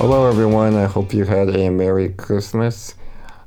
Hello, 0.00 0.26
everyone. 0.26 0.76
I 0.76 0.86
hope 0.86 1.12
you 1.12 1.26
had 1.26 1.54
a 1.54 1.68
Merry 1.68 2.08
Christmas. 2.08 2.94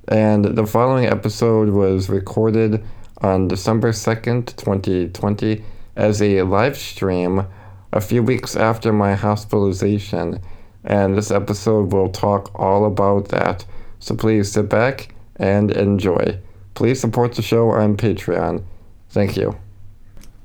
And 0.08 0.46
the 0.46 0.68
following 0.68 1.08
episode 1.08 1.70
was 1.70 2.10
recorded 2.10 2.86
on 3.24 3.48
December 3.48 3.92
2nd, 3.92 4.56
2020, 4.56 5.64
as 5.96 6.22
a 6.22 6.44
live 6.44 6.78
stream 6.78 7.48
a 7.92 8.00
few 8.00 8.22
weeks 8.22 8.56
after 8.56 8.94
my 8.94 9.16
hospitalization. 9.16 10.42
And 10.84 11.18
this 11.18 11.32
episode 11.32 11.92
will 11.92 12.10
talk 12.10 12.52
all 12.54 12.86
about 12.86 13.30
that. 13.30 13.66
So 13.98 14.16
please 14.16 14.52
sit 14.52 14.70
back 14.70 15.16
and 15.38 15.72
enjoy. 15.72 16.38
Please 16.76 17.02
support 17.02 17.34
the 17.34 17.42
show 17.42 17.72
on 17.72 17.98
Patreon. 17.98 18.64
Thank 19.10 19.38
you. 19.38 19.58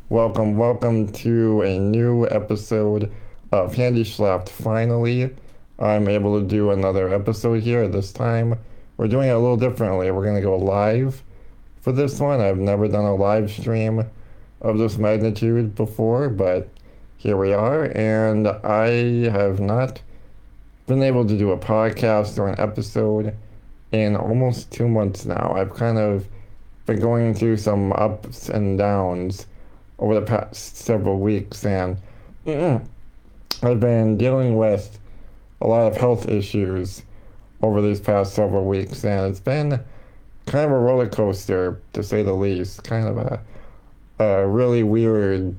Welcome, 0.09 0.57
welcome 0.57 1.13
to 1.13 1.61
a 1.61 1.79
new 1.79 2.27
episode 2.29 3.13
of 3.53 3.75
Handy 3.75 4.05
Schlapped. 4.05 4.49
Finally, 4.49 5.37
I'm 5.79 6.09
able 6.09 6.41
to 6.41 6.47
do 6.47 6.71
another 6.71 7.15
episode 7.15 7.63
here. 7.63 7.87
This 7.87 8.13
time, 8.13 8.59
we're 8.97 9.07
doing 9.07 9.29
it 9.29 9.33
a 9.33 9.39
little 9.39 9.57
differently. 9.57 10.11
We're 10.11 10.25
going 10.25 10.35
to 10.35 10.43
go 10.43 10.57
live 10.57 11.23
for 11.81 11.93
this 11.93 12.19
one. 12.19 12.41
I've 12.41 12.59
never 12.59 12.89
done 12.89 13.05
a 13.05 13.15
live 13.15 13.51
stream 13.51 14.05
of 14.61 14.79
this 14.79 14.99
magnitude 14.99 15.77
before, 15.77 16.31
but 16.31 16.69
here 17.17 17.37
we 17.37 17.53
are. 17.53 17.85
And 17.97 18.49
I 18.49 19.31
have 19.31 19.61
not 19.61 20.03
been 20.89 21.03
able 21.03 21.25
to 21.25 21.39
do 21.39 21.53
a 21.53 21.59
podcast 21.59 22.39
or 22.39 22.49
an 22.49 22.59
episode 22.59 23.37
in 23.93 24.17
almost 24.17 24.73
two 24.73 24.89
months 24.89 25.27
now. 25.27 25.55
I've 25.57 25.75
kind 25.75 25.99
of 25.99 26.27
been 26.87 26.99
going 26.99 27.35
through 27.35 27.59
some 27.59 27.93
ups 27.93 28.49
and 28.49 28.79
downs 28.79 29.47
over 30.01 30.15
the 30.15 30.23
past 30.23 30.77
several 30.77 31.21
weeks, 31.21 31.65
and 31.65 31.99
I've 32.47 33.81
been 33.81 34.17
dealing 34.17 34.57
with 34.57 34.99
a 35.61 35.67
lot 35.67 35.91
of 35.91 35.97
health 35.97 36.29
issues 36.29 37.03
over 37.63 37.83
these 37.83 38.01
past 38.01 38.35
several 38.35 38.65
weeks, 38.65 39.05
and 39.05 39.31
it's 39.31 39.41
been 39.41 39.83
kind 40.47 40.65
of 40.65 40.71
a 40.71 40.79
roller 40.79 41.09
coaster 41.09 41.81
to 41.93 42.03
say 42.03 42.23
the 42.23 42.33
least. 42.33 42.85
Kind 42.85 43.09
of 43.09 43.19
a, 43.19 43.41
a 44.19 44.47
really 44.47 44.83
weird 44.83 45.55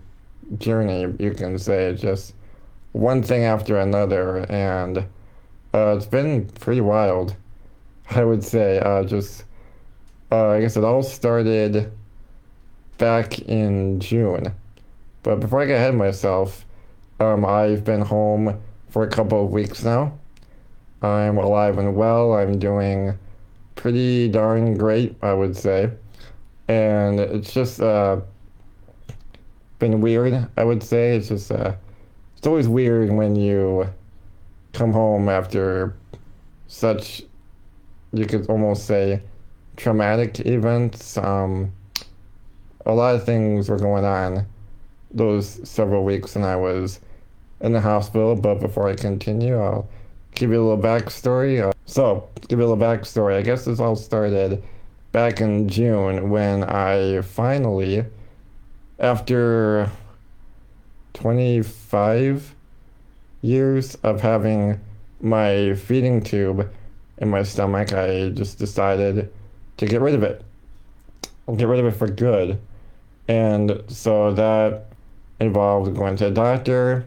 journey, 0.58 1.14
you 1.20 1.32
can 1.32 1.60
say. 1.60 1.96
Just 1.96 2.34
one 2.94 3.22
thing 3.22 3.44
after 3.44 3.80
another, 3.80 4.46
and 4.50 5.00
uh, 5.74 5.96
it's 5.96 6.06
been 6.06 6.48
pretty 6.48 6.82
wild, 6.82 7.36
I 8.10 8.24
would 8.24 8.44
say. 8.44 8.80
Uh, 8.80 9.04
just, 9.04 9.44
uh, 10.32 10.50
I 10.50 10.62
guess 10.62 10.78
it 10.78 10.84
all 10.84 11.04
started 11.04 11.92
back 12.98 13.40
in 13.40 14.00
June. 14.00 14.54
But 15.24 15.42
before 15.42 15.62
I 15.62 15.66
get 15.66 15.76
ahead 15.76 15.90
of 15.90 15.96
myself, 15.96 16.66
um, 17.20 17.46
I've 17.46 17.84
been 17.84 18.02
home 18.02 18.62
for 18.90 19.04
a 19.04 19.08
couple 19.08 19.44
of 19.44 19.52
weeks 19.52 19.84
now. 19.84 20.18
I'm 21.02 21.38
alive 21.38 21.78
and 21.78 21.96
well. 21.96 22.34
I'm 22.34 22.60
doing 22.60 23.18
pretty 23.76 24.28
darn 24.28 24.78
great, 24.78 25.16
I 25.22 25.34
would 25.34 25.56
say. 25.56 25.90
And 26.68 27.20
it's 27.20 27.54
just 27.54 27.82
uh, 27.82 28.22
been 29.80 30.02
weird, 30.02 30.48
I 30.58 30.64
would 30.64 30.84
say. 30.84 31.16
It's 31.16 31.30
just, 31.30 31.52
uh, 31.52 31.74
it's 32.38 32.46
always 32.46 32.68
weird 32.68 33.10
when 33.12 33.36
you 33.36 33.90
come 34.74 34.92
home 34.92 35.30
after 35.30 35.96
such, 36.68 37.24
you 38.14 38.26
could 38.26 38.48
almost 38.48 38.86
say, 38.86 39.22
traumatic 39.78 40.42
events. 40.42 41.18
Um, 41.18 41.72
a 42.86 42.94
lot 42.94 43.16
of 43.16 43.26
things 43.26 43.70
were 43.70 43.78
going 43.78 44.06
on 44.06 44.46
those 45.12 45.68
several 45.68 46.04
weeks, 46.04 46.36
and 46.36 46.46
I 46.46 46.56
was 46.56 47.00
in 47.62 47.74
the 47.74 47.82
hospital. 47.82 48.36
But 48.36 48.56
before 48.56 48.90
I 48.90 48.96
continue, 48.96 49.60
I'll 49.60 49.88
give 50.36 50.52
you 50.52 50.62
a 50.62 50.66
little 50.66 50.84
backstory. 50.84 51.62
Uh, 51.62 51.72
so, 51.86 52.30
give 52.48 52.60
you 52.60 52.66
a 52.66 52.68
little 52.68 52.84
backstory. 52.84 53.36
I 53.36 53.42
guess 53.42 53.66
this 53.66 53.80
all 53.80 53.96
started 53.96 54.64
back 55.12 55.42
in 55.42 55.68
June 55.68 56.30
when 56.30 56.64
I 56.64 57.22
finally, 57.22 58.06
after 59.00 59.90
25 61.14 62.56
years 63.42 63.96
of 64.04 64.22
having 64.22 64.80
my 65.22 65.74
feeding 65.76 66.22
tube 66.24 66.72
in 67.18 67.30
my 67.30 67.44
stomach, 67.44 67.94
I 67.94 68.30
just 68.30 68.60
decided 68.60 69.32
to 69.78 69.86
get 69.86 70.02
rid 70.02 70.16
of 70.16 70.24
it. 70.24 70.44
Get 71.56 71.68
rid 71.68 71.80
of 71.80 71.86
it 71.88 71.98
for 71.98 72.08
good. 72.08 72.60
And 73.28 73.84
so 73.88 74.34
that 74.34 74.86
involved 75.40 75.96
going 75.96 76.16
to 76.18 76.28
a 76.28 76.32
doctor, 76.32 77.06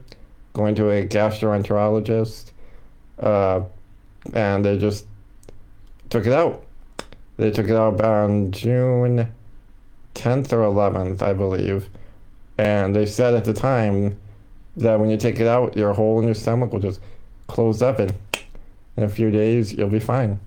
going 0.52 0.74
to 0.76 0.90
a 0.90 1.06
gastroenterologist, 1.06 2.52
uh, 3.20 3.62
and 4.32 4.64
they 4.64 4.78
just 4.78 5.06
took 6.10 6.26
it 6.26 6.32
out. 6.32 6.64
They 7.36 7.50
took 7.50 7.68
it 7.68 7.76
out 7.76 8.00
on 8.00 8.52
June 8.52 9.32
10th 10.14 10.52
or 10.52 10.58
11th, 10.58 11.22
I 11.22 11.32
believe. 11.32 11.88
And 12.58 12.94
they 12.94 13.06
said 13.06 13.34
at 13.34 13.44
the 13.44 13.54
time 13.54 14.18
that 14.76 15.00
when 15.00 15.10
you 15.10 15.16
take 15.16 15.40
it 15.40 15.46
out, 15.46 15.76
your 15.76 15.92
hole 15.92 16.18
in 16.20 16.26
your 16.26 16.34
stomach 16.34 16.72
will 16.72 16.80
just 16.80 17.00
close 17.46 17.82
up, 17.82 17.98
and 17.98 18.14
in 18.96 19.04
a 19.04 19.08
few 19.08 19.30
days, 19.30 19.72
you'll 19.72 19.88
be 19.88 20.00
fine. 20.00 20.38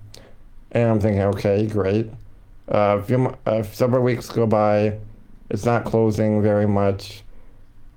And 0.72 0.90
I'm 0.90 1.00
thinking, 1.00 1.22
okay, 1.22 1.66
great. 1.66 2.10
Uh, 2.70 2.98
a 2.98 3.02
few, 3.02 3.36
uh, 3.46 3.62
several 3.62 4.02
weeks 4.02 4.28
go 4.28 4.46
by, 4.46 4.98
it's 5.50 5.64
not 5.64 5.84
closing 5.84 6.42
very 6.42 6.66
much. 6.66 7.22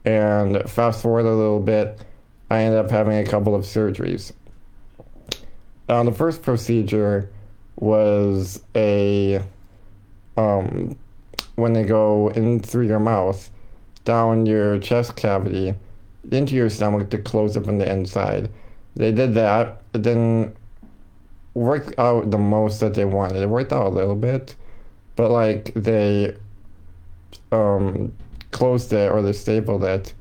And 0.06 0.70
fast 0.70 1.02
forward 1.02 1.26
a 1.26 1.36
little 1.36 1.60
bit, 1.60 2.00
I 2.50 2.64
ended 2.64 2.80
up 2.80 2.92
having 2.92 3.18
a 3.18 3.26
couple 3.26 3.54
of 3.54 3.64
surgeries. 3.64 4.32
Now, 5.88 6.04
the 6.04 6.12
first 6.12 6.42
procedure 6.42 7.30
was 7.76 8.62
a 8.76 9.42
um, 10.38 10.98
when 11.56 11.74
they 11.74 11.84
go 11.84 12.30
in 12.30 12.60
through 12.60 12.88
your 12.88 13.00
mouth, 13.00 13.50
down 14.06 14.46
your 14.46 14.80
chest 14.80 15.16
cavity, 15.16 15.74
into 16.32 16.56
your 16.56 16.70
stomach 16.70 17.10
to 17.10 17.18
close 17.18 17.58
up 17.58 17.68
on 17.68 17.78
the 17.78 17.92
inside. 17.92 18.50
They 18.96 19.12
did 19.12 19.34
that. 19.36 19.82
It 19.94 20.02
didn't 20.02 20.56
work 21.54 21.94
out 21.98 22.32
the 22.32 22.38
most 22.38 22.80
that 22.80 22.94
they 22.94 23.06
wanted. 23.06 23.42
It 23.42 23.50
worked 23.50 23.74
out 23.74 23.88
a 23.88 23.90
little 23.90 24.16
bit, 24.16 24.56
but 25.16 25.32
like 25.32 25.74
they 25.76 26.36
um, 27.52 28.14
closed 28.52 28.94
it 28.94 29.12
or 29.12 29.22
they 29.22 29.34
stapled 29.34 29.84
it, 29.84 30.14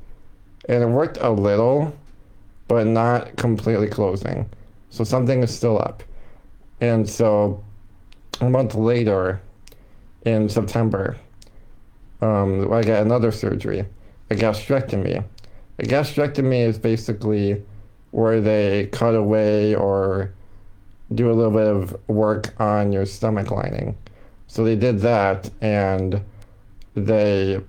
and 0.67 0.83
it 0.83 0.87
worked 0.87 1.17
a 1.21 1.29
little, 1.29 1.97
but 2.67 2.85
not 2.87 3.35
completely 3.35 3.87
closing. 3.87 4.49
So 4.89 5.03
something 5.03 5.43
is 5.43 5.55
still 5.55 5.79
up. 5.79 6.03
And 6.81 7.07
so 7.09 7.63
a 8.41 8.49
month 8.49 8.75
later, 8.75 9.41
in 10.25 10.49
September, 10.49 11.17
um, 12.21 12.71
I 12.73 12.83
got 12.83 13.01
another 13.01 13.31
surgery, 13.31 13.85
a 14.29 14.35
gastrectomy. 14.35 15.23
A 15.79 15.83
gastrectomy 15.83 16.65
is 16.65 16.77
basically 16.77 17.63
where 18.11 18.41
they 18.41 18.87
cut 18.91 19.15
away 19.15 19.75
or 19.75 20.33
do 21.13 21.31
a 21.31 21.33
little 21.33 21.51
bit 21.51 21.67
of 21.67 21.97
work 22.07 22.53
on 22.59 22.91
your 22.91 23.05
stomach 23.05 23.51
lining. 23.51 23.97
So 24.47 24.63
they 24.63 24.75
did 24.75 24.99
that, 24.99 25.49
and 25.61 26.21
they 26.95 27.61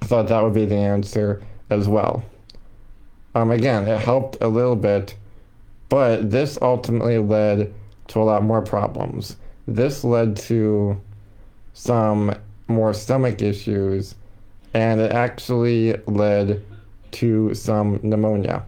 thought 0.00 0.28
that 0.28 0.42
would 0.42 0.54
be 0.54 0.64
the 0.64 0.76
answer 0.76 1.42
as 1.70 1.88
well. 1.88 2.22
Um, 3.34 3.50
again, 3.50 3.86
it 3.86 4.00
helped 4.00 4.38
a 4.40 4.48
little 4.48 4.76
bit, 4.76 5.14
but 5.88 6.30
this 6.30 6.58
ultimately 6.60 7.18
led 7.18 7.72
to 8.08 8.22
a 8.22 8.24
lot 8.24 8.42
more 8.42 8.62
problems. 8.62 9.36
This 9.66 10.02
led 10.02 10.36
to 10.36 11.00
some 11.74 12.34
more 12.68 12.94
stomach 12.94 13.42
issues, 13.42 14.14
and 14.74 15.00
it 15.00 15.12
actually 15.12 15.96
led 16.06 16.64
to 17.12 17.54
some 17.54 18.00
pneumonia. 18.02 18.64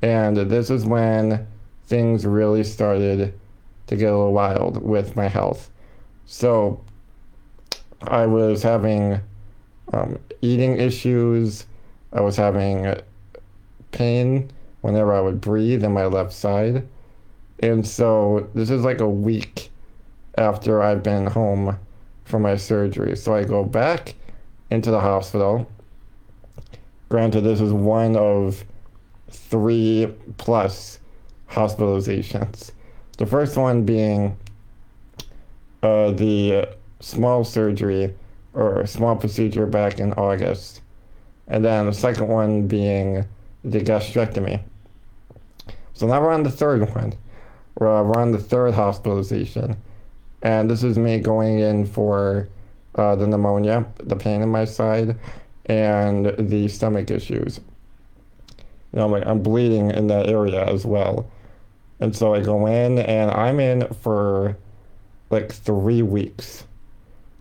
And 0.00 0.36
this 0.36 0.70
is 0.70 0.84
when 0.84 1.46
things 1.86 2.24
really 2.24 2.64
started 2.64 3.38
to 3.86 3.96
get 3.96 4.12
a 4.12 4.16
little 4.16 4.32
wild 4.32 4.82
with 4.82 5.16
my 5.16 5.28
health. 5.28 5.70
So 6.26 6.82
I 8.02 8.26
was 8.26 8.62
having 8.62 9.20
um, 9.94 10.18
eating 10.42 10.78
issues. 10.78 11.66
I 12.12 12.20
was 12.20 12.36
having 12.36 12.94
pain 13.92 14.50
whenever 14.80 15.14
I 15.14 15.20
would 15.20 15.40
breathe 15.40 15.84
in 15.84 15.92
my 15.92 16.06
left 16.06 16.32
side. 16.32 16.86
And 17.60 17.86
so 17.86 18.48
this 18.54 18.70
is 18.70 18.82
like 18.82 19.00
a 19.00 19.08
week 19.08 19.70
after 20.36 20.82
I've 20.82 21.02
been 21.02 21.26
home 21.26 21.78
from 22.24 22.42
my 22.42 22.56
surgery. 22.56 23.16
So 23.16 23.34
I 23.34 23.44
go 23.44 23.64
back 23.64 24.14
into 24.70 24.90
the 24.90 25.00
hospital. 25.00 25.70
Granted, 27.08 27.42
this 27.42 27.60
is 27.60 27.72
one 27.72 28.16
of 28.16 28.64
three 29.30 30.12
plus 30.38 30.98
hospitalizations. 31.48 32.72
The 33.18 33.26
first 33.26 33.56
one 33.56 33.84
being 33.84 34.36
uh, 35.82 36.10
the 36.10 36.68
small 37.00 37.44
surgery 37.44 38.14
or 38.54 38.80
a 38.80 38.86
small 38.86 39.16
procedure 39.16 39.66
back 39.66 39.98
in 39.98 40.12
August. 40.14 40.80
And 41.48 41.64
then 41.64 41.86
the 41.86 41.92
second 41.92 42.28
one 42.28 42.66
being 42.66 43.26
the 43.64 43.80
gastrectomy. 43.80 44.60
So 45.92 46.06
now 46.06 46.20
we're 46.20 46.32
on 46.32 46.42
the 46.42 46.50
third 46.50 46.94
one. 46.94 47.14
We're, 47.78 48.02
we're 48.02 48.20
on 48.20 48.32
the 48.32 48.38
third 48.38 48.74
hospitalization. 48.74 49.76
And 50.42 50.70
this 50.70 50.82
is 50.82 50.98
me 50.98 51.18
going 51.18 51.58
in 51.58 51.86
for 51.86 52.48
uh, 52.94 53.16
the 53.16 53.26
pneumonia, 53.26 53.86
the 53.98 54.16
pain 54.16 54.42
in 54.42 54.48
my 54.48 54.64
side, 54.64 55.16
and 55.66 56.26
the 56.38 56.68
stomach 56.68 57.10
issues. 57.10 57.60
You 58.92 59.00
know, 59.00 59.06
I'm, 59.06 59.10
like, 59.10 59.26
I'm 59.26 59.42
bleeding 59.42 59.90
in 59.90 60.06
that 60.08 60.28
area 60.28 60.64
as 60.64 60.84
well. 60.86 61.30
And 62.00 62.14
so 62.14 62.34
I 62.34 62.40
go 62.40 62.66
in, 62.66 62.98
and 62.98 63.30
I'm 63.30 63.58
in 63.58 63.92
for 63.94 64.56
like 65.30 65.52
three 65.52 66.02
weeks 66.02 66.64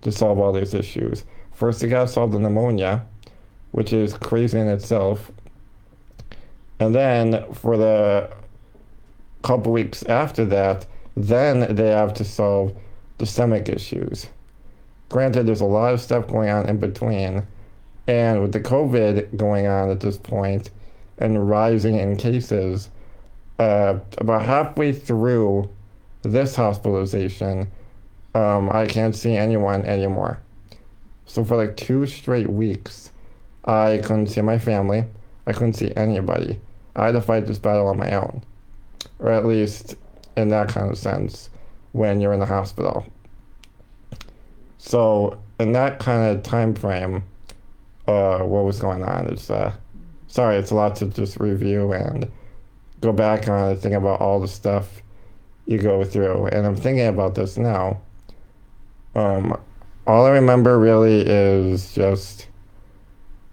to 0.04 0.12
solve 0.12 0.40
all 0.40 0.54
these 0.54 0.74
issues. 0.74 1.26
First, 1.54 1.84
I 1.84 1.88
gotta 1.88 2.08
solve 2.08 2.32
the 2.32 2.40
pneumonia, 2.40 3.06
which 3.72 3.94
is 3.94 4.14
crazy 4.14 4.60
in 4.60 4.68
itself. 4.68 5.32
And 6.80 6.94
then 6.94 7.52
for 7.54 7.78
the 7.78 8.30
couple 9.44 9.72
weeks 9.72 10.04
after 10.04 10.46
that, 10.46 10.86
then 11.16 11.76
they 11.76 11.90
have 11.90 12.14
to 12.16 12.24
solve 12.24 12.76
the 13.18 13.26
stomach 13.26 13.70
issues. 13.70 14.28
Granted, 15.10 15.46
there's 15.46 15.62
a 15.62 15.66
lot 15.66 15.94
of 15.94 16.02
stuff 16.02 16.28
going 16.28 16.50
on 16.50 16.68
in 16.68 16.78
between. 16.78 17.46
And 18.08 18.42
with 18.42 18.52
the 18.52 18.60
COVID 18.60 19.38
going 19.38 19.68
on 19.68 19.90
at 19.90 20.00
this 20.00 20.18
point 20.18 20.72
and 21.20 21.48
rising 21.48 21.98
in 21.98 22.18
cases, 22.18 22.90
uh, 23.60 24.00
about 24.18 24.44
halfway 24.44 24.92
through 24.92 25.70
this 26.24 26.56
hospitalization, 26.56 27.72
um, 28.34 28.70
I 28.72 28.86
can't 28.88 29.16
see 29.16 29.36
anyone 29.36 29.86
anymore. 29.86 30.40
So 31.26 31.44
for 31.44 31.56
like 31.56 31.78
two 31.78 32.06
straight 32.06 32.50
weeks, 32.50 33.12
I 33.66 34.02
couldn't 34.04 34.28
see 34.28 34.42
my 34.42 34.58
family. 34.58 35.06
I 35.48 35.54
couldn't 35.54 35.74
see 35.74 35.94
anybody. 35.96 36.60
I 36.96 37.08
had 37.08 37.14
to 37.14 37.22
fight 37.22 37.48
this 37.48 37.60
battle 37.60 37.88
on 37.88 37.98
my 37.98 38.12
own, 38.12 38.44
or 39.20 39.32
at 39.32 39.46
least 39.46 39.96
in 40.36 40.50
that 40.50 40.70
kind 40.70 40.90
of 40.92 40.98
sense, 40.98 41.50
when 41.92 42.20
you're 42.20 42.34
in 42.34 42.40
the 42.40 42.46
hospital. 42.46 43.06
So 44.78 45.40
in 45.60 45.72
that 45.74 46.00
kind 46.00 46.36
of 46.36 46.44
time 46.44 46.76
frame, 46.76 47.24
uh, 48.08 48.40
what 48.40 48.66
was 48.66 48.80
going 48.80 49.04
on? 49.04 49.28
It's 49.28 49.50
uh, 49.50 49.74
sorry, 50.28 50.58
it's 50.58 50.72
a 50.72 50.76
lot 50.76 50.96
to 50.98 51.06
just 51.06 51.40
review 51.40 51.94
and 51.94 52.30
go 53.00 53.14
back 53.14 53.48
on 53.48 53.72
and 53.72 53.80
think 53.80 53.96
about 53.96 54.20
all 54.20 54.40
the 54.40 54.48
stuff 54.48 55.02
you 55.66 55.78
go 55.78 56.04
through. 56.04 56.48
And 56.48 56.66
I'm 56.66 56.76
thinking 56.76 57.08
about 57.08 57.36
this 57.36 57.58
now. 57.58 58.02
Um, 59.16 59.60
all 60.08 60.26
I 60.26 60.32
remember 60.32 60.80
really 60.80 61.22
is 61.22 61.94
just 61.94 62.48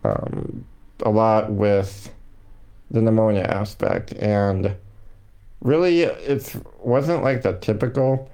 um, 0.04 0.64
a 1.02 1.10
lot 1.10 1.50
with 1.50 2.12
the 2.90 3.02
pneumonia 3.02 3.42
aspect, 3.42 4.12
and 4.14 4.74
really 5.60 6.02
it 6.02 6.56
wasn't 6.80 7.22
like 7.22 7.42
the 7.42 7.52
typical 7.58 8.30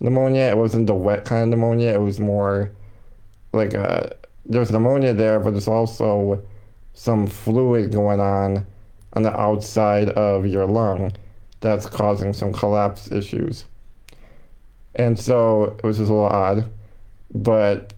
pneumonia. 0.00 0.42
It 0.42 0.56
wasn't 0.56 0.86
the 0.86 0.94
wet 0.94 1.24
kind 1.24 1.42
of 1.42 1.48
pneumonia. 1.50 1.92
It 1.94 2.00
was 2.00 2.18
more 2.18 2.72
like 3.52 3.74
a 3.74 4.16
there's 4.46 4.70
pneumonia 4.70 5.14
there, 5.14 5.38
but 5.38 5.50
there's 5.52 5.68
also 5.68 6.42
some 6.94 7.26
fluid 7.26 7.92
going 7.92 8.20
on 8.20 8.66
on 9.12 9.22
the 9.22 9.38
outside 9.38 10.08
of 10.10 10.46
your 10.46 10.66
lung 10.66 11.12
that's 11.60 11.86
causing 11.86 12.32
some 12.32 12.52
collapse 12.52 13.10
issues. 13.12 13.64
And 14.94 15.18
so 15.18 15.76
it 15.78 15.84
was 15.84 15.98
just 15.98 16.10
a 16.10 16.12
little 16.12 16.28
odd, 16.28 16.70
but 17.34 17.92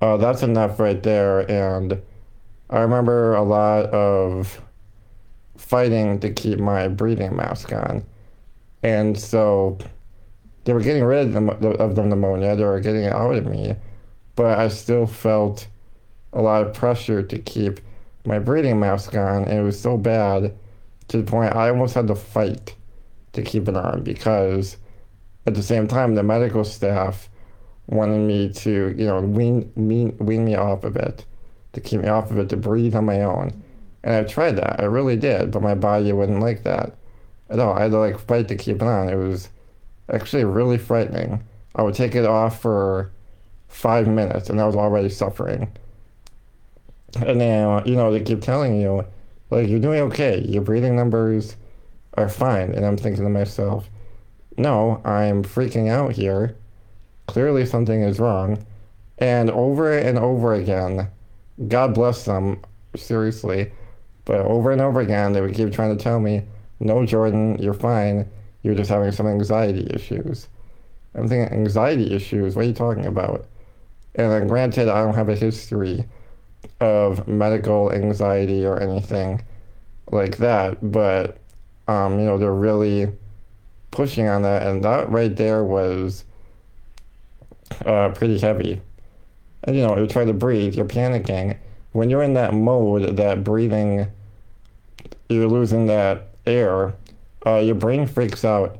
uh, 0.00 0.16
that's 0.16 0.42
enough 0.42 0.80
right 0.80 1.02
there. 1.02 1.40
And 1.50 2.00
I 2.70 2.80
remember 2.80 3.34
a 3.34 3.42
lot 3.42 3.86
of 3.86 4.60
fighting 5.56 6.18
to 6.20 6.30
keep 6.30 6.58
my 6.58 6.88
breathing 6.88 7.36
mask 7.36 7.72
on. 7.72 8.04
And 8.82 9.18
so 9.18 9.78
they 10.64 10.72
were 10.72 10.80
getting 10.80 11.04
rid 11.04 11.34
of 11.34 11.60
the, 11.60 11.68
of 11.68 11.94
the 11.94 12.04
pneumonia, 12.04 12.56
they 12.56 12.64
were 12.64 12.80
getting 12.80 13.04
it 13.04 13.12
out 13.12 13.34
of 13.34 13.46
me, 13.46 13.76
but 14.36 14.58
I 14.58 14.68
still 14.68 15.06
felt 15.06 15.66
a 16.32 16.40
lot 16.40 16.66
of 16.66 16.74
pressure 16.74 17.22
to 17.22 17.38
keep 17.38 17.80
my 18.24 18.38
breathing 18.38 18.78
mask 18.80 19.14
on, 19.14 19.44
and 19.44 19.58
it 19.58 19.62
was 19.62 19.78
so 19.78 19.96
bad 19.96 20.54
to 21.08 21.18
the 21.18 21.30
point 21.30 21.54
I 21.54 21.68
almost 21.68 21.94
had 21.94 22.06
to 22.08 22.14
fight 22.14 22.74
to 23.32 23.42
keep 23.42 23.68
it 23.68 23.76
on 23.76 24.02
because 24.02 24.76
at 25.46 25.54
the 25.54 25.62
same 25.62 25.88
time 25.88 26.14
the 26.14 26.22
medical 26.22 26.64
staff 26.64 27.28
wanted 27.86 28.26
me 28.26 28.52
to, 28.52 28.94
you 28.96 29.06
know, 29.06 29.20
wean, 29.20 29.72
wean, 29.76 30.16
wean 30.18 30.44
me 30.44 30.54
off 30.54 30.84
of 30.84 30.96
it, 30.96 31.24
to 31.72 31.80
keep 31.80 32.00
me 32.00 32.08
off 32.08 32.30
of 32.30 32.38
it, 32.38 32.48
to 32.50 32.56
breathe 32.56 32.94
on 32.94 33.04
my 33.04 33.22
own. 33.22 33.62
And 34.04 34.14
I 34.14 34.24
tried 34.24 34.56
that, 34.56 34.80
I 34.80 34.84
really 34.84 35.16
did, 35.16 35.50
but 35.50 35.62
my 35.62 35.74
body 35.74 36.12
wouldn't 36.12 36.40
like 36.40 36.62
that 36.64 36.96
at 37.50 37.58
all. 37.58 37.74
I 37.74 37.82
had 37.82 37.92
to 37.92 37.98
like 37.98 38.18
fight 38.18 38.48
to 38.48 38.56
keep 38.56 38.76
it 38.76 38.82
on. 38.82 39.08
It 39.08 39.16
was 39.16 39.48
actually 40.12 40.44
really 40.44 40.78
frightening. 40.78 41.44
I 41.74 41.82
would 41.82 41.94
take 41.94 42.14
it 42.14 42.24
off 42.24 42.60
for 42.60 43.12
five 43.68 44.06
minutes 44.06 44.50
and 44.50 44.60
I 44.60 44.66
was 44.66 44.76
already 44.76 45.08
suffering. 45.08 45.70
And 47.20 47.38
now, 47.38 47.82
you 47.84 47.94
know, 47.94 48.10
they 48.10 48.20
keep 48.20 48.40
telling 48.40 48.80
you, 48.80 49.04
like, 49.50 49.68
you're 49.68 49.80
doing 49.80 50.00
okay. 50.00 50.40
Your 50.40 50.62
breathing 50.62 50.96
numbers 50.96 51.56
are 52.14 52.28
fine. 52.28 52.72
And 52.72 52.86
I'm 52.86 52.96
thinking 52.96 53.22
to 53.22 53.28
myself, 53.28 53.88
no, 54.56 55.00
I'm 55.04 55.42
freaking 55.42 55.88
out 55.88 56.12
here. 56.12 56.56
Clearly 57.26 57.66
something 57.66 58.02
is 58.02 58.18
wrong. 58.18 58.64
And 59.18 59.50
over 59.50 59.96
and 59.96 60.18
over 60.18 60.54
again, 60.54 61.08
God 61.68 61.94
bless 61.94 62.24
them, 62.24 62.60
seriously, 62.96 63.72
but 64.24 64.40
over 64.40 64.70
and 64.70 64.80
over 64.80 65.00
again, 65.00 65.32
they 65.32 65.40
would 65.40 65.54
keep 65.54 65.72
trying 65.72 65.96
to 65.96 66.02
tell 66.02 66.20
me, 66.20 66.42
no, 66.80 67.06
Jordan, 67.06 67.56
you're 67.62 67.74
fine. 67.74 68.28
You're 68.62 68.74
just 68.74 68.90
having 68.90 69.12
some 69.12 69.26
anxiety 69.26 69.86
issues. 69.92 70.48
I'm 71.14 71.28
thinking, 71.28 71.56
anxiety 71.56 72.14
issues? 72.14 72.56
What 72.56 72.64
are 72.64 72.68
you 72.68 72.74
talking 72.74 73.06
about? 73.06 73.46
And 74.14 74.48
granted, 74.48 74.88
I 74.88 75.02
don't 75.02 75.14
have 75.14 75.28
a 75.28 75.36
history 75.36 76.04
of 76.80 77.26
medical 77.28 77.92
anxiety 77.92 78.64
or 78.64 78.80
anything 78.80 79.42
like 80.10 80.38
that, 80.38 80.78
but, 80.92 81.38
um, 81.88 82.18
you 82.18 82.24
know, 82.26 82.38
they're 82.38 82.52
really 82.52 83.12
pushing 83.92 84.28
on 84.28 84.42
that. 84.42 84.66
And 84.66 84.82
that 84.84 85.08
right 85.08 85.34
there 85.34 85.62
was 85.62 86.24
uh, 87.86 88.08
pretty 88.10 88.38
heavy. 88.38 88.80
And, 89.64 89.76
you 89.76 89.86
know, 89.86 89.96
you're 89.96 90.08
trying 90.08 90.26
to 90.26 90.32
breathe, 90.32 90.74
you're 90.74 90.84
panicking. 90.84 91.56
When 91.92 92.10
you're 92.10 92.24
in 92.24 92.34
that 92.34 92.52
mode, 92.52 93.16
that 93.16 93.44
breathing, 93.44 94.08
you're 95.28 95.46
losing 95.46 95.86
that 95.86 96.30
air 96.46 96.94
uh, 97.46 97.56
your 97.56 97.74
brain 97.74 98.06
freaks 98.06 98.44
out 98.44 98.78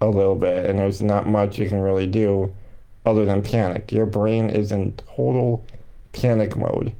a 0.00 0.06
little 0.06 0.34
bit, 0.34 0.66
and 0.66 0.78
there's 0.78 1.00
not 1.00 1.26
much 1.26 1.58
you 1.58 1.68
can 1.68 1.80
really 1.80 2.06
do 2.06 2.54
other 3.06 3.24
than 3.24 3.42
panic. 3.42 3.92
Your 3.92 4.06
brain 4.06 4.50
is 4.50 4.72
in 4.72 4.92
total 5.16 5.64
panic 6.12 6.56
mode. 6.56 6.92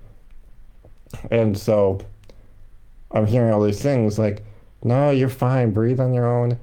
And 1.30 1.56
so 1.56 2.00
I'm 3.10 3.26
hearing 3.26 3.52
all 3.52 3.62
these 3.62 3.82
things 3.82 4.18
like, 4.18 4.42
no, 4.82 5.10
you're 5.10 5.28
fine, 5.28 5.70
breathe 5.72 6.00
on 6.00 6.12
your 6.12 6.26
own. 6.26 6.58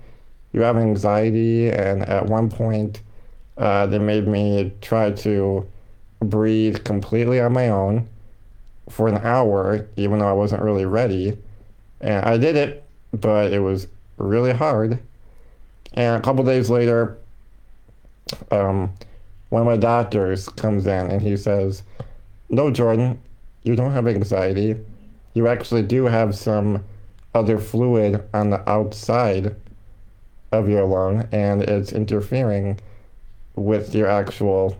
You 0.53 0.61
have 0.61 0.77
anxiety, 0.77 1.69
and 1.69 2.03
at 2.03 2.25
one 2.25 2.49
point, 2.49 3.01
uh, 3.57 3.85
they 3.87 3.99
made 3.99 4.27
me 4.27 4.73
try 4.81 5.11
to 5.11 5.67
breathe 6.19 6.83
completely 6.83 7.39
on 7.39 7.53
my 7.53 7.69
own 7.69 8.07
for 8.89 9.07
an 9.07 9.17
hour, 9.17 9.87
even 9.95 10.19
though 10.19 10.27
I 10.27 10.33
wasn't 10.33 10.61
really 10.61 10.85
ready. 10.85 11.37
And 12.01 12.25
I 12.25 12.37
did 12.37 12.55
it, 12.55 12.83
but 13.13 13.53
it 13.53 13.59
was 13.59 13.87
really 14.17 14.53
hard. 14.53 14.99
And 15.93 16.17
a 16.17 16.21
couple 16.21 16.43
days 16.43 16.69
later, 16.69 17.17
um, 18.51 18.93
one 19.49 19.61
of 19.61 19.67
my 19.67 19.77
doctors 19.77 20.47
comes 20.49 20.85
in 20.87 21.11
and 21.11 21.21
he 21.21 21.35
says, 21.35 21.83
No, 22.49 22.71
Jordan, 22.71 23.21
you 23.63 23.75
don't 23.75 23.91
have 23.91 24.07
anxiety. 24.07 24.75
You 25.33 25.47
actually 25.47 25.83
do 25.83 26.05
have 26.05 26.35
some 26.35 26.83
other 27.33 27.57
fluid 27.57 28.23
on 28.33 28.49
the 28.49 28.69
outside 28.69 29.55
of 30.51 30.67
your 30.69 30.85
lung, 30.85 31.27
and 31.31 31.61
it's 31.63 31.93
interfering 31.93 32.79
with 33.55 33.95
your 33.95 34.07
actual 34.07 34.77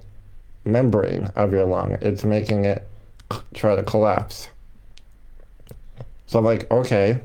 membrane 0.66 1.26
of 1.36 1.52
your 1.52 1.66
lung. 1.66 1.98
It's 2.02 2.24
making 2.24 2.66
it 2.66 2.88
try 3.54 3.76
to 3.76 3.84
collapse. 3.84 4.50
So 6.28 6.40
I'm 6.40 6.46
like, 6.46 6.70
okay, 6.72 7.20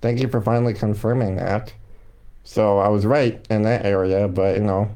thank 0.00 0.20
you 0.20 0.28
for 0.28 0.40
finally 0.40 0.74
confirming 0.74 1.36
that. 1.36 1.72
So 2.44 2.78
I 2.78 2.88
was 2.88 3.06
right 3.06 3.44
in 3.50 3.62
that 3.62 3.84
area, 3.84 4.28
but 4.28 4.56
you 4.56 4.62
know, 4.62 4.94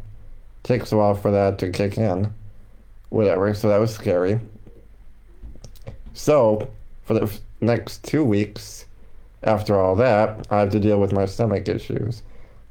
takes 0.62 0.92
a 0.92 0.96
while 0.96 1.14
for 1.14 1.30
that 1.30 1.58
to 1.58 1.70
kick 1.70 1.98
in. 1.98 2.32
Whatever. 3.08 3.54
So 3.54 3.68
that 3.68 3.78
was 3.78 3.92
scary. 3.92 4.40
So 6.14 6.70
for 7.04 7.14
the 7.14 7.38
next 7.60 8.04
two 8.04 8.24
weeks, 8.24 8.86
after 9.42 9.78
all 9.78 9.96
that, 9.96 10.46
I 10.50 10.60
have 10.60 10.70
to 10.70 10.80
deal 10.80 11.00
with 11.00 11.12
my 11.12 11.26
stomach 11.26 11.68
issues. 11.68 12.22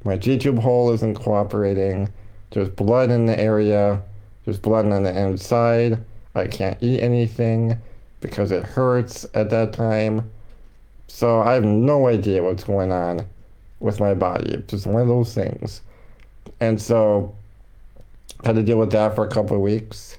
My 0.04 0.16
G 0.16 0.38
tube 0.38 0.58
hole 0.58 0.92
isn't 0.92 1.14
cooperating. 1.14 2.10
There's 2.50 2.70
blood 2.70 3.10
in 3.10 3.26
the 3.26 3.38
area. 3.38 4.02
There's 4.44 4.58
blood 4.58 4.86
on 4.86 5.02
the 5.02 5.18
inside. 5.18 6.02
I 6.34 6.46
can't 6.46 6.78
eat 6.80 7.00
anything 7.00 7.78
because 8.20 8.50
it 8.50 8.64
hurts 8.64 9.26
at 9.34 9.50
that 9.50 9.72
time. 9.72 10.30
So 11.06 11.40
I 11.40 11.52
have 11.52 11.64
no 11.64 12.06
idea 12.06 12.42
what's 12.42 12.64
going 12.64 12.92
on 12.92 13.26
with 13.80 14.00
my 14.00 14.14
body. 14.14 14.62
Just 14.68 14.86
one 14.86 15.02
of 15.02 15.08
those 15.08 15.34
things. 15.34 15.82
And 16.60 16.80
so 16.80 17.34
I 18.42 18.48
had 18.48 18.56
to 18.56 18.62
deal 18.62 18.78
with 18.78 18.92
that 18.92 19.14
for 19.14 19.26
a 19.26 19.30
couple 19.30 19.56
of 19.56 19.62
weeks. 19.62 20.16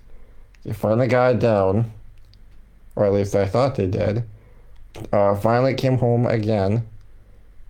They 0.64 0.74
finally 0.74 1.08
got 1.08 1.36
it 1.36 1.40
down, 1.40 1.92
or 2.96 3.06
at 3.06 3.14
least 3.14 3.36
I 3.36 3.48
thought 3.48 3.76
they 3.76 3.88
did. 3.88 4.24
Uh, 5.12 5.36
finally 5.36 5.74
came 5.74 5.98
home 5.98 6.28
again, 6.28 6.86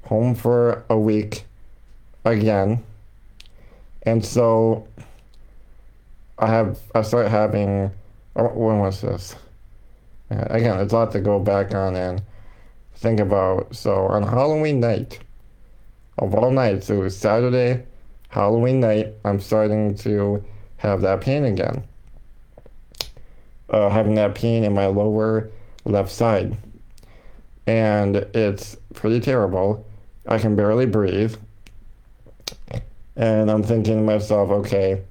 home 0.04 0.36
for 0.36 0.84
a 0.90 0.98
week 0.98 1.46
again. 2.26 2.84
And 4.04 4.26
so 4.26 4.88
I 6.38 6.48
have 6.48 6.80
I 6.96 7.02
started 7.02 7.30
having 7.30 7.92
oh, 8.36 8.48
when 8.50 8.80
was 8.80 9.02
this? 9.02 9.36
Again, 10.30 10.80
it's 10.80 10.94
a 10.94 10.96
lot 10.96 11.12
to 11.12 11.20
go 11.20 11.40
back 11.40 11.74
on 11.76 11.96
and 11.96 12.22
think 12.96 13.20
about. 13.20 13.76
So 13.76 14.08
on 14.08 14.24
Halloween 14.24 14.80
night, 14.80 15.20
of 16.18 16.34
all 16.34 16.52
nights, 16.52 16.90
it 16.90 16.96
was 16.96 17.18
Saturday, 17.18 17.84
Halloween 18.30 18.80
night, 18.80 19.14
I'm 19.26 19.42
starting 19.42 19.96
to 19.98 20.44
have 20.78 21.02
that 21.02 21.20
pain 21.20 21.44
again. 21.44 21.84
Uh, 23.70 23.90
having 23.90 24.16
that 24.16 24.36
pain 24.36 24.64
in 24.64 24.74
my 24.74 24.86
lower 24.86 25.50
left 25.84 26.12
side. 26.12 26.58
And 27.68 28.16
it's 28.34 28.78
pretty 28.94 29.20
terrible. 29.20 29.86
I 30.28 30.38
can 30.38 30.56
barely 30.56 30.86
breathe. 30.86 31.36
And 33.22 33.52
I'm 33.52 33.62
thinking 33.62 33.98
to 33.98 34.02
myself, 34.02 34.50
okay, 34.50 35.04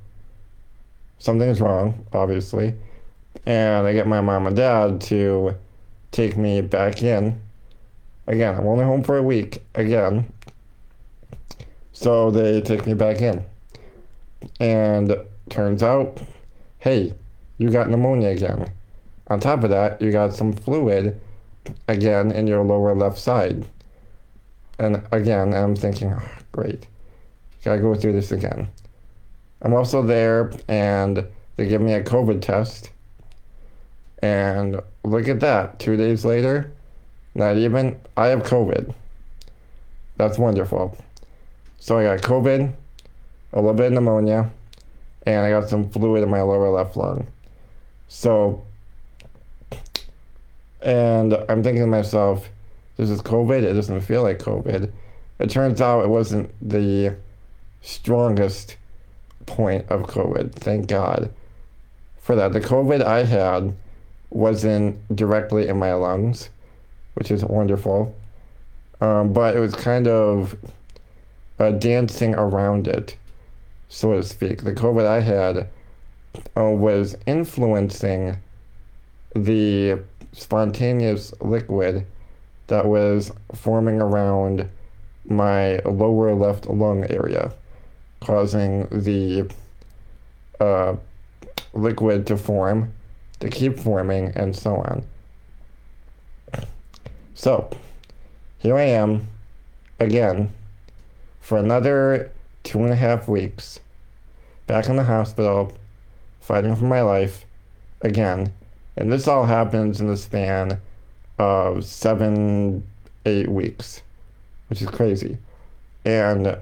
something's 1.18 1.60
wrong, 1.60 2.04
obviously. 2.12 2.74
And 3.46 3.86
I 3.86 3.92
get 3.92 4.08
my 4.08 4.20
mom 4.20 4.48
and 4.48 4.56
dad 4.56 5.00
to 5.02 5.54
take 6.10 6.36
me 6.36 6.60
back 6.60 7.04
in. 7.04 7.40
Again, 8.26 8.56
I'm 8.56 8.66
only 8.66 8.84
home 8.84 9.04
for 9.04 9.16
a 9.16 9.22
week 9.22 9.62
again. 9.76 10.32
So 11.92 12.32
they 12.32 12.60
take 12.60 12.84
me 12.84 12.94
back 12.94 13.22
in. 13.22 13.44
And 14.58 15.16
turns 15.48 15.84
out, 15.84 16.20
hey, 16.78 17.14
you 17.58 17.70
got 17.70 17.88
pneumonia 17.88 18.30
again. 18.30 18.72
On 19.28 19.38
top 19.38 19.62
of 19.62 19.70
that, 19.70 20.02
you 20.02 20.10
got 20.10 20.34
some 20.34 20.52
fluid 20.52 21.20
again 21.86 22.32
in 22.32 22.48
your 22.48 22.64
lower 22.64 22.92
left 22.92 23.18
side. 23.18 23.66
And 24.80 25.06
again, 25.12 25.54
I'm 25.54 25.76
thinking, 25.76 26.12
oh, 26.12 26.28
great, 26.50 26.88
gotta 27.64 27.80
go 27.80 27.94
through 27.94 28.12
this 28.12 28.32
again. 28.32 28.68
I'm 29.62 29.74
also 29.74 30.02
there, 30.02 30.52
and 30.68 31.24
they 31.56 31.68
give 31.68 31.80
me 31.80 31.92
a 31.92 32.02
COVID 32.02 32.40
test. 32.40 32.90
And 34.22 34.80
look 35.04 35.28
at 35.28 35.40
that, 35.40 35.78
two 35.78 35.96
days 35.96 36.24
later, 36.24 36.72
not 37.34 37.56
even, 37.56 37.98
I 38.16 38.28
have 38.28 38.42
COVID. 38.42 38.94
That's 40.16 40.38
wonderful. 40.38 40.96
So 41.78 41.98
I 41.98 42.04
got 42.04 42.20
COVID, 42.20 42.72
a 43.52 43.56
little 43.56 43.74
bit 43.74 43.86
of 43.86 43.92
pneumonia, 43.92 44.50
and 45.26 45.46
I 45.46 45.50
got 45.50 45.68
some 45.68 45.88
fluid 45.90 46.22
in 46.22 46.30
my 46.30 46.42
lower 46.42 46.70
left 46.70 46.96
lung. 46.96 47.26
So, 48.08 48.64
and 50.82 51.34
I'm 51.48 51.62
thinking 51.62 51.82
to 51.82 51.86
myself, 51.86 52.48
this 52.96 53.08
is 53.08 53.22
COVID. 53.22 53.62
It 53.62 53.74
doesn't 53.74 54.00
feel 54.02 54.22
like 54.22 54.38
COVID. 54.38 54.90
It 55.38 55.50
turns 55.50 55.80
out 55.80 56.04
it 56.04 56.08
wasn't 56.08 56.52
the 56.60 57.16
strongest 57.82 58.76
point 59.46 59.86
of 59.88 60.02
COVID. 60.02 60.52
Thank 60.52 60.88
God 60.88 61.32
for 62.18 62.34
that. 62.36 62.52
The 62.52 62.60
COVID 62.60 63.02
I 63.02 63.24
had 63.24 63.74
wasn't 64.30 65.16
directly 65.16 65.68
in 65.68 65.78
my 65.78 65.92
lungs, 65.94 66.50
which 67.14 67.30
is 67.30 67.44
wonderful. 67.44 68.14
Um, 69.00 69.32
but 69.32 69.56
it 69.56 69.60
was 69.60 69.74
kind 69.74 70.06
of 70.06 70.56
uh, 71.58 71.70
dancing 71.72 72.34
around 72.34 72.86
it, 72.86 73.16
so 73.88 74.12
to 74.12 74.22
speak. 74.22 74.62
The 74.62 74.74
COVID 74.74 75.06
I 75.06 75.20
had 75.20 75.68
uh, 76.56 76.70
was 76.70 77.16
influencing 77.26 78.36
the 79.34 80.00
spontaneous 80.32 81.32
liquid 81.40 82.06
that 82.66 82.86
was 82.86 83.32
forming 83.54 84.00
around 84.00 84.68
my 85.24 85.78
lower 85.80 86.34
left 86.34 86.66
lung 86.66 87.04
area 87.10 87.52
causing 88.20 88.86
the 88.90 89.50
uh, 90.60 90.96
liquid 91.72 92.26
to 92.26 92.36
form, 92.36 92.92
to 93.40 93.48
keep 93.48 93.78
forming, 93.78 94.32
and 94.36 94.54
so 94.54 94.76
on. 94.76 95.04
So, 97.34 97.70
here 98.58 98.76
I 98.76 98.82
am 98.82 99.26
again 99.98 100.52
for 101.40 101.58
another 101.58 102.30
two 102.62 102.80
and 102.80 102.92
a 102.92 102.96
half 102.96 103.28
weeks, 103.28 103.80
back 104.66 104.88
in 104.88 104.96
the 104.96 105.04
hospital, 105.04 105.72
fighting 106.40 106.76
for 106.76 106.84
my 106.84 107.00
life 107.00 107.44
again. 108.02 108.52
And 108.96 109.10
this 109.10 109.26
all 109.26 109.46
happens 109.46 110.00
in 110.00 110.08
the 110.08 110.16
span 110.16 110.80
of 111.38 111.84
seven, 111.84 112.86
eight 113.24 113.48
weeks, 113.48 114.02
which 114.68 114.82
is 114.82 114.88
crazy. 114.88 115.38
And 116.04 116.58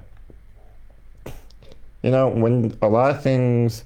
you 2.01 2.11
know, 2.11 2.29
when 2.29 2.77
a 2.81 2.87
lot 2.87 3.11
of 3.11 3.21
things 3.21 3.83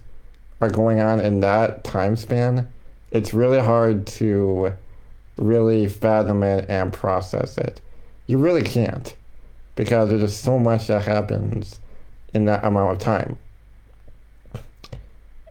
are 0.61 0.69
going 0.69 0.99
on 0.99 1.19
in 1.19 1.39
that 1.41 1.83
time 1.83 2.15
span, 2.15 2.67
it's 3.11 3.33
really 3.33 3.59
hard 3.59 4.07
to 4.07 4.73
really 5.37 5.87
fathom 5.87 6.43
it 6.43 6.65
and 6.69 6.93
process 6.93 7.57
it. 7.57 7.81
You 8.27 8.37
really 8.37 8.61
can't 8.61 9.15
because 9.75 10.09
there's 10.09 10.21
just 10.21 10.43
so 10.43 10.59
much 10.59 10.87
that 10.87 11.03
happens 11.03 11.79
in 12.33 12.45
that 12.45 12.63
amount 12.63 12.93
of 12.93 12.99
time. 12.99 13.37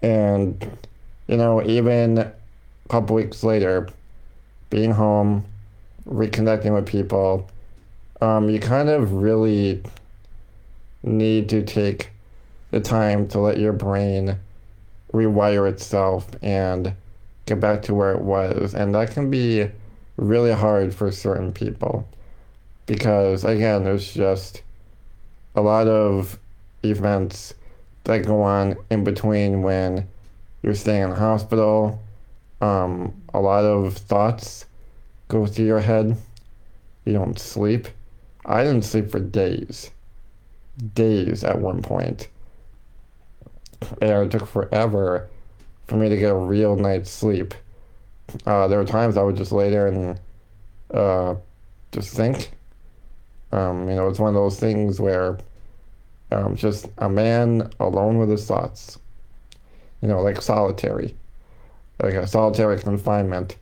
And, 0.02 0.78
you 1.26 1.36
know, 1.36 1.62
even 1.62 2.18
a 2.18 2.32
couple 2.88 3.16
weeks 3.16 3.42
later, 3.42 3.88
being 4.70 4.90
home, 4.90 5.44
reconnecting 6.08 6.74
with 6.74 6.86
people, 6.86 7.48
um, 8.20 8.48
you 8.48 8.58
kind 8.58 8.88
of 8.88 9.12
really 9.12 9.82
need 11.02 11.48
to 11.48 11.62
take 11.62 12.11
the 12.72 12.80
time 12.80 13.28
to 13.28 13.38
let 13.38 13.58
your 13.58 13.72
brain 13.72 14.38
rewire 15.12 15.70
itself 15.70 16.26
and 16.42 16.94
get 17.46 17.60
back 17.60 17.82
to 17.82 17.94
where 17.94 18.12
it 18.12 18.22
was. 18.22 18.74
And 18.74 18.94
that 18.94 19.12
can 19.12 19.30
be 19.30 19.70
really 20.16 20.52
hard 20.52 20.94
for 20.94 21.12
certain 21.12 21.52
people 21.52 22.08
because, 22.86 23.44
again, 23.44 23.84
there's 23.84 24.12
just 24.12 24.62
a 25.54 25.60
lot 25.60 25.86
of 25.86 26.38
events 26.82 27.54
that 28.04 28.26
go 28.26 28.42
on 28.42 28.76
in 28.90 29.04
between 29.04 29.62
when 29.62 30.08
you're 30.62 30.74
staying 30.74 31.02
in 31.02 31.10
the 31.10 31.16
hospital. 31.16 32.02
Um, 32.62 33.22
a 33.34 33.40
lot 33.40 33.64
of 33.64 33.94
thoughts 33.94 34.64
go 35.28 35.46
through 35.46 35.66
your 35.66 35.80
head. 35.80 36.16
You 37.04 37.12
don't 37.12 37.38
sleep. 37.38 37.88
I 38.46 38.64
didn't 38.64 38.82
sleep 38.82 39.10
for 39.10 39.20
days. 39.20 39.90
Days 40.94 41.44
at 41.44 41.58
one 41.58 41.82
point 41.82 42.28
and 44.00 44.10
it 44.10 44.30
took 44.30 44.48
forever 44.48 45.28
for 45.86 45.96
me 45.96 46.08
to 46.08 46.16
get 46.16 46.30
a 46.30 46.36
real 46.36 46.76
night's 46.76 47.10
sleep. 47.10 47.54
Uh, 48.46 48.68
there 48.68 48.78
were 48.78 48.84
times 48.84 49.16
I 49.16 49.22
would 49.22 49.36
just 49.36 49.52
lay 49.52 49.70
there 49.70 49.88
and 49.88 50.18
uh, 50.92 51.34
just 51.92 52.14
think. 52.14 52.50
Um, 53.52 53.88
you 53.88 53.94
know, 53.94 54.08
it's 54.08 54.18
one 54.18 54.28
of 54.28 54.34
those 54.34 54.58
things 54.58 55.00
where 55.00 55.38
um, 56.30 56.56
just 56.56 56.88
a 56.98 57.08
man 57.08 57.70
alone 57.78 58.18
with 58.18 58.30
his 58.30 58.46
thoughts. 58.46 58.98
You 60.00 60.08
know, 60.08 60.22
like 60.22 60.40
solitary, 60.42 61.14
like 62.02 62.14
a 62.14 62.26
solitary 62.26 62.78
confinement 62.78 63.56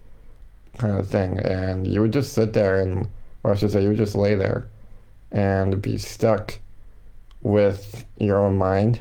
kind 0.79 0.97
of 0.99 1.09
thing. 1.09 1.39
And 1.41 1.87
you 1.87 2.01
would 2.01 2.13
just 2.13 2.33
sit 2.33 2.53
there 2.53 2.81
and, 2.81 3.09
or 3.43 3.53
I 3.53 3.57
should 3.57 3.73
say, 3.73 3.83
you 3.83 3.89
would 3.89 3.99
just 3.99 4.15
lay 4.15 4.35
there 4.35 4.69
and 5.33 5.83
be 5.83 5.99
stuck 5.99 6.59
with 7.43 8.05
your 8.19 8.39
own 8.39 8.57
mind 8.57 9.01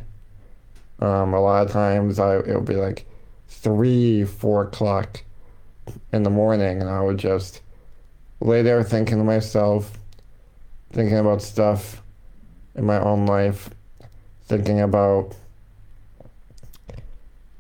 um, 0.99 1.33
a 1.33 1.39
lot 1.39 1.65
of 1.65 1.71
times 1.71 2.19
I 2.19 2.37
it 2.37 2.55
would 2.55 2.65
be 2.65 2.75
like 2.75 3.05
three, 3.47 4.25
four 4.25 4.63
o'clock 4.63 5.23
in 6.13 6.23
the 6.23 6.29
morning, 6.29 6.81
and 6.81 6.89
I 6.89 7.01
would 7.01 7.17
just 7.17 7.61
lay 8.41 8.61
there 8.61 8.83
thinking 8.83 9.17
to 9.17 9.23
myself, 9.23 9.97
thinking 10.91 11.17
about 11.17 11.41
stuff 11.41 12.01
in 12.75 12.85
my 12.85 12.99
own 12.99 13.25
life, 13.25 13.69
thinking 14.43 14.81
about 14.81 15.35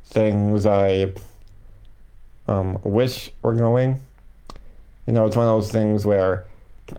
things 0.05 0.65
I 0.65 1.13
um, 2.47 2.79
wish 2.83 3.31
were 3.41 3.53
going. 3.53 4.01
You 5.05 5.13
know, 5.13 5.25
it's 5.25 5.35
one 5.35 5.47
of 5.47 5.61
those 5.61 5.71
things 5.71 6.05
where 6.05 6.45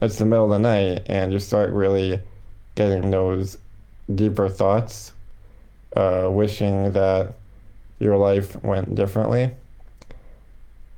it's 0.01 0.19
the 0.19 0.25
middle 0.25 0.45
of 0.45 0.51
the 0.51 0.59
night 0.59 1.03
and 1.07 1.33
you 1.33 1.39
start 1.39 1.71
really 1.71 2.21
getting 2.75 3.11
those 3.11 3.59
deeper 4.15 4.49
thoughts 4.49 5.13
uh, 5.97 6.29
wishing 6.31 6.93
that 6.93 7.35
your 7.99 8.17
life 8.17 8.63
went 8.63 8.95
differently. 8.95 9.51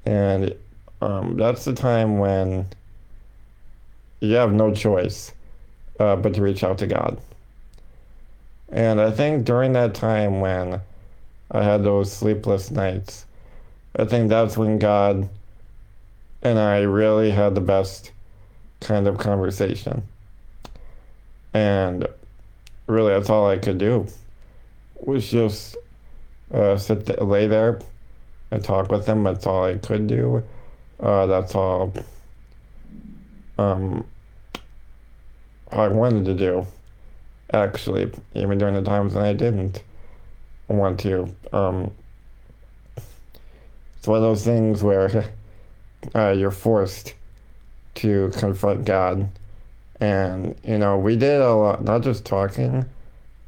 And 0.04 0.54
um, 1.00 1.36
that's 1.36 1.64
the 1.64 1.72
time 1.72 2.18
when 2.18 2.66
you 4.20 4.34
have 4.34 4.52
no 4.52 4.72
choice 4.72 5.32
uh, 5.98 6.16
but 6.16 6.34
to 6.34 6.42
reach 6.42 6.62
out 6.64 6.78
to 6.78 6.86
God. 6.86 7.20
And 8.68 9.00
I 9.00 9.10
think 9.10 9.44
during 9.44 9.72
that 9.74 9.94
time 9.94 10.40
when 10.40 10.80
I 11.50 11.62
had 11.62 11.84
those 11.84 12.12
sleepless 12.12 12.70
nights, 12.70 13.26
I 13.96 14.04
think 14.04 14.30
that's 14.30 14.56
when 14.56 14.78
God 14.78 15.28
and 16.42 16.58
I 16.58 16.78
really 16.80 17.30
had 17.30 17.54
the 17.54 17.60
best 17.60 18.10
kind 18.80 19.06
of 19.06 19.18
conversation. 19.18 20.02
And 21.54 22.06
really, 22.86 23.12
that's 23.12 23.30
all 23.30 23.48
I 23.48 23.58
could 23.58 23.78
do 23.78 24.06
was 25.06 25.30
just 25.30 25.76
uh, 26.52 26.76
sit, 26.76 27.06
th- 27.06 27.20
lay 27.20 27.46
there 27.46 27.80
and 28.50 28.62
talk 28.62 28.90
with 28.90 29.06
him. 29.06 29.24
That's 29.24 29.46
all 29.46 29.64
I 29.64 29.78
could 29.78 30.06
do. 30.06 30.42
Uh, 31.00 31.26
that's 31.26 31.54
all 31.54 31.92
um, 33.58 34.04
I 35.70 35.88
wanted 35.88 36.24
to 36.26 36.34
do, 36.34 36.66
actually, 37.52 38.10
even 38.34 38.58
during 38.58 38.74
the 38.74 38.82
times 38.82 39.14
when 39.14 39.24
I 39.24 39.32
didn't 39.32 39.82
want 40.68 41.00
to. 41.00 41.34
Um, 41.52 41.90
it's 43.96 44.06
one 44.06 44.18
of 44.18 44.22
those 44.22 44.44
things 44.44 44.82
where 44.82 45.30
uh, 46.14 46.30
you're 46.30 46.50
forced 46.50 47.14
to 47.96 48.30
confront 48.36 48.84
God. 48.84 49.28
And, 50.00 50.56
you 50.64 50.78
know, 50.78 50.98
we 50.98 51.14
did 51.16 51.40
a 51.40 51.54
lot, 51.54 51.84
not 51.84 52.02
just 52.02 52.24
talking, 52.24 52.84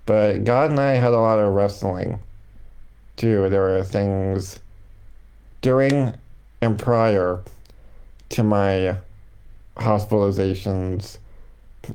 but 0.07 0.45
God 0.45 0.71
and 0.71 0.81
I 0.81 0.93
had 0.93 1.13
a 1.13 1.21
lot 1.21 1.39
of 1.39 1.53
wrestling 1.55 2.21
too. 3.17 3.49
There 3.49 3.63
were 3.63 3.83
things 3.83 4.59
during 5.63 6.15
and 6.61 6.79
prior 6.79 7.43
to 8.31 8.43
my 8.43 8.97
hospitalizations 9.77 11.19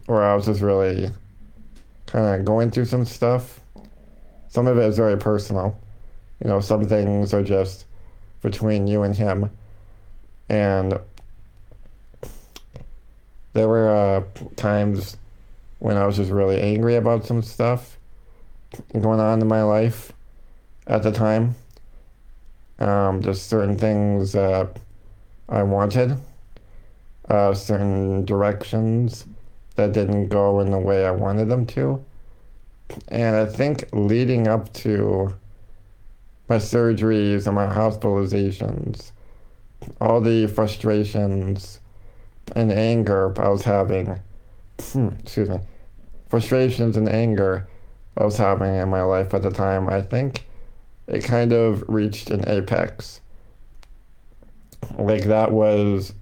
where 0.06 0.24
I 0.24 0.36
was 0.36 0.46
just 0.46 0.62
really 0.62 1.12
kind 2.08 2.40
of 2.40 2.46
going 2.46 2.72
through 2.72 2.86
some 2.86 3.06
stuff. 3.06 3.60
Some 4.50 4.68
of 4.68 4.78
it 4.78 4.86
is 4.86 4.98
very 4.98 5.18
personal. 5.18 5.80
You 6.44 6.50
know, 6.50 6.60
some 6.60 6.86
things 6.86 7.34
are 7.34 7.44
just 7.44 7.86
between 8.42 8.88
you 8.88 9.04
and 9.04 9.16
him. 9.16 9.52
And 10.48 11.00
there 13.54 13.68
were 13.68 13.90
uh, 13.90 14.24
times 14.56 15.18
when 15.80 15.98
I 15.98 16.06
was 16.06 16.18
just 16.18 16.32
really 16.32 16.60
angry 16.60 16.96
about 16.96 17.26
some 17.26 17.42
stuff 17.42 17.99
going 18.94 19.20
on 19.20 19.42
in 19.42 19.48
my 19.48 19.64
life 19.64 20.14
at 20.88 21.04
the 21.04 21.12
time. 21.12 21.56
Um, 22.80 23.22
just 23.22 23.48
certain 23.48 23.78
things 23.78 24.32
that 24.32 24.80
I 25.50 25.64
wanted, 25.64 26.18
uh, 27.28 27.54
certain 27.54 28.24
directions 28.26 29.26
that 29.76 29.92
didn't 29.92 30.30
go 30.30 30.60
in 30.62 30.72
the 30.72 30.80
way 30.80 31.06
I 31.06 31.12
wanted 31.12 31.50
them 31.50 31.66
to. 31.68 32.04
And 33.10 33.36
I 33.36 33.46
think 33.46 33.86
leading 33.92 34.48
up 34.48 34.72
to 34.74 35.36
my 36.48 36.58
surgeries 36.58 37.46
and 37.46 37.56
my 37.56 37.68
hospitalizations, 37.68 39.12
all 40.02 40.22
the 40.22 40.48
frustrations 40.48 41.80
and 42.56 42.72
anger 42.72 43.34
I 43.40 43.50
was 43.50 43.64
having, 43.64 44.20
excuse 44.78 45.50
me, 45.50 45.60
frustrations 46.30 46.98
and 46.98 47.08
anger 47.08 47.68
I 48.18 48.26
was 48.26 48.38
having 48.38 48.76
in 48.76 48.90
my 48.90 49.02
life 49.02 49.34
at 49.34 49.44
the 49.44 49.52
time, 49.52 49.90
I 49.90 50.02
think 50.02 50.46
it 51.08 51.24
kind 51.24 51.54
of 51.54 51.84
reached 51.88 52.30
an 52.30 52.48
apex. 52.48 53.22
Like 54.98 55.24
that 55.26 55.52
was 55.52 56.14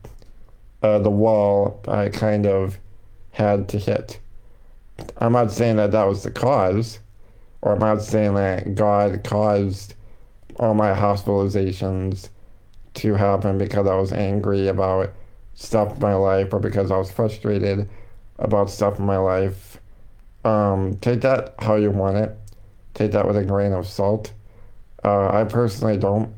uh, 0.84 1.00
the 1.00 1.10
wall 1.10 1.82
I 1.88 2.10
kind 2.10 2.45
of 2.45 2.78
had 3.32 3.69
to 3.69 3.78
hit. 3.78 4.19
I'm 5.17 5.34
not 5.34 5.52
saying 5.52 5.76
that 5.78 5.91
that 5.91 6.06
was 6.06 6.23
the 6.23 6.32
cause, 6.32 7.00
or 7.62 7.73
I'm 7.73 7.80
not 7.80 8.02
saying 8.02 8.34
that 8.36 8.76
God 8.76 9.23
caused 9.23 9.93
all 10.58 10.73
my 10.73 10.91
hospitalizations 10.91 12.30
to 12.95 13.13
happen 13.13 13.58
because 13.58 13.88
I 13.88 13.95
was 13.95 14.12
angry 14.12 14.67
about 14.67 15.13
stuff 15.54 15.95
in 15.95 16.00
my 16.00 16.15
life 16.15 16.54
or 16.54 16.60
because 16.60 16.91
I 16.91 16.97
was 16.97 17.12
frustrated 17.12 17.88
about 18.39 18.69
stuff 18.69 19.00
in 19.00 19.06
my 19.06 19.17
life. 19.17 19.66
Um, 20.48 20.98
take 21.02 21.20
that 21.22 21.56
how 21.60 21.76
you 21.76 21.92
want 21.92 22.16
it. 22.16 22.34
Take 22.94 23.12
that 23.12 23.28
with 23.28 23.36
a 23.36 23.44
grain 23.44 23.74
of 23.74 23.86
salt. 23.86 24.32
Uh, 25.04 25.28
I 25.28 25.44
personally 25.44 25.98
don't 25.98 26.34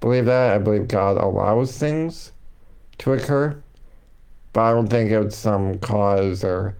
believe 0.00 0.24
that. 0.24 0.54
I 0.54 0.58
believe 0.58 0.88
God 0.88 1.18
allows 1.18 1.78
things 1.78 2.32
to 2.98 3.12
occur, 3.12 3.62
but 4.52 4.62
I 4.62 4.72
don't 4.72 4.88
think 4.88 5.12
it's 5.12 5.36
some 5.36 5.78
cause 5.78 6.42
or 6.42 6.76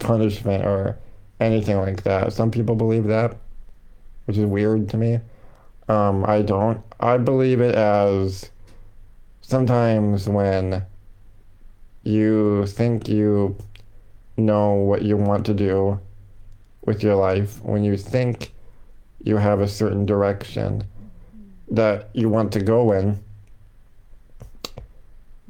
punishment 0.00 0.64
or 0.64 0.98
anything 1.40 1.76
like 1.76 2.02
that. 2.04 2.32
Some 2.32 2.50
people 2.50 2.74
believe 2.74 3.04
that, 3.04 3.36
which 4.24 4.38
is 4.38 4.46
weird 4.46 4.88
to 4.88 4.96
me. 4.96 5.20
Um, 5.88 6.24
I 6.26 6.40
don't. 6.40 6.82
I 7.00 7.18
believe 7.18 7.60
it 7.60 7.74
as 7.74 8.50
sometimes 9.42 10.26
when 10.26 10.86
you 12.02 12.66
think 12.66 13.08
you 13.08 13.56
know 14.36 14.72
what 14.72 15.02
you 15.02 15.16
want 15.16 15.46
to 15.46 15.54
do 15.54 16.00
with 16.82 17.02
your 17.02 17.16
life, 17.16 17.60
when 17.62 17.82
you 17.84 17.96
think 17.96 18.52
you 19.22 19.36
have 19.36 19.60
a 19.60 19.68
certain 19.68 20.06
direction 20.06 20.84
that 21.70 22.10
you 22.12 22.28
want 22.28 22.52
to 22.52 22.60
go 22.60 22.92
in, 22.92 23.18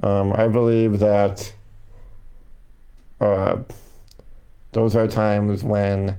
um, 0.02 0.32
I 0.32 0.48
believe 0.48 0.98
that 1.00 1.52
uh, 3.20 3.58
those 4.72 4.96
are 4.96 5.06
times 5.06 5.62
when, 5.62 6.16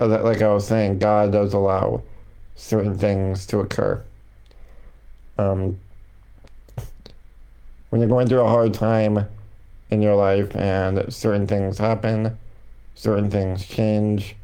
uh, 0.00 0.06
like 0.22 0.42
I 0.42 0.52
was 0.52 0.66
saying, 0.66 0.98
God 0.98 1.32
does 1.32 1.52
allow 1.52 2.02
certain 2.54 2.96
things 2.96 3.46
to 3.46 3.60
occur. 3.60 4.02
Um, 5.38 5.78
when 7.88 8.00
you're 8.00 8.08
going 8.08 8.28
through 8.28 8.40
a 8.40 8.48
hard 8.48 8.74
time 8.74 9.26
in 9.90 10.02
your 10.02 10.14
life 10.14 10.54
and 10.56 11.12
certain 11.12 11.46
things 11.46 11.78
happen, 11.78 12.36
certain 12.94 13.30
things 13.30 13.66
change, 13.66 14.36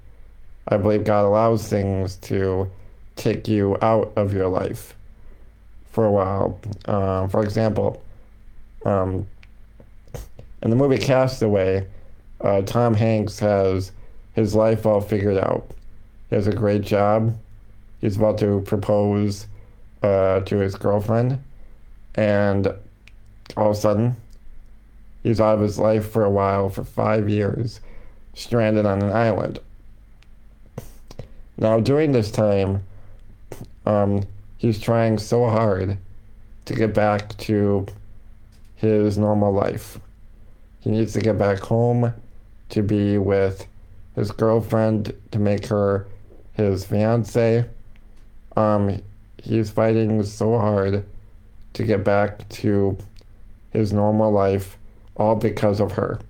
I 0.69 0.77
believe 0.77 1.05
God 1.05 1.25
allows 1.25 1.69
things 1.69 2.17
to 2.17 2.71
take 3.15 3.47
you 3.49 3.77
out 3.81 4.13
of 4.17 4.33
your 4.33 4.49
life 4.49 4.95
for 5.91 6.05
a 6.05 6.11
while. 6.11 6.61
Uh, 6.85 7.29
for 7.29 7.43
example, 7.43 8.03
um, 8.85 9.27
in 10.63 10.71
the 10.71 10.77
movie 10.77 10.99
Castaway, 10.99 11.87
uh, 12.41 12.63
Tom 12.63 12.95
Hanks 12.95 13.39
has 13.39 13.93
his 14.35 14.55
life 14.55 14.85
all 14.85 15.01
figured 15.01 15.39
out. 15.39 15.71
He 16.29 16.37
has 16.37 16.47
a 16.47 16.53
great 16.53 16.83
job. 16.83 17.39
He's 18.01 18.17
about 18.17 18.39
to 18.39 18.61
propose 18.63 19.47
uh, 20.03 20.41
to 20.41 20.57
his 20.59 20.75
girlfriend, 20.75 21.43
and 22.15 22.67
all 23.57 23.71
of 23.71 23.77
a 23.77 23.81
sudden, 23.81 24.17
he's 25.27 25.41
out 25.41 25.57
of 25.57 25.61
his 25.61 25.77
life 25.77 26.09
for 26.09 26.25
a 26.25 26.31
while, 26.31 26.69
for 26.69 26.85
five 26.85 27.29
years, 27.29 27.81
stranded 28.35 28.87
on 28.87 29.03
an 29.03 29.11
island. 29.11 29.59
Now, 31.57 31.81
during 31.81 32.13
this 32.13 32.31
time, 32.31 32.85
um, 33.87 34.23
he's 34.57 34.81
trying 34.81 35.19
so 35.19 35.49
hard 35.49 35.99
to 36.67 36.75
get 36.75 36.95
back 36.95 37.37
to 37.39 37.87
his 38.77 39.19
normal 39.19 39.53
life. 39.53 39.99
He 40.79 40.91
needs 40.91 41.13
to 41.15 41.21
get 41.21 41.37
back 41.37 41.59
home 41.59 42.15
to 42.69 42.83
be 42.83 43.19
with 43.19 43.67
his 44.15 44.31
girlfriend, 44.31 45.13
to 45.33 45.41
make 45.41 45.67
her 45.67 46.07
his 46.53 46.85
fiance. 46.85 47.65
Um, 48.57 49.03
he's 49.43 49.71
fighting 49.71 50.23
so 50.23 50.57
hard 50.57 51.05
to 51.73 51.83
get 51.83 52.05
back 52.05 52.49
to 52.49 52.97
his 53.71 53.93
normal 53.93 54.31
life, 54.31 54.79
all 55.17 55.37
because 55.37 55.81
of 55.81 55.93
her. 55.93 56.21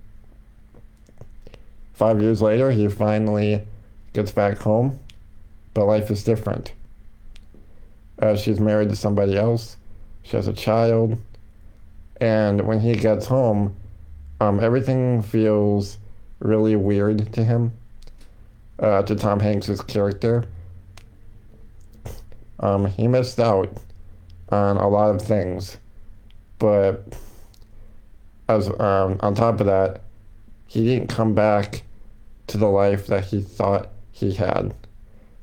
Five 1.93 2.21
years 2.21 2.41
later, 2.41 2.71
he 2.71 2.87
finally 2.87 3.65
gets 4.13 4.31
back 4.31 4.59
home, 4.59 4.99
but 5.73 5.85
life 5.85 6.11
is 6.11 6.23
different. 6.23 6.73
Uh, 8.21 8.35
she's 8.35 8.59
married 8.59 8.89
to 8.89 8.95
somebody 8.95 9.35
else. 9.35 9.77
She 10.23 10.35
has 10.35 10.47
a 10.47 10.53
child. 10.53 11.17
And 12.19 12.67
when 12.67 12.79
he 12.79 12.95
gets 12.95 13.25
home, 13.25 13.75
um, 14.39 14.59
everything 14.59 15.21
feels 15.21 15.97
really 16.39 16.75
weird 16.75 17.31
to 17.33 17.43
him, 17.43 17.73
uh, 18.79 19.03
to 19.03 19.15
Tom 19.15 19.39
Hanks's 19.39 19.81
character. 19.81 20.45
Um, 22.59 22.87
he 22.87 23.07
missed 23.07 23.39
out 23.39 23.71
on 24.49 24.77
a 24.77 24.87
lot 24.87 25.13
of 25.13 25.21
things, 25.21 25.77
but 26.59 27.03
as 28.47 28.69
um, 28.79 29.17
on 29.19 29.35
top 29.35 29.59
of 29.59 29.67
that, 29.67 30.01
he 30.67 30.85
didn't 30.85 31.07
come 31.07 31.33
back 31.33 31.83
to 32.47 32.57
the 32.57 32.67
life 32.67 33.07
that 33.07 33.25
he 33.25 33.41
thought 33.41 33.89
he 34.11 34.33
had. 34.33 34.73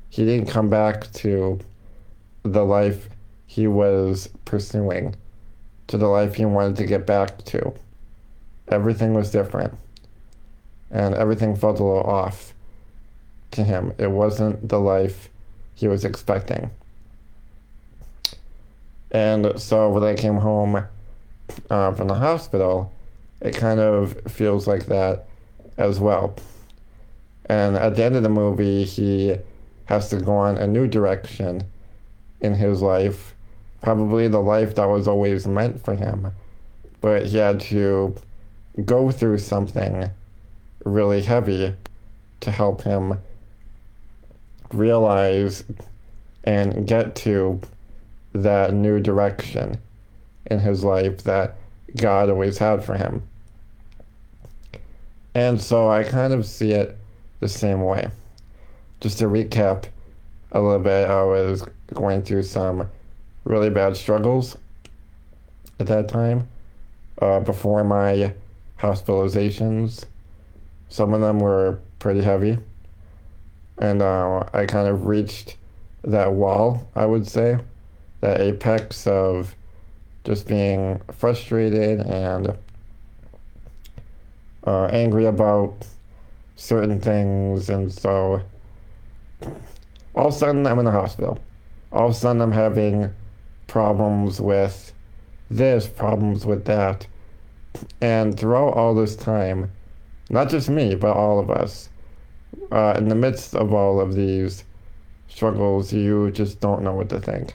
He 0.09 0.25
didn't 0.25 0.47
come 0.47 0.69
back 0.69 1.11
to 1.13 1.59
the 2.43 2.63
life 2.63 3.09
he 3.47 3.67
was 3.67 4.29
pursuing, 4.45 5.15
to 5.87 5.97
the 5.97 6.07
life 6.07 6.35
he 6.35 6.45
wanted 6.45 6.77
to 6.77 6.85
get 6.85 7.05
back 7.05 7.43
to. 7.45 7.73
everything 8.67 9.13
was 9.13 9.31
different. 9.31 9.77
And 10.89 11.13
everything 11.13 11.55
felt 11.55 11.79
a 11.79 11.83
little 11.83 12.03
off 12.03 12.53
to 13.51 13.63
him. 13.63 13.93
It 13.97 14.11
wasn't 14.11 14.69
the 14.69 14.79
life 14.79 15.29
he 15.75 15.87
was 15.87 16.05
expecting. 16.05 16.71
And 19.11 19.59
so 19.59 19.89
when 19.89 20.03
I 20.03 20.15
came 20.15 20.37
home 20.37 20.85
uh, 21.69 21.93
from 21.93 22.07
the 22.07 22.15
hospital, 22.15 22.91
it 23.41 23.55
kind 23.55 23.79
of 23.79 24.19
feels 24.31 24.67
like 24.67 24.85
that 24.87 25.27
as 25.77 25.99
well. 25.99 26.35
And 27.45 27.75
at 27.75 27.95
the 27.95 28.03
end 28.03 28.15
of 28.15 28.23
the 28.23 28.29
movie, 28.29 28.83
he 28.83 29.37
has 29.85 30.09
to 30.09 30.17
go 30.17 30.35
on 30.35 30.57
a 30.57 30.67
new 30.67 30.87
direction 30.87 31.63
in 32.41 32.55
his 32.55 32.81
life, 32.81 33.35
probably 33.81 34.27
the 34.27 34.41
life 34.41 34.75
that 34.75 34.85
was 34.85 35.07
always 35.07 35.45
meant 35.47 35.83
for 35.83 35.95
him. 35.95 36.31
But 37.01 37.27
he 37.27 37.37
had 37.37 37.59
to 37.61 38.15
go 38.83 39.11
through 39.11 39.37
something 39.37 40.09
really 40.83 41.21
heavy 41.21 41.75
to 42.41 42.51
help 42.51 42.81
him 42.81 43.19
realize 44.73 45.63
and 46.43 46.87
get 46.87 47.15
to 47.15 47.61
that 48.33 48.73
new 48.73 48.99
direction 48.99 49.79
in 50.47 50.59
his 50.59 50.83
life 50.83 51.23
that 51.23 51.55
God 51.95 52.29
always 52.29 52.57
had 52.57 52.83
for 52.83 52.95
him. 52.95 53.23
And 55.33 55.61
so 55.61 55.89
I 55.89 56.03
kind 56.03 56.33
of 56.33 56.45
see 56.45 56.71
it 56.71 56.97
the 57.39 57.49
same 57.49 57.81
way. 57.81 58.09
Just 59.01 59.19
to 59.19 59.25
recap 59.25 59.85
a 60.51 60.61
little 60.61 60.79
bit, 60.79 61.09
I 61.09 61.23
was 61.23 61.65
going 61.93 62.21
through 62.21 62.43
some 62.43 62.89
really 63.43 63.69
bad 63.69 63.97
struggles 63.97 64.57
at 65.79 65.87
that 65.87 66.07
time 66.07 66.47
uh, 67.21 67.39
before 67.41 67.83
my 67.83 68.33
hospitalizations. 68.79 70.05
Some 70.89 71.13
of 71.13 71.21
them 71.21 71.39
were 71.39 71.79
pretty 71.99 72.21
heavy. 72.21 72.57
And 73.77 74.01
uh, 74.01 74.45
I 74.53 74.65
kind 74.65 74.87
of 74.87 75.05
reached 75.05 75.57
that 76.03 76.31
wall, 76.31 76.87
I 76.95 77.05
would 77.05 77.27
say, 77.27 77.57
that 78.21 78.39
apex 78.39 79.05
of 79.05 79.53
just 80.25 80.47
being 80.47 80.99
frustrated 81.13 82.01
and 82.01 82.57
uh, 84.65 84.85
angry 84.85 85.25
about 85.25 85.87
certain 86.55 86.99
things. 86.99 87.69
And 87.69 87.93
so 87.93 88.41
all 90.15 90.27
of 90.27 90.33
a 90.33 90.37
sudden, 90.37 90.65
I'm 90.65 90.79
in 90.79 90.85
the 90.85 90.91
hospital. 90.91 91.39
All 91.91 92.07
of 92.07 92.11
a 92.11 92.15
sudden, 92.15 92.41
I'm 92.41 92.51
having 92.51 93.13
problems 93.67 94.41
with 94.41 94.91
this, 95.49 95.87
problems 95.87 96.45
with 96.45 96.65
that. 96.65 97.05
And 98.01 98.37
throughout 98.37 98.73
all 98.73 98.95
this 98.95 99.15
time, 99.15 99.71
not 100.29 100.49
just 100.49 100.69
me, 100.69 100.95
but 100.95 101.15
all 101.15 101.39
of 101.39 101.51
us, 101.51 101.89
uh, 102.71 102.95
in 102.97 103.09
the 103.09 103.15
midst 103.15 103.53
of 103.53 103.73
all 103.73 103.99
of 103.99 104.15
these 104.15 104.63
struggles, 105.27 105.93
you 105.93 106.31
just 106.31 106.59
don't 106.61 106.81
know 106.81 106.93
what 106.93 107.09
to 107.09 107.19
think. 107.19 107.53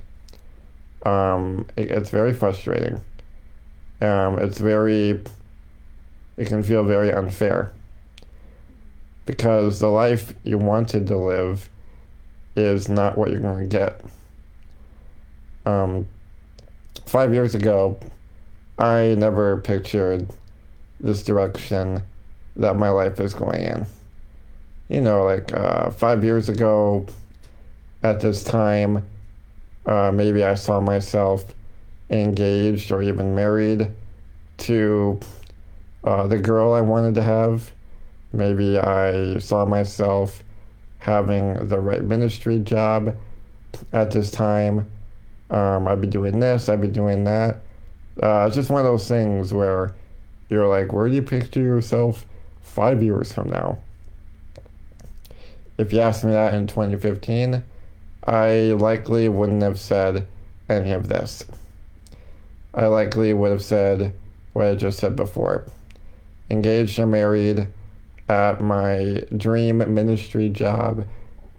Um, 1.04 1.66
it, 1.76 1.90
it's 1.90 2.10
very 2.10 2.32
frustrating. 2.32 3.00
Um, 4.00 4.38
it's 4.38 4.58
very, 4.58 5.20
it 6.36 6.46
can 6.46 6.62
feel 6.62 6.84
very 6.84 7.12
unfair 7.12 7.72
because 9.26 9.78
the 9.78 9.88
life 9.88 10.34
you 10.44 10.58
wanted 10.58 11.06
to 11.06 11.16
live 11.16 11.68
is 12.56 12.88
not 12.88 13.16
what 13.16 13.30
you're 13.30 13.40
going 13.40 13.68
to 13.68 13.78
get. 13.78 14.00
Um, 15.66 16.08
five 17.06 17.32
years 17.32 17.54
ago, 17.54 17.98
I 18.78 19.14
never 19.18 19.58
pictured 19.58 20.28
this 20.98 21.22
direction 21.22 22.02
that 22.56 22.76
my 22.76 22.88
life 22.88 23.20
is 23.20 23.34
going 23.34 23.62
in. 23.62 23.86
You 24.88 25.00
know, 25.00 25.24
like 25.24 25.52
uh, 25.52 25.90
five 25.90 26.24
years 26.24 26.48
ago, 26.48 27.06
at 28.02 28.20
this 28.20 28.42
time, 28.42 29.06
uh, 29.86 30.10
maybe 30.12 30.44
I 30.44 30.54
saw 30.54 30.80
myself 30.80 31.44
engaged 32.10 32.90
or 32.92 33.02
even 33.02 33.34
married 33.34 33.90
to 34.58 35.18
uh, 36.04 36.26
the 36.26 36.38
girl 36.38 36.72
I 36.72 36.80
wanted 36.80 37.14
to 37.16 37.22
have. 37.22 37.70
Maybe 38.32 38.78
I 38.78 39.38
saw 39.38 39.64
myself 39.64 40.42
having 40.98 41.68
the 41.68 41.80
right 41.80 42.02
ministry 42.02 42.58
job 42.58 43.16
at 43.92 44.10
this 44.10 44.30
time. 44.30 44.90
Um, 45.50 45.88
I'd 45.88 46.00
be 46.00 46.06
doing 46.06 46.38
this, 46.38 46.68
I'd 46.68 46.80
be 46.80 46.88
doing 46.88 47.24
that. 47.24 47.60
Uh, 48.22 48.44
it's 48.46 48.56
just 48.56 48.70
one 48.70 48.80
of 48.80 48.86
those 48.86 49.08
things 49.08 49.52
where 49.52 49.94
you're 50.48 50.68
like, 50.68 50.92
where 50.92 51.08
do 51.08 51.14
you 51.14 51.22
picture 51.22 51.62
yourself 51.62 52.26
five 52.60 53.02
years 53.02 53.32
from 53.32 53.50
now? 53.50 53.78
If 55.78 55.92
you 55.92 56.00
asked 56.00 56.24
me 56.24 56.32
that 56.32 56.54
in 56.54 56.66
2015, 56.66 57.62
I 58.30 58.74
likely 58.78 59.28
wouldn't 59.28 59.62
have 59.64 59.80
said 59.80 60.28
any 60.68 60.92
of 60.92 61.08
this. 61.08 61.44
I 62.72 62.86
likely 62.86 63.34
would 63.34 63.50
have 63.50 63.62
said 63.62 64.14
what 64.52 64.66
I 64.66 64.76
just 64.76 65.00
said 65.00 65.16
before 65.16 65.66
engaged 66.48 67.00
and 67.00 67.10
married 67.10 67.66
at 68.28 68.60
my 68.60 69.24
dream 69.36 69.78
ministry 69.78 70.48
job, 70.48 71.06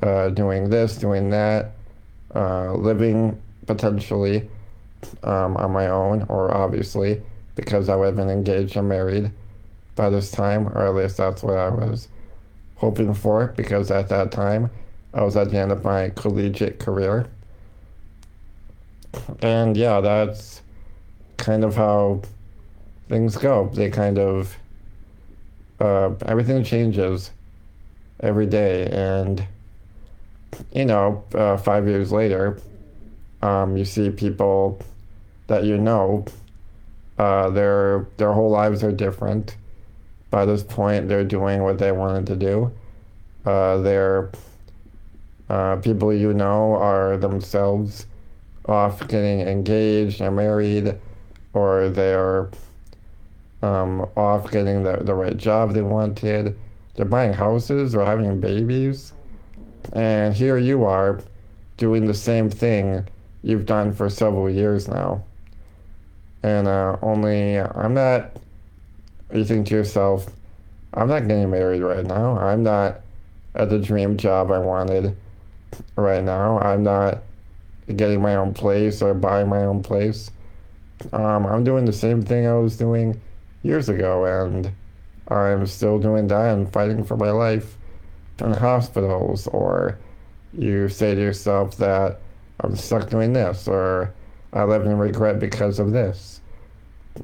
uh, 0.01 0.29
doing 0.29 0.69
this, 0.69 0.95
doing 0.95 1.29
that, 1.31 1.71
uh, 2.35 2.73
living 2.73 3.41
potentially 3.65 4.49
um, 5.23 5.57
on 5.57 5.71
my 5.71 5.87
own, 5.87 6.25
or 6.29 6.55
obviously 6.55 7.21
because 7.55 7.89
I 7.89 7.97
would 7.97 8.05
have 8.05 8.15
been 8.15 8.29
engaged 8.29 8.77
and 8.77 8.87
married 8.87 9.29
by 9.97 10.09
this 10.09 10.31
time, 10.31 10.69
or 10.69 10.87
at 10.87 10.95
least 10.95 11.17
that's 11.17 11.43
what 11.43 11.57
I 11.57 11.67
was 11.67 12.07
hoping 12.75 13.13
for, 13.13 13.47
because 13.57 13.91
at 13.91 14.07
that 14.07 14.31
time 14.31 14.69
I 15.13 15.23
was 15.23 15.35
at 15.35 15.51
the 15.51 15.57
end 15.57 15.71
of 15.71 15.83
my 15.83 16.09
collegiate 16.11 16.79
career. 16.79 17.27
And 19.41 19.75
yeah, 19.75 19.99
that's 19.99 20.61
kind 21.37 21.63
of 21.63 21.75
how 21.75 22.21
things 23.09 23.35
go. 23.35 23.69
They 23.73 23.89
kind 23.89 24.17
of, 24.17 24.55
uh, 25.79 26.11
everything 26.25 26.63
changes 26.63 27.31
every 28.21 28.45
day. 28.45 28.87
And, 28.87 29.45
you 30.71 30.85
know, 30.85 31.23
uh, 31.33 31.57
five 31.57 31.87
years 31.87 32.11
later, 32.11 32.59
um, 33.41 33.75
you 33.75 33.83
see 33.83 34.09
people 34.11 34.79
that 35.47 35.65
you 35.65 35.77
know, 35.77 36.25
uh, 37.17 37.49
their, 37.49 38.07
their 38.15 38.31
whole 38.31 38.49
lives 38.49 38.83
are 38.83 38.93
different. 38.93 39.57
By 40.29 40.45
this 40.45 40.63
point, 40.63 41.09
they're 41.09 41.25
doing 41.25 41.63
what 41.63 41.79
they 41.79 41.91
wanted 41.91 42.27
to 42.27 42.35
do. 42.37 42.71
Uh, 43.45 43.77
they're 43.77 44.31
uh, 45.51 45.75
people 45.75 46.13
you 46.13 46.33
know 46.33 46.75
are 46.75 47.17
themselves 47.17 48.05
off 48.67 49.05
getting 49.09 49.41
engaged 49.41 50.21
and 50.21 50.33
married, 50.33 50.97
or 51.51 51.89
they're 51.89 52.49
um, 53.61 54.09
off 54.15 54.49
getting 54.49 54.83
the, 54.83 54.95
the 55.01 55.13
right 55.13 55.35
job 55.35 55.73
they 55.73 55.81
wanted. 55.81 56.57
They're 56.95 57.05
buying 57.05 57.33
houses 57.33 57.93
or 57.93 58.05
having 58.05 58.39
babies. 58.39 59.11
And 59.91 60.33
here 60.33 60.57
you 60.57 60.85
are 60.85 61.19
doing 61.75 62.05
the 62.05 62.13
same 62.13 62.49
thing 62.49 63.05
you've 63.43 63.65
done 63.65 63.91
for 63.91 64.09
several 64.09 64.49
years 64.49 64.87
now. 64.87 65.21
And 66.43 66.65
uh, 66.65 66.95
only 67.01 67.59
I'm 67.59 67.93
not, 67.93 68.37
you 69.33 69.43
think 69.43 69.67
to 69.67 69.75
yourself, 69.75 70.31
I'm 70.93 71.09
not 71.09 71.27
getting 71.27 71.51
married 71.51 71.81
right 71.81 72.05
now. 72.05 72.37
I'm 72.37 72.63
not 72.63 73.01
at 73.53 73.69
the 73.69 73.79
dream 73.79 74.15
job 74.15 74.49
I 74.49 74.59
wanted 74.59 75.17
right 75.95 76.23
now. 76.23 76.59
I'm 76.59 76.83
not 76.83 77.23
getting 77.95 78.21
my 78.21 78.35
own 78.35 78.53
place 78.53 79.01
or 79.01 79.13
buying 79.13 79.49
my 79.49 79.63
own 79.63 79.83
place. 79.83 80.31
Um, 81.13 81.45
I'm 81.45 81.63
doing 81.63 81.85
the 81.85 81.93
same 81.93 82.21
thing 82.21 82.47
I 82.47 82.53
was 82.53 82.77
doing 82.77 83.19
years 83.63 83.89
ago, 83.89 84.25
and 84.25 84.71
I'm 85.27 85.65
still 85.65 85.99
doing 85.99 86.27
that 86.27 86.53
and 86.53 86.71
fighting 86.71 87.03
for 87.03 87.17
my 87.17 87.31
life 87.31 87.77
in 88.39 88.53
hospitals. 88.53 89.47
Or 89.47 89.97
you 90.53 90.89
say 90.89 91.15
to 91.15 91.21
yourself 91.21 91.77
that 91.77 92.19
I'm 92.59 92.75
stuck 92.75 93.09
doing 93.09 93.33
this, 93.33 93.67
or 93.67 94.13
I 94.53 94.63
live 94.63 94.85
in 94.85 94.97
regret 94.97 95.39
because 95.39 95.79
of 95.79 95.91
this. 95.91 96.41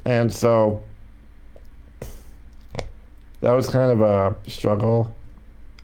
And 0.06 0.34
so 0.34 0.84
that 3.42 3.52
was 3.52 3.70
kind 3.70 3.92
of 3.92 4.02
a 4.02 4.36
struggle 4.50 5.16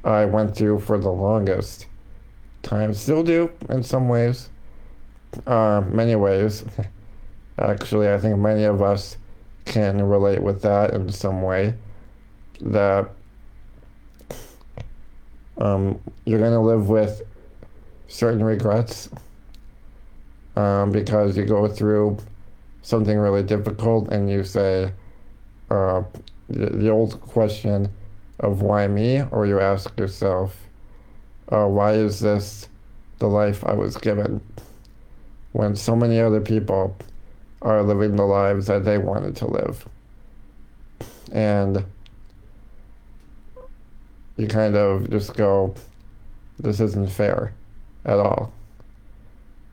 I 0.03 0.25
went 0.25 0.55
through 0.55 0.79
for 0.79 0.97
the 0.97 1.11
longest 1.11 1.85
time. 2.63 2.93
Still 2.93 3.23
do 3.23 3.51
in 3.69 3.83
some 3.83 4.09
ways, 4.09 4.49
uh, 5.45 5.83
many 5.87 6.15
ways. 6.15 6.65
Actually, 7.59 8.11
I 8.11 8.17
think 8.17 8.39
many 8.39 8.63
of 8.63 8.81
us 8.81 9.17
can 9.65 10.01
relate 10.01 10.41
with 10.41 10.61
that 10.63 10.93
in 10.93 11.11
some 11.11 11.41
way. 11.41 11.75
That 12.61 13.09
um, 15.57 15.99
you're 16.25 16.39
going 16.39 16.53
to 16.53 16.59
live 16.59 16.89
with 16.89 17.21
certain 18.07 18.43
regrets 18.43 19.09
um, 20.55 20.91
because 20.91 21.37
you 21.37 21.45
go 21.45 21.67
through 21.67 22.17
something 22.81 23.17
really 23.17 23.43
difficult 23.43 24.09
and 24.09 24.29
you 24.29 24.43
say, 24.43 24.91
uh, 25.69 26.03
the, 26.49 26.69
the 26.69 26.89
old 26.89 27.19
question 27.21 27.89
of 28.39 28.61
why 28.61 28.87
me, 28.87 29.23
or 29.31 29.45
you 29.45 29.59
ask 29.59 29.97
yourself, 29.97 30.55
uh, 31.53 31.67
why 31.67 31.93
is 31.93 32.19
this 32.19 32.67
the 33.19 33.27
life 33.27 33.63
I 33.63 33.73
was 33.73 33.95
given 33.97 34.41
when 35.51 35.75
so 35.75 35.95
many 35.95 36.19
other 36.19 36.41
people 36.41 36.97
are 37.61 37.83
living 37.83 38.15
the 38.15 38.25
lives 38.25 38.65
that 38.67 38.83
they 38.85 38.97
wanted 38.97 39.35
to 39.37 39.45
live? 39.45 39.87
And 41.31 41.85
you 44.35 44.47
kind 44.47 44.75
of 44.75 45.11
just 45.11 45.35
go, 45.35 45.75
this 46.59 46.79
isn't 46.79 47.11
fair 47.11 47.53
at 48.03 48.17
all. 48.17 48.51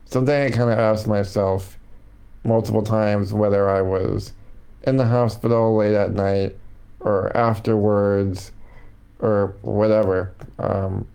Something 0.05 0.35
I 0.35 0.51
kind 0.51 0.71
of 0.71 0.79
asked 0.79 1.07
myself 1.07 1.79
multiple 2.45 2.83
times 2.83 3.33
whether 3.33 3.71
I 3.71 3.81
was 3.81 4.33
in 4.83 4.99
the 4.99 5.07
hospital 5.07 5.77
late 5.77 5.95
at 5.95 6.13
night 6.13 6.57
or 7.01 7.35
afterwards 7.35 8.53
or 9.19 9.55
whatever. 9.63 10.35
Um, 10.59 11.07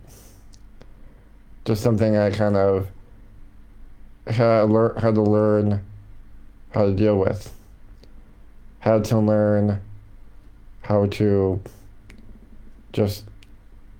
just 1.66 1.82
something 1.82 2.16
I 2.16 2.30
kind 2.30 2.56
of 2.56 2.88
had, 4.28 4.68
to 4.68 5.22
learn 5.22 5.84
how 6.70 6.86
to 6.86 6.92
deal 6.92 7.18
with. 7.18 7.52
Had 8.78 9.04
to 9.06 9.18
learn 9.18 9.80
how 10.82 11.06
to 11.06 11.60
just, 12.92 13.24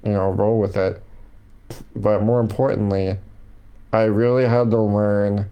you 0.04 0.12
know, 0.12 0.30
roll 0.30 0.60
with 0.60 0.76
it. 0.76 1.02
But 1.96 2.22
more 2.22 2.38
importantly, 2.38 3.18
I 3.92 4.02
really 4.02 4.44
had 4.44 4.70
to 4.70 4.80
learn 4.80 5.50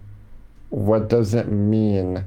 what 0.69 1.09
does 1.09 1.33
it 1.33 1.51
mean 1.51 2.23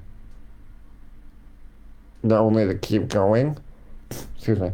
not 2.23 2.41
only 2.41 2.67
to 2.67 2.75
keep 2.75 3.09
going, 3.09 3.57
excuse 4.37 4.59
me, 4.59 4.73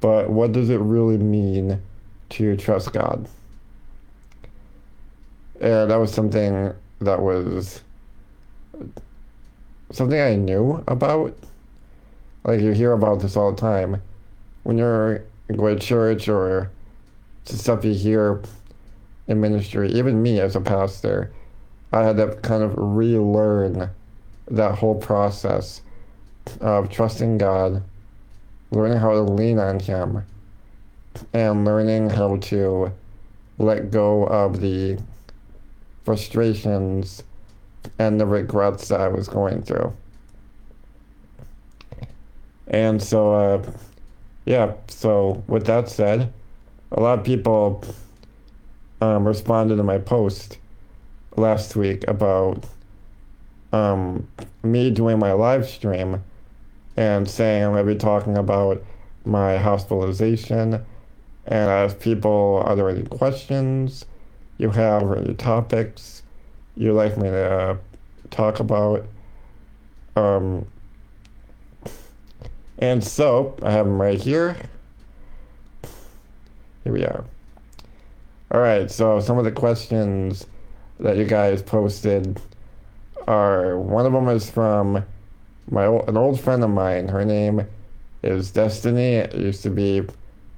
but 0.00 0.30
what 0.30 0.52
does 0.52 0.70
it 0.70 0.80
really 0.80 1.18
mean 1.18 1.82
to 2.30 2.56
trust 2.56 2.92
God? 2.92 3.28
And 5.60 5.90
that 5.90 5.96
was 5.96 6.12
something 6.12 6.72
that 7.00 7.20
was 7.20 7.82
something 9.90 10.20
I 10.20 10.34
knew 10.36 10.82
about. 10.86 11.36
Like 12.44 12.60
you 12.60 12.72
hear 12.72 12.92
about 12.92 13.20
this 13.20 13.36
all 13.36 13.52
the 13.52 13.60
time. 13.60 14.02
When 14.62 14.78
you're 14.78 15.24
going 15.48 15.78
to 15.78 15.84
church 15.84 16.28
or 16.28 16.70
stuff 17.44 17.84
you 17.84 17.94
hear 17.94 18.42
in 19.28 19.40
ministry, 19.40 19.90
even 19.92 20.22
me 20.22 20.40
as 20.40 20.56
a 20.56 20.60
pastor, 20.60 21.32
I 21.92 22.02
had 22.02 22.16
to 22.16 22.36
kind 22.42 22.62
of 22.62 22.74
relearn 22.76 23.90
that 24.48 24.78
whole 24.78 24.94
process 24.94 25.82
of 26.60 26.90
trusting 26.90 27.38
God, 27.38 27.82
learning 28.70 28.98
how 28.98 29.12
to 29.12 29.22
lean 29.22 29.58
on 29.58 29.80
Him, 29.80 30.24
and 31.32 31.64
learning 31.64 32.10
how 32.10 32.36
to 32.36 32.92
let 33.58 33.90
go 33.90 34.24
of 34.24 34.60
the 34.60 34.98
frustrations 36.04 37.22
and 37.98 38.20
the 38.20 38.26
regrets 38.26 38.88
that 38.88 39.00
I 39.00 39.08
was 39.08 39.28
going 39.28 39.62
through. 39.62 39.94
And 42.68 43.02
so, 43.02 43.34
uh, 43.34 43.72
yeah, 44.44 44.74
so 44.88 45.42
with 45.46 45.66
that 45.66 45.88
said, 45.88 46.32
a 46.92 47.00
lot 47.00 47.18
of 47.18 47.24
people 47.24 47.84
um, 49.00 49.26
responded 49.26 49.76
to 49.76 49.82
my 49.82 49.98
post 49.98 50.58
last 51.36 51.76
week 51.76 52.04
about 52.08 52.64
um, 53.72 54.28
me 54.62 54.90
doing 54.90 55.18
my 55.18 55.32
live 55.32 55.68
stream 55.68 56.22
and 56.96 57.28
saying 57.28 57.64
I'm 57.64 57.72
going 57.72 57.86
to 57.86 57.92
be 57.92 57.98
talking 57.98 58.38
about 58.38 58.82
my 59.24 59.58
hospitalization. 59.58 60.84
And 61.46 61.70
I 61.70 61.84
asked 61.84 62.00
people, 62.00 62.62
are 62.64 62.74
there 62.74 62.88
any 62.88 63.04
questions 63.04 64.04
you 64.58 64.70
have 64.70 65.02
or 65.02 65.16
any 65.16 65.34
topics 65.34 66.22
you'd 66.76 66.94
like 66.94 67.16
me 67.16 67.28
to 67.28 67.78
talk 68.30 68.58
about? 68.60 69.06
Um, 70.16 70.66
and 72.78 73.02
so 73.02 73.56
I 73.62 73.70
have 73.70 73.86
them 73.86 74.00
right 74.00 74.20
here. 74.20 74.56
Here 76.84 76.92
we 76.92 77.04
are. 77.04 77.24
All 78.50 78.60
right, 78.60 78.90
so 78.90 79.20
some 79.20 79.38
of 79.38 79.44
the 79.44 79.52
questions 79.52 80.46
that 81.00 81.16
you 81.16 81.24
guys 81.24 81.62
posted 81.62 82.40
are 83.26 83.78
one 83.78 84.06
of 84.06 84.12
them 84.12 84.28
is 84.28 84.48
from 84.48 85.04
my 85.68 85.84
an 85.84 86.16
old 86.16 86.40
friend 86.40 86.62
of 86.62 86.70
mine. 86.70 87.08
Her 87.08 87.24
name 87.24 87.66
is 88.22 88.50
Destiny. 88.50 89.14
It 89.14 89.34
used 89.34 89.62
to 89.64 89.70
be 89.70 90.02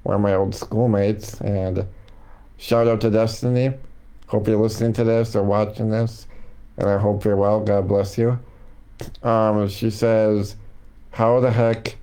one 0.09 0.15
of 0.15 0.21
my 0.21 0.33
old 0.33 0.55
schoolmates, 0.55 1.39
and 1.39 1.85
shout 2.57 2.87
out 2.87 2.99
to 2.99 3.11
Destiny. 3.11 3.71
Hope 4.25 4.47
you're 4.47 4.57
listening 4.57 4.91
to 4.93 5.03
this 5.03 5.35
or 5.35 5.43
watching 5.43 5.91
this, 5.91 6.25
and 6.77 6.89
I 6.89 6.97
hope 6.97 7.23
you're 7.23 7.35
well. 7.35 7.59
God 7.59 7.87
bless 7.87 8.17
you. 8.17 8.39
Um, 9.21 9.67
she 9.69 9.91
says, 9.91 10.55
"How 11.11 11.39
the 11.39 11.51
heck 11.51 11.95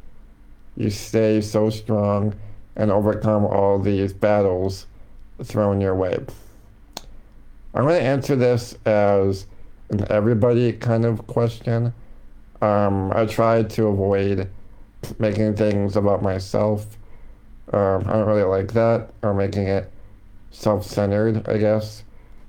you 0.77 0.89
stay 0.89 1.41
so 1.41 1.69
strong 1.69 2.37
and 2.77 2.93
overcome 2.93 3.45
all 3.45 3.81
these 3.81 4.13
battles 4.13 4.87
thrown 5.43 5.81
your 5.81 5.97
way?" 5.97 6.17
I'm 7.75 7.83
going 7.83 7.99
to 7.99 8.07
answer 8.07 8.37
this 8.37 8.79
as 8.87 9.47
an 9.91 10.07
everybody 10.11 10.75
kind 10.75 11.05
of 11.05 11.27
question. 11.27 11.93
Um, 12.63 13.11
I 13.17 13.27
try 13.27 13.65
to 13.65 13.87
avoid 13.89 14.49
making 15.19 15.57
things 15.57 15.97
about 15.97 16.23
myself. 16.23 16.87
Um, 17.73 18.05
I 18.07 18.13
don't 18.13 18.27
really 18.27 18.43
like 18.43 18.73
that, 18.73 19.11
or 19.23 19.35
making 19.35 19.67
it 19.69 19.91
self 20.51 20.87
centered, 20.87 21.49
I 21.49 21.59
guess. 21.59 22.03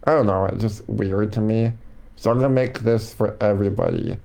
I 0.03 0.11
don't 0.11 0.27
know, 0.27 0.45
it's 0.45 0.61
just 0.61 0.87
weird 0.87 1.33
to 1.33 1.41
me. 1.41 1.73
So 2.15 2.31
I'm 2.31 2.37
gonna 2.37 2.49
make 2.49 2.79
this 2.79 3.13
for 3.13 3.35
everybody 3.41 4.17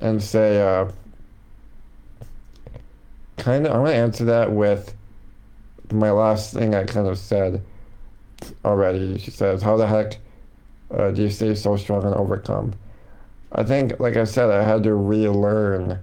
and 0.00 0.22
say, 0.22 0.60
uh, 0.60 0.90
kind 3.36 3.66
of, 3.66 3.72
I'm 3.72 3.84
gonna 3.84 3.96
answer 3.96 4.24
that 4.26 4.52
with 4.52 4.94
my 5.92 6.10
last 6.10 6.54
thing 6.54 6.74
I 6.74 6.84
kind 6.84 7.06
of 7.06 7.18
said 7.18 7.62
already. 8.64 9.18
She 9.18 9.30
says, 9.30 9.62
How 9.62 9.76
the 9.76 9.86
heck 9.86 10.18
uh, 10.90 11.10
do 11.10 11.22
you 11.22 11.30
stay 11.30 11.54
so 11.54 11.76
strong 11.76 12.04
and 12.04 12.14
overcome? 12.14 12.74
I 13.52 13.64
think, 13.64 14.00
like 14.00 14.16
I 14.16 14.24
said, 14.24 14.50
I 14.50 14.62
had 14.62 14.82
to 14.84 14.94
relearn 14.94 15.98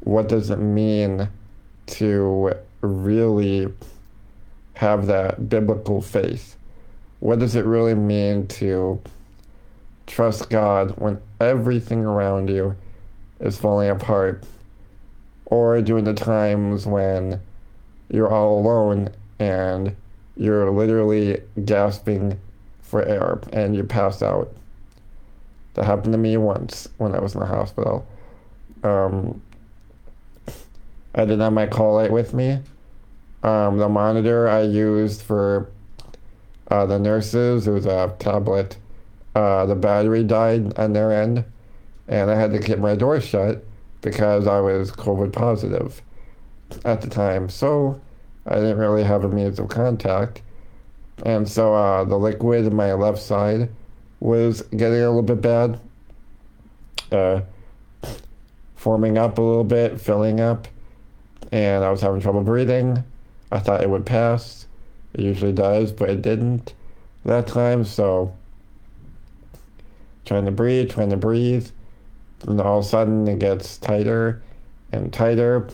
what 0.00 0.28
does 0.28 0.50
it 0.50 0.58
mean 0.58 1.28
to 1.86 2.54
really 2.80 3.72
have 4.74 5.06
that 5.06 5.48
biblical 5.48 6.00
faith. 6.00 6.56
What 7.20 7.40
does 7.40 7.56
it 7.56 7.64
really 7.64 7.94
mean 7.94 8.46
to 8.48 9.00
trust 10.06 10.50
God 10.50 10.94
when 10.98 11.20
everything 11.40 12.04
around 12.04 12.48
you 12.48 12.76
is 13.40 13.58
falling 13.58 13.90
apart? 13.90 14.44
Or 15.46 15.80
during 15.80 16.04
the 16.04 16.14
times 16.14 16.86
when 16.86 17.40
you're 18.10 18.32
all 18.32 18.60
alone 18.60 19.10
and 19.38 19.96
you're 20.36 20.70
literally 20.70 21.42
gasping 21.64 22.38
for 22.80 23.02
air 23.02 23.40
and 23.52 23.74
you 23.74 23.84
pass 23.84 24.22
out. 24.22 24.52
That 25.74 25.84
happened 25.84 26.12
to 26.12 26.18
me 26.18 26.36
once 26.36 26.88
when 26.98 27.14
I 27.14 27.20
was 27.20 27.34
in 27.34 27.40
the 27.40 27.46
hospital. 27.46 28.06
Um, 28.82 29.42
I 31.18 31.22
didn't 31.22 31.40
have 31.40 31.52
my 31.52 31.66
call 31.66 31.96
light 31.96 32.12
with 32.12 32.32
me. 32.32 32.60
Um, 33.42 33.78
the 33.78 33.88
monitor 33.88 34.48
I 34.48 34.62
used 34.62 35.22
for 35.22 35.68
uh, 36.70 36.86
the 36.86 36.98
nurses, 36.98 37.66
it 37.66 37.72
was 37.72 37.86
a 37.86 38.14
tablet. 38.20 38.76
Uh, 39.34 39.66
the 39.66 39.74
battery 39.74 40.22
died 40.22 40.78
on 40.78 40.92
their 40.92 41.12
end, 41.12 41.44
and 42.06 42.30
I 42.30 42.36
had 42.36 42.52
to 42.52 42.60
keep 42.60 42.78
my 42.78 42.94
door 42.94 43.20
shut 43.20 43.64
because 44.00 44.46
I 44.46 44.60
was 44.60 44.92
COVID 44.92 45.32
positive 45.32 46.02
at 46.84 47.00
the 47.00 47.08
time. 47.08 47.48
So 47.48 48.00
I 48.46 48.54
didn't 48.54 48.78
really 48.78 49.02
have 49.02 49.24
a 49.24 49.28
means 49.28 49.58
of 49.58 49.68
contact. 49.68 50.42
And 51.24 51.48
so 51.48 51.74
uh, 51.74 52.04
the 52.04 52.16
liquid 52.16 52.64
in 52.64 52.76
my 52.76 52.92
left 52.92 53.18
side 53.18 53.70
was 54.20 54.62
getting 54.62 55.00
a 55.00 55.10
little 55.10 55.22
bit 55.22 55.40
bad, 55.40 55.80
uh, 57.10 57.40
forming 58.76 59.18
up 59.18 59.38
a 59.38 59.42
little 59.42 59.64
bit, 59.64 60.00
filling 60.00 60.38
up, 60.38 60.68
and 61.52 61.84
I 61.84 61.90
was 61.90 62.00
having 62.00 62.20
trouble 62.20 62.42
breathing. 62.42 63.02
I 63.50 63.58
thought 63.58 63.82
it 63.82 63.90
would 63.90 64.06
pass. 64.06 64.66
It 65.14 65.20
usually 65.20 65.52
does, 65.52 65.92
but 65.92 66.10
it 66.10 66.22
didn't 66.22 66.74
that 67.24 67.46
time. 67.46 67.84
So 67.84 68.34
trying 70.24 70.44
to 70.44 70.50
breathe, 70.50 70.90
trying 70.90 71.10
to 71.10 71.16
breathe, 71.16 71.68
and 72.46 72.60
all 72.60 72.80
of 72.80 72.84
a 72.84 72.88
sudden 72.88 73.26
it 73.26 73.38
gets 73.38 73.78
tighter 73.78 74.42
and 74.92 75.12
tighter. 75.12 75.68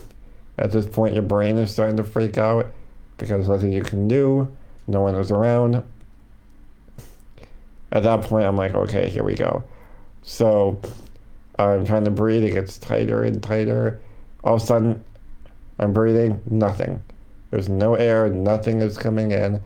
At 0.57 0.71
this 0.71 0.87
point, 0.87 1.15
your 1.15 1.25
brain 1.25 1.59
is 1.59 1.73
starting 1.73 1.97
to 1.97 2.05
freak 2.05 2.39
out 2.39 2.73
because 3.19 3.49
nothing 3.49 3.73
you 3.73 3.83
can 3.83 4.07
do 4.07 4.49
no 4.87 5.01
one 5.01 5.17
was 5.17 5.31
around. 5.31 5.83
At 7.93 8.03
that 8.03 8.23
point, 8.23 8.45
I'm 8.45 8.57
like, 8.57 8.75
okay, 8.75 9.09
here 9.09 9.23
we 9.23 9.35
go. 9.35 9.65
So 10.23 10.81
I'm 11.59 11.87
trying 11.87 12.05
to 12.05 12.11
breathe. 12.11 12.45
It 12.45 12.53
gets 12.53 12.79
tighter 12.79 13.23
and 13.23 13.43
tighter. 13.43 14.01
All 14.43 14.57
of 14.57 14.63
a 14.63 14.67
sudden, 14.67 15.05
I'm 15.79 15.93
breathing, 15.93 16.41
nothing. 16.49 17.03
There's 17.51 17.69
no 17.69 17.95
air, 17.95 18.29
nothing 18.29 18.81
is 18.81 18.99
coming 18.99 19.31
in, 19.33 19.63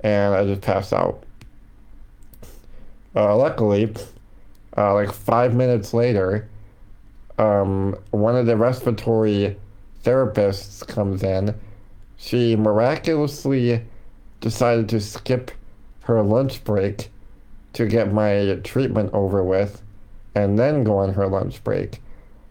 and 0.00 0.34
I 0.34 0.44
just 0.44 0.60
pass 0.60 0.92
out. 0.92 1.22
Uh, 3.14 3.36
luckily, 3.36 3.92
uh, 4.76 4.94
like 4.94 5.12
five 5.12 5.54
minutes 5.54 5.92
later, 5.92 6.48
um, 7.38 7.96
one 8.10 8.36
of 8.36 8.46
the 8.46 8.56
respiratory 8.56 9.56
therapists 10.04 10.86
comes 10.86 11.22
in. 11.22 11.54
She 12.16 12.56
miraculously 12.56 13.84
decided 14.40 14.88
to 14.90 15.00
skip 15.00 15.50
her 16.02 16.22
lunch 16.22 16.64
break 16.64 17.10
to 17.74 17.86
get 17.86 18.12
my 18.12 18.58
treatment 18.64 19.10
over 19.12 19.42
with 19.42 19.82
and 20.34 20.58
then 20.58 20.84
go 20.84 20.98
on 20.98 21.14
her 21.14 21.26
lunch 21.26 21.62
break. 21.64 22.00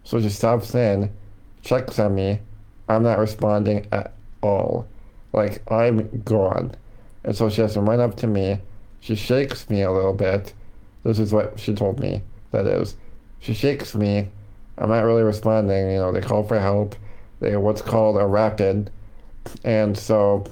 So 0.04 0.20
she 0.20 0.28
stops 0.28 0.74
in, 0.74 1.10
checks 1.62 1.98
on 1.98 2.14
me. 2.14 2.40
I'm 2.88 3.02
not 3.02 3.18
responding 3.18 3.86
at 3.92 4.12
all. 4.42 4.86
Like, 5.32 5.62
I'm 5.70 6.22
gone. 6.22 6.74
And 7.24 7.36
so 7.36 7.48
she 7.50 7.60
has 7.60 7.74
to 7.74 7.80
run 7.80 8.00
up 8.00 8.16
to 8.16 8.26
me. 8.26 8.60
She 9.00 9.14
shakes 9.14 9.68
me 9.68 9.82
a 9.82 9.92
little 9.92 10.14
bit. 10.14 10.54
This 11.04 11.18
is 11.18 11.32
what 11.32 11.60
she 11.60 11.74
told 11.74 12.00
me, 12.00 12.22
that 12.50 12.66
is. 12.66 12.96
She 13.40 13.54
shakes 13.54 13.94
me. 13.94 14.28
I'm 14.78 14.88
not 14.88 15.04
really 15.04 15.22
responding. 15.22 15.90
You 15.90 15.98
know, 15.98 16.12
they 16.12 16.20
call 16.20 16.42
for 16.42 16.58
help. 16.58 16.96
They 17.40 17.56
what's 17.56 17.82
called 17.82 18.16
a 18.16 18.26
rapid. 18.26 18.90
And 19.64 19.96
so 19.96 20.44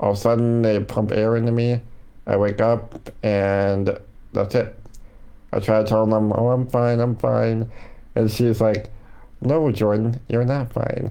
all 0.00 0.12
of 0.12 0.16
a 0.16 0.20
sudden 0.20 0.62
they 0.62 0.80
pump 0.80 1.12
air 1.12 1.36
into 1.36 1.52
me. 1.52 1.80
I 2.26 2.36
wake 2.36 2.60
up 2.60 3.10
and 3.22 3.98
that's 4.32 4.54
it. 4.54 4.78
I 5.52 5.60
try 5.60 5.82
to 5.82 5.88
tell 5.88 6.06
them, 6.06 6.32
oh, 6.32 6.48
I'm 6.48 6.66
fine, 6.66 7.00
I'm 7.00 7.16
fine. 7.16 7.70
And 8.14 8.30
she's 8.30 8.60
like, 8.60 8.90
no, 9.40 9.70
Jordan, 9.70 10.20
you're 10.28 10.44
not 10.44 10.72
fine. 10.72 11.10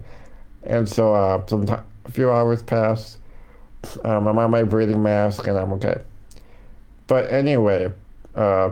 And 0.65 0.87
so 0.87 1.13
uh, 1.13 1.45
some 1.47 1.65
t- 1.65 1.73
a 1.73 2.11
few 2.11 2.31
hours 2.31 2.63
pass. 2.63 3.17
Um, 4.03 4.27
I'm 4.27 4.37
on 4.37 4.49
my 4.49 4.63
breathing 4.63 5.01
mask 5.01 5.47
and 5.47 5.57
I'm 5.57 5.73
okay. 5.73 6.01
But 7.07 7.31
anyway, 7.31 7.91
uh, 8.35 8.71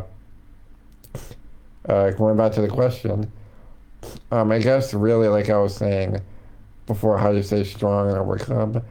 uh, 1.87 2.11
going 2.11 2.37
back 2.37 2.51
to 2.53 2.61
the 2.61 2.67
question, 2.67 3.31
um, 4.31 4.51
I 4.51 4.59
guess 4.59 4.93
really 4.93 5.27
like 5.27 5.49
I 5.49 5.57
was 5.57 5.75
saying 5.75 6.19
before, 6.85 7.17
how 7.17 7.31
you 7.31 7.43
stay 7.43 7.63
strong 7.63 8.09
and 8.09 8.17
overcome? 8.17 8.81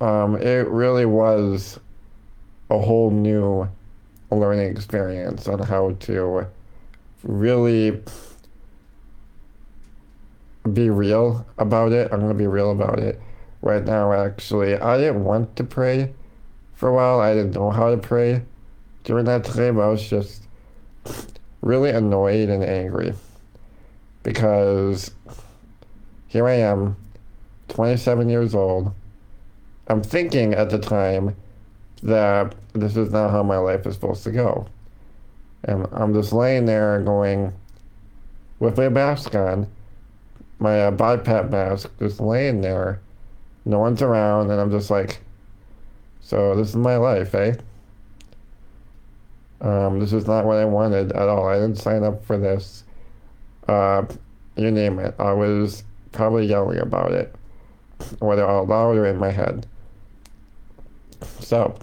Um, 0.00 0.36
it 0.36 0.68
really 0.68 1.06
was 1.06 1.78
a 2.68 2.78
whole 2.78 3.10
new 3.10 3.68
learning 4.30 4.70
experience 4.70 5.48
on 5.48 5.60
how 5.60 5.92
to 6.00 6.46
really 7.22 8.02
be 10.72 10.90
real 10.90 11.46
about 11.58 11.92
it. 11.92 12.12
I'm 12.12 12.20
to 12.28 12.34
be 12.34 12.46
real 12.46 12.70
about 12.70 12.98
it 12.98 13.20
right 13.62 13.84
now, 13.84 14.12
actually. 14.12 14.76
I 14.76 14.98
didn't 14.98 15.24
want 15.24 15.56
to 15.56 15.64
pray 15.64 16.12
for 16.74 16.88
a 16.88 16.94
while. 16.94 17.20
I 17.20 17.34
didn't 17.34 17.54
know 17.54 17.70
how 17.70 17.90
to 17.90 17.96
pray 17.96 18.42
during 19.04 19.24
that 19.26 19.44
time. 19.44 19.80
I 19.80 19.86
was 19.86 20.08
just 20.08 20.44
really 21.62 21.90
annoyed 21.90 22.48
and 22.48 22.62
angry 22.64 23.14
because 24.22 25.10
here 26.28 26.46
I 26.46 26.54
am, 26.54 26.96
27 27.68 28.28
years 28.28 28.54
old. 28.54 28.92
I'm 29.88 30.02
thinking 30.02 30.54
at 30.54 30.70
the 30.70 30.78
time 30.78 31.36
that 32.02 32.54
this 32.72 32.96
is 32.96 33.10
not 33.10 33.30
how 33.30 33.42
my 33.42 33.58
life 33.58 33.86
is 33.86 33.94
supposed 33.94 34.24
to 34.24 34.30
go. 34.30 34.66
And 35.64 35.86
I'm 35.92 36.14
just 36.14 36.32
laying 36.32 36.66
there 36.66 37.00
going, 37.02 37.52
with 38.58 38.78
my 38.78 38.88
mask 38.88 39.34
on, 39.34 39.66
my 40.60 40.82
uh, 40.82 40.90
BiPAP 40.90 41.50
mask, 41.50 41.90
just 41.98 42.20
laying 42.20 42.60
there. 42.60 43.00
No 43.64 43.78
one's 43.78 44.02
around, 44.02 44.50
and 44.50 44.60
I'm 44.60 44.70
just 44.70 44.90
like, 44.90 45.20
so 46.20 46.54
this 46.54 46.68
is 46.68 46.76
my 46.76 46.96
life, 46.96 47.34
eh? 47.34 47.54
Um, 49.60 50.00
this 50.00 50.12
is 50.12 50.26
not 50.26 50.44
what 50.44 50.56
I 50.56 50.64
wanted 50.64 51.12
at 51.12 51.28
all. 51.28 51.48
I 51.48 51.54
didn't 51.54 51.76
sign 51.76 52.04
up 52.04 52.24
for 52.24 52.38
this. 52.38 52.84
Uh, 53.68 54.04
you 54.56 54.70
name 54.70 54.98
it. 54.98 55.14
I 55.18 55.32
was 55.32 55.84
probably 56.12 56.46
yelling 56.46 56.78
about 56.78 57.12
it, 57.12 57.34
whether 58.18 58.46
out 58.46 58.68
loud 58.68 58.96
or 58.96 59.06
in 59.06 59.18
my 59.18 59.30
head. 59.30 59.66
So, 61.40 61.78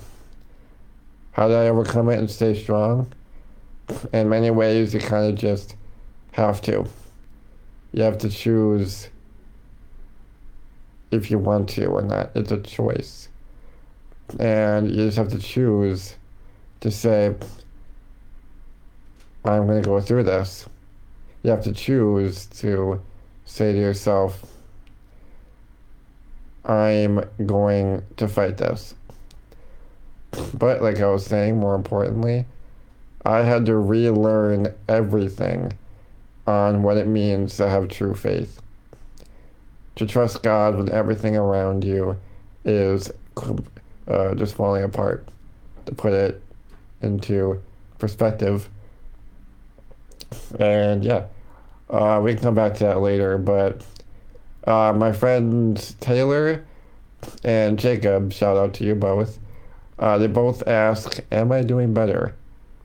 how 1.32 1.48
did 1.48 1.58
I 1.58 1.68
overcome 1.68 2.10
it 2.10 2.18
and 2.18 2.30
stay 2.30 2.60
strong? 2.60 3.12
In 4.12 4.28
many 4.28 4.50
ways, 4.50 4.94
you 4.94 5.00
kind 5.00 5.32
of 5.32 5.36
just 5.36 5.76
have 6.32 6.62
to. 6.64 6.88
You 7.98 8.04
have 8.04 8.20
to 8.20 8.30
choose 8.30 9.10
if 11.10 11.32
you 11.32 11.40
want 11.40 11.68
to 11.70 11.88
or 11.88 12.04
not. 12.04 12.30
It's 12.36 12.52
a 12.52 12.60
choice. 12.60 13.28
And 14.40 14.92
you 14.92 14.98
just 14.98 15.18
have 15.18 15.30
to 15.30 15.40
choose 15.40 16.16
to 16.82 16.92
say, 16.92 17.34
I'm 19.44 19.66
going 19.66 19.82
to 19.82 19.90
go 19.90 20.00
through 20.00 20.26
this. 20.26 20.68
You 21.42 21.50
have 21.50 21.64
to 21.64 21.72
choose 21.72 22.46
to 22.62 23.02
say 23.46 23.72
to 23.72 23.80
yourself, 23.80 24.46
I'm 26.66 27.28
going 27.48 28.04
to 28.18 28.28
fight 28.28 28.58
this. 28.58 28.94
But 30.54 30.84
like 30.84 31.00
I 31.00 31.08
was 31.08 31.26
saying, 31.26 31.58
more 31.58 31.74
importantly, 31.74 32.46
I 33.26 33.40
had 33.40 33.66
to 33.66 33.76
relearn 33.76 34.76
everything 34.88 35.76
on 36.48 36.82
what 36.82 36.98
it 36.98 37.08
means 37.08 37.58
to 37.58 37.70
have 37.70 37.90
true 37.90 38.16
faith. 38.16 38.62
To 39.98 40.06
trust 40.06 40.42
God 40.42 40.78
when 40.78 40.90
everything 40.90 41.36
around 41.36 41.84
you 41.84 42.18
is 42.64 43.12
uh, 44.08 44.36
just 44.36 44.56
falling 44.56 44.84
apart. 44.84 45.28
To 45.86 45.94
put 45.94 46.14
it 46.14 46.42
into 47.02 47.62
perspective. 48.00 48.70
And 50.60 51.04
yeah, 51.04 51.26
uh, 51.90 52.20
we 52.24 52.34
can 52.34 52.44
come 52.44 52.56
back 52.56 52.76
to 52.76 52.84
that 52.86 53.00
later, 53.00 53.38
but 53.38 53.84
uh, 54.66 54.94
my 54.94 55.14
friends 55.14 55.96
Taylor 56.00 56.66
and 57.44 57.80
Jacob, 57.80 58.34
shout 58.34 58.58
out 58.58 58.74
to 58.76 58.84
you 58.84 58.96
both. 58.96 59.40
Uh, 59.98 60.18
they 60.18 60.28
both 60.28 60.68
ask, 60.68 61.20
Am 61.32 61.52
I 61.52 61.64
doing 61.64 61.94
better? 61.94 62.36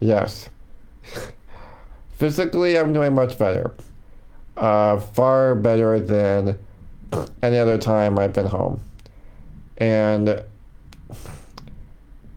Yes. 0.01 0.49
Physically, 2.23 2.79
I'm 2.79 2.93
doing 2.93 3.17
much 3.17 3.37
better. 3.37 3.75
Uh, 4.57 5.01
far 5.01 5.57
better 5.57 5.99
than 5.99 6.57
any 7.43 7.59
other 7.59 7.77
time 7.77 8.17
I've 8.17 8.33
been 8.33 8.47
home. 8.47 8.81
And 9.79 10.29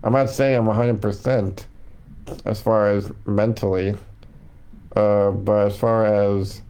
I'm 0.03 0.11
not 0.11 0.31
saying 0.31 0.57
I'm 0.57 0.65
100% 0.65 1.65
as 2.45 2.59
far 2.63 2.89
as 2.89 3.11
mentally, 3.27 3.95
uh, 4.95 5.29
but 5.29 5.67
as 5.67 5.77
far 5.77 6.07
as 6.07 6.63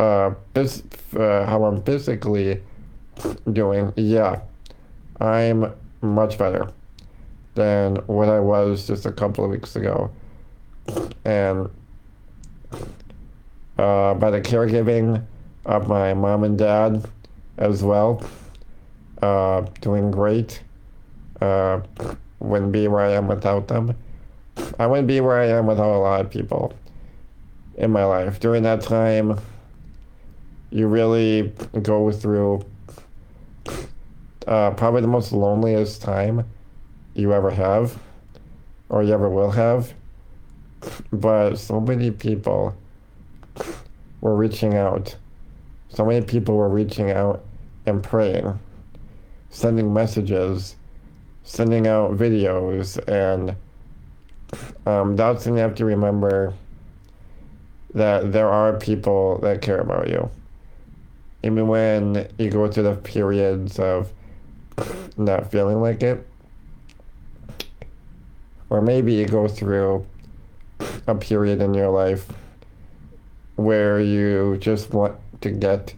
uh, 0.00 0.32
phys- 0.56 0.82
uh, 1.16 1.46
how 1.46 1.62
I'm 1.62 1.80
physically 1.84 2.60
doing, 3.52 3.92
yeah, 3.94 4.40
I'm 5.20 5.72
much 6.02 6.38
better 6.38 6.72
than 7.54 7.98
what 8.08 8.28
I 8.28 8.40
was 8.40 8.84
just 8.84 9.06
a 9.06 9.12
couple 9.12 9.44
of 9.44 9.52
weeks 9.52 9.76
ago. 9.76 10.10
And 11.24 11.68
uh, 13.78 14.14
by 14.14 14.30
the 14.30 14.40
caregiving 14.40 15.24
of 15.64 15.88
my 15.88 16.14
mom 16.14 16.44
and 16.44 16.58
dad 16.58 17.08
as 17.58 17.82
well, 17.82 18.22
uh, 19.22 19.62
doing 19.80 20.10
great. 20.10 20.62
Uh, 21.40 21.80
wouldn't 22.40 22.72
be 22.72 22.88
where 22.88 23.00
I 23.00 23.12
am 23.12 23.28
without 23.28 23.68
them. 23.68 23.96
I 24.78 24.86
wouldn't 24.86 25.08
be 25.08 25.20
where 25.20 25.38
I 25.38 25.46
am 25.46 25.66
without 25.66 25.94
a 25.94 25.98
lot 25.98 26.20
of 26.20 26.30
people 26.30 26.72
in 27.76 27.90
my 27.90 28.04
life. 28.04 28.40
During 28.40 28.62
that 28.64 28.80
time, 28.80 29.38
you 30.70 30.86
really 30.86 31.52
go 31.82 32.10
through 32.10 32.64
uh, 34.46 34.70
probably 34.72 35.00
the 35.00 35.08
most 35.08 35.32
loneliest 35.32 36.02
time 36.02 36.44
you 37.14 37.32
ever 37.32 37.50
have 37.50 37.98
or 38.88 39.02
you 39.02 39.12
ever 39.12 39.28
will 39.28 39.50
have. 39.50 39.94
But 41.12 41.56
so 41.56 41.80
many 41.80 42.10
people 42.10 42.76
were 44.20 44.34
reaching 44.34 44.74
out. 44.74 45.16
So 45.88 46.04
many 46.04 46.24
people 46.24 46.56
were 46.56 46.68
reaching 46.68 47.10
out 47.10 47.44
and 47.86 48.02
praying, 48.02 48.58
sending 49.50 49.92
messages, 49.92 50.76
sending 51.44 51.86
out 51.86 52.16
videos, 52.16 52.98
and 53.08 53.56
um, 54.86 55.16
that's 55.16 55.46
when 55.46 55.54
you 55.54 55.60
have 55.60 55.74
to 55.76 55.84
remember 55.84 56.52
that 57.94 58.32
there 58.32 58.48
are 58.48 58.78
people 58.78 59.38
that 59.38 59.62
care 59.62 59.78
about 59.78 60.08
you. 60.08 60.30
Even 61.42 61.68
when 61.68 62.28
you 62.38 62.50
go 62.50 62.70
through 62.70 62.82
the 62.82 62.96
periods 62.96 63.78
of 63.78 64.12
not 65.16 65.50
feeling 65.50 65.80
like 65.80 66.02
it. 66.02 66.26
Or 68.70 68.80
maybe 68.82 69.14
you 69.14 69.26
go 69.26 69.48
through 69.48 70.06
a 71.06 71.14
period 71.14 71.60
in 71.60 71.74
your 71.74 71.90
life 71.90 72.26
where 73.56 74.00
you 74.00 74.56
just 74.60 74.92
want 74.92 75.16
to 75.40 75.50
get 75.50 75.94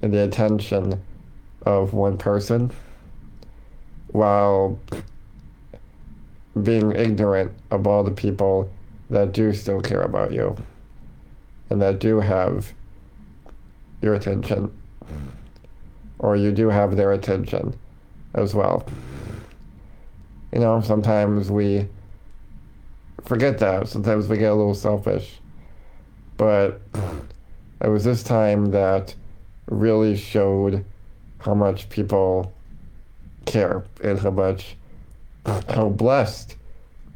the 0.00 0.22
attention 0.22 1.02
of 1.66 1.92
one 1.92 2.16
person 2.16 2.70
while 4.08 4.78
being 6.62 6.92
ignorant 6.92 7.52
of 7.70 7.86
all 7.86 8.02
the 8.02 8.10
people 8.10 8.70
that 9.08 9.32
do 9.32 9.52
still 9.52 9.80
care 9.80 10.02
about 10.02 10.32
you 10.32 10.56
and 11.68 11.80
that 11.80 11.98
do 11.98 12.20
have 12.20 12.72
your 14.02 14.14
attention 14.14 14.72
or 16.18 16.36
you 16.36 16.52
do 16.52 16.68
have 16.68 16.96
their 16.96 17.12
attention 17.12 17.74
as 18.34 18.54
well. 18.54 18.86
You 20.52 20.60
know, 20.60 20.80
sometimes 20.80 21.50
we 21.50 21.88
forget 23.24 23.58
that. 23.58 23.88
Sometimes 23.88 24.28
we 24.28 24.38
get 24.38 24.52
a 24.52 24.54
little 24.54 24.74
selfish. 24.74 25.40
But 26.36 26.80
it 27.80 27.88
was 27.88 28.04
this 28.04 28.22
time 28.22 28.66
that 28.72 29.14
really 29.68 30.16
showed 30.16 30.84
how 31.38 31.54
much 31.54 31.88
people 31.88 32.52
care 33.46 33.84
and 34.02 34.18
how 34.18 34.30
much 34.30 34.76
how 35.68 35.88
blessed 35.88 36.56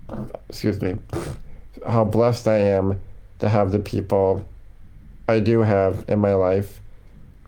excuse 0.49 0.81
me 0.81 0.97
how 1.87 2.05
blessed 2.05 2.49
I 2.49 2.59
am 2.59 3.01
to 3.41 3.49
have 3.49 3.73
the 3.73 3.79
people 3.79 4.47
I 5.29 5.41
do 5.41 5.61
have 5.61 6.05
in 6.09 6.19
my 6.19 6.35
life 6.35 6.81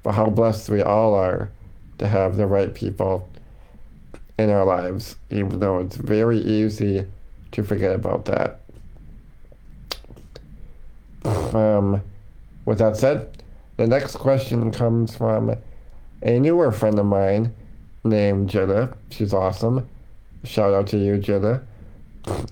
but 0.02 0.12
how 0.12 0.26
blessed 0.26 0.68
we 0.68 0.82
all 0.82 1.14
are 1.14 1.50
to 1.98 2.06
have 2.06 2.36
the 2.36 2.46
right 2.46 2.74
people 2.74 3.28
in 4.38 4.50
our 4.50 4.64
lives 4.64 5.16
even 5.30 5.58
though 5.60 5.78
it's 5.78 5.96
very 5.96 6.38
easy 6.38 7.06
to 7.52 7.62
forget 7.62 7.94
about 7.94 8.24
that 8.26 8.60
um, 11.54 12.02
with 12.64 12.78
that 12.78 12.96
said 12.96 13.42
the 13.76 13.86
next 13.86 14.16
question 14.16 14.70
comes 14.70 15.14
from 15.14 15.54
a 16.22 16.38
newer 16.38 16.72
friend 16.72 16.98
of 16.98 17.04
mine 17.04 17.54
named 18.04 18.48
Jenna. 18.48 18.96
She's 19.10 19.34
awesome. 19.34 19.86
Shout 20.44 20.72
out 20.72 20.86
to 20.88 20.98
you, 20.98 21.18
Jenna. 21.18 21.62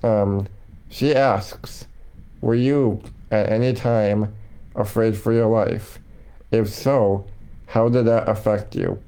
Um, 0.03 0.47
she 0.89 1.15
asks, 1.15 1.87
Were 2.41 2.55
you 2.55 3.01
at 3.31 3.49
any 3.49 3.73
time 3.73 4.35
afraid 4.75 5.17
for 5.17 5.33
your 5.33 5.47
life? 5.47 5.99
If 6.51 6.69
so, 6.69 7.25
how 7.65 7.89
did 7.89 8.05
that 8.05 8.29
affect 8.29 8.75
you? 8.75 9.01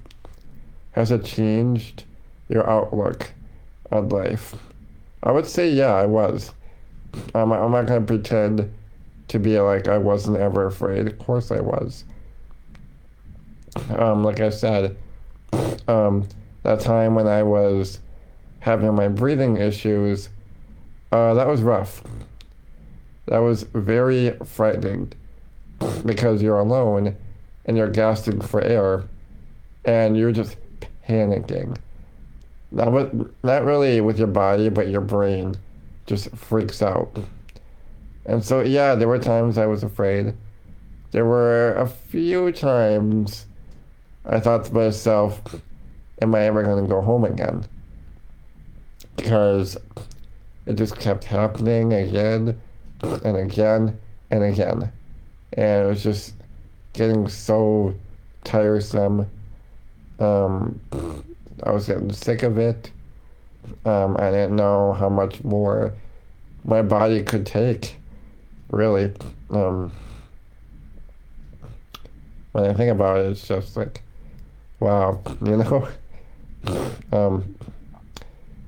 Has 0.93 1.11
it 1.11 1.23
changed 1.23 2.05
your 2.49 2.67
outlook 2.67 3.31
on 3.91 4.09
life? 4.09 4.55
I 5.27 5.31
would 5.31 5.45
say, 5.45 5.69
yeah, 5.69 5.93
I 5.93 6.05
was. 6.05 6.53
I'm, 7.35 7.51
I'm 7.51 7.71
not 7.73 7.85
going 7.85 7.99
to 7.99 8.07
pretend 8.07 8.73
to 9.27 9.39
be 9.39 9.59
like 9.59 9.89
I 9.89 9.97
wasn't 9.97 10.37
ever 10.37 10.67
afraid. 10.67 11.05
Of 11.05 11.19
course 11.19 11.51
I 11.51 11.59
was. 11.59 12.05
Um, 13.89 14.23
like 14.23 14.39
I 14.39 14.49
said, 14.49 14.95
um, 15.89 16.29
that 16.63 16.79
time 16.79 17.13
when 17.13 17.27
I 17.27 17.43
was 17.43 17.99
having 18.61 18.95
my 18.95 19.09
breathing 19.09 19.57
issues, 19.57 20.29
uh, 21.11 21.33
that 21.33 21.45
was 21.45 21.61
rough. 21.61 22.01
That 23.25 23.39
was 23.39 23.63
very 23.63 24.31
frightening 24.45 25.11
because 26.05 26.41
you're 26.41 26.59
alone 26.59 27.17
and 27.65 27.75
you're 27.75 27.89
gasping 27.89 28.39
for 28.39 28.61
air 28.61 29.03
and 29.83 30.15
you're 30.15 30.31
just 30.31 30.55
panicking. 31.05 31.77
Not, 32.71 32.91
with, 32.91 33.33
not 33.43 33.63
really 33.63 34.01
with 34.01 34.17
your 34.17 34.27
body, 34.27 34.69
but 34.69 34.89
your 34.89 35.01
brain 35.01 35.55
just 36.05 36.29
freaks 36.35 36.81
out. 36.81 37.17
And 38.25 38.43
so, 38.43 38.61
yeah, 38.61 38.95
there 38.95 39.07
were 39.07 39.19
times 39.19 39.57
I 39.57 39.65
was 39.65 39.83
afraid. 39.83 40.33
There 41.11 41.25
were 41.25 41.73
a 41.75 41.87
few 41.87 42.51
times 42.51 43.45
I 44.25 44.39
thought 44.39 44.65
to 44.65 44.73
myself, 44.73 45.41
am 46.21 46.35
I 46.35 46.41
ever 46.41 46.63
going 46.63 46.83
to 46.83 46.89
go 46.89 47.01
home 47.01 47.23
again? 47.23 47.63
Because 49.15 49.77
it 50.65 50.75
just 50.75 50.99
kept 50.99 51.23
happening 51.23 51.93
again 51.93 52.59
and 53.01 53.37
again 53.37 53.97
and 54.29 54.43
again. 54.43 54.91
And 55.53 55.85
it 55.85 55.87
was 55.87 56.03
just 56.03 56.33
getting 56.91 57.29
so 57.29 57.95
tiresome. 58.43 59.29
Um, 60.19 60.81
I 61.63 61.71
was 61.71 61.87
getting 61.87 62.11
sick 62.11 62.43
of 62.43 62.57
it. 62.57 62.91
Um, 63.85 64.15
I 64.17 64.31
didn't 64.31 64.55
know 64.55 64.93
how 64.93 65.09
much 65.09 65.43
more 65.43 65.93
my 66.63 66.81
body 66.81 67.23
could 67.23 67.45
take, 67.45 67.97
really. 68.69 69.11
Um, 69.49 69.91
when 72.51 72.65
I 72.65 72.73
think 72.73 72.91
about 72.91 73.19
it, 73.19 73.31
it's 73.31 73.47
just 73.47 73.75
like, 73.77 74.01
wow, 74.79 75.21
you 75.45 75.57
know? 75.57 75.87
Um, 77.11 77.55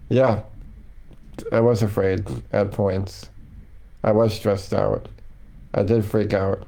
yeah, 0.10 0.42
I 1.52 1.60
was 1.60 1.84
afraid 1.84 2.26
at 2.52 2.72
points. 2.72 3.30
I 4.04 4.12
was 4.12 4.34
stressed 4.34 4.74
out. 4.74 5.08
I 5.74 5.84
did 5.84 6.06
freak 6.06 6.34
out 6.34 6.66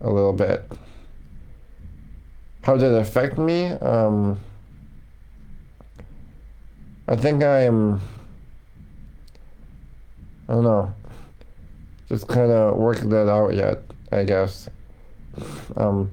a 0.00 0.10
little 0.10 0.32
bit. 0.32 0.70
How 2.62 2.76
did 2.76 2.92
it 2.92 3.00
affect 3.00 3.38
me? 3.38 3.66
Um, 3.66 4.38
I 7.08 7.16
think 7.16 7.42
I 7.42 7.62
am, 7.62 8.00
I 10.48 10.54
don't 10.54 10.64
know, 10.64 10.94
just 12.08 12.28
kind 12.28 12.50
of 12.50 12.76
working 12.76 13.08
that 13.10 13.28
out 13.28 13.54
yet, 13.54 13.82
I 14.10 14.24
guess. 14.24 14.68
Um, 15.76 16.10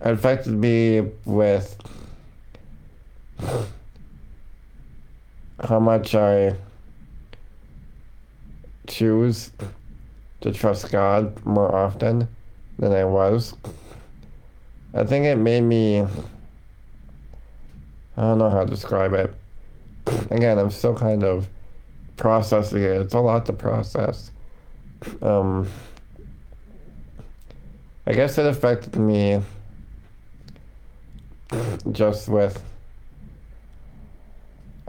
affected 0.00 0.52
me 0.52 1.00
with 1.24 1.76
how 5.68 5.80
much 5.80 6.14
I 6.14 6.54
choose 8.86 9.50
to 10.42 10.52
trust 10.52 10.92
God 10.92 11.44
more 11.44 11.74
often 11.74 12.28
than 12.78 12.92
I 12.92 13.04
was. 13.04 13.54
I 14.94 15.04
think 15.04 15.24
it 15.24 15.36
made 15.36 15.62
me, 15.62 16.06
I 18.16 18.22
don't 18.22 18.38
know 18.38 18.50
how 18.50 18.64
to 18.64 18.70
describe 18.70 19.12
it. 19.12 19.34
Again, 20.30 20.58
I'm 20.58 20.70
still 20.70 20.94
kind 20.94 21.22
of 21.24 21.48
processing 22.16 22.82
it. 22.82 23.00
It's 23.02 23.14
a 23.14 23.20
lot 23.20 23.46
to 23.46 23.52
process. 23.52 24.30
Um, 25.20 25.68
I 28.06 28.12
guess 28.12 28.38
it 28.38 28.46
affected 28.46 28.96
me 28.96 29.42
just 31.92 32.28
with 32.28 32.62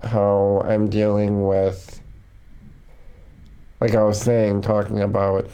how 0.04 0.62
I'm 0.66 0.90
dealing 0.90 1.46
with, 1.46 2.00
like 3.82 3.96
I 3.96 4.04
was 4.04 4.22
saying, 4.22 4.62
talking 4.62 5.02
about, 5.02 5.50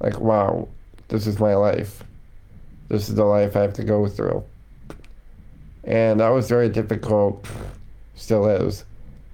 like, 0.00 0.20
wow, 0.20 0.68
this 1.08 1.26
is 1.26 1.40
my 1.40 1.54
life. 1.54 2.04
This 2.88 3.08
is 3.08 3.14
the 3.14 3.24
life 3.24 3.56
I 3.56 3.62
have 3.62 3.72
to 3.74 3.84
go 3.84 4.06
through. 4.06 4.44
And 5.86 6.18
that 6.18 6.30
was 6.30 6.48
very 6.48 6.68
difficult, 6.68 7.46
still 8.16 8.46
is, 8.46 8.84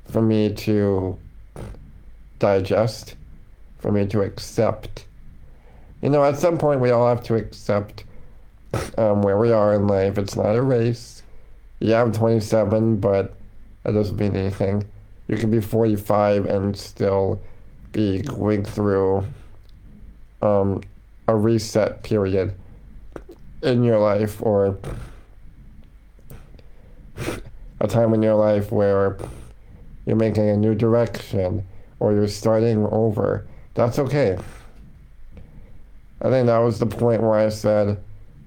for 0.04 0.20
me 0.20 0.52
to 0.52 1.18
digest, 2.38 3.16
for 3.78 3.90
me 3.90 4.06
to 4.08 4.20
accept. 4.20 5.06
You 6.02 6.10
know, 6.10 6.22
at 6.22 6.38
some 6.38 6.58
point 6.58 6.80
we 6.80 6.90
all 6.90 7.08
have 7.08 7.22
to 7.24 7.36
accept 7.36 8.04
um, 8.98 9.22
where 9.22 9.38
we 9.38 9.50
are 9.50 9.74
in 9.74 9.86
life. 9.86 10.18
It's 10.18 10.36
not 10.36 10.54
a 10.54 10.62
race. 10.62 11.22
Yeah, 11.80 12.02
I'm 12.02 12.12
27, 12.12 12.98
but 12.98 13.34
that 13.84 13.92
doesn't 13.92 14.16
mean 14.16 14.36
anything. 14.36 14.84
You 15.28 15.38
can 15.38 15.50
be 15.50 15.60
45 15.60 16.46
and 16.46 16.76
still 16.76 17.40
be 17.92 18.20
going 18.20 18.64
through 18.64 19.24
um, 20.42 20.82
a 21.28 21.34
reset 21.34 22.02
period 22.02 22.54
in 23.62 23.82
your 23.82 23.98
life 23.98 24.42
or 24.42 24.78
a 27.82 27.88
time 27.88 28.14
in 28.14 28.22
your 28.22 28.36
life 28.36 28.70
where 28.70 29.18
you're 30.06 30.16
making 30.16 30.48
a 30.48 30.56
new 30.56 30.74
direction 30.74 31.66
or 31.98 32.12
you're 32.12 32.28
starting 32.28 32.86
over. 32.86 33.46
That's 33.74 33.98
okay. 33.98 34.38
I 36.20 36.30
think 36.30 36.46
that 36.46 36.58
was 36.58 36.78
the 36.78 36.86
point 36.86 37.20
where 37.20 37.34
I 37.34 37.48
said, 37.48 38.00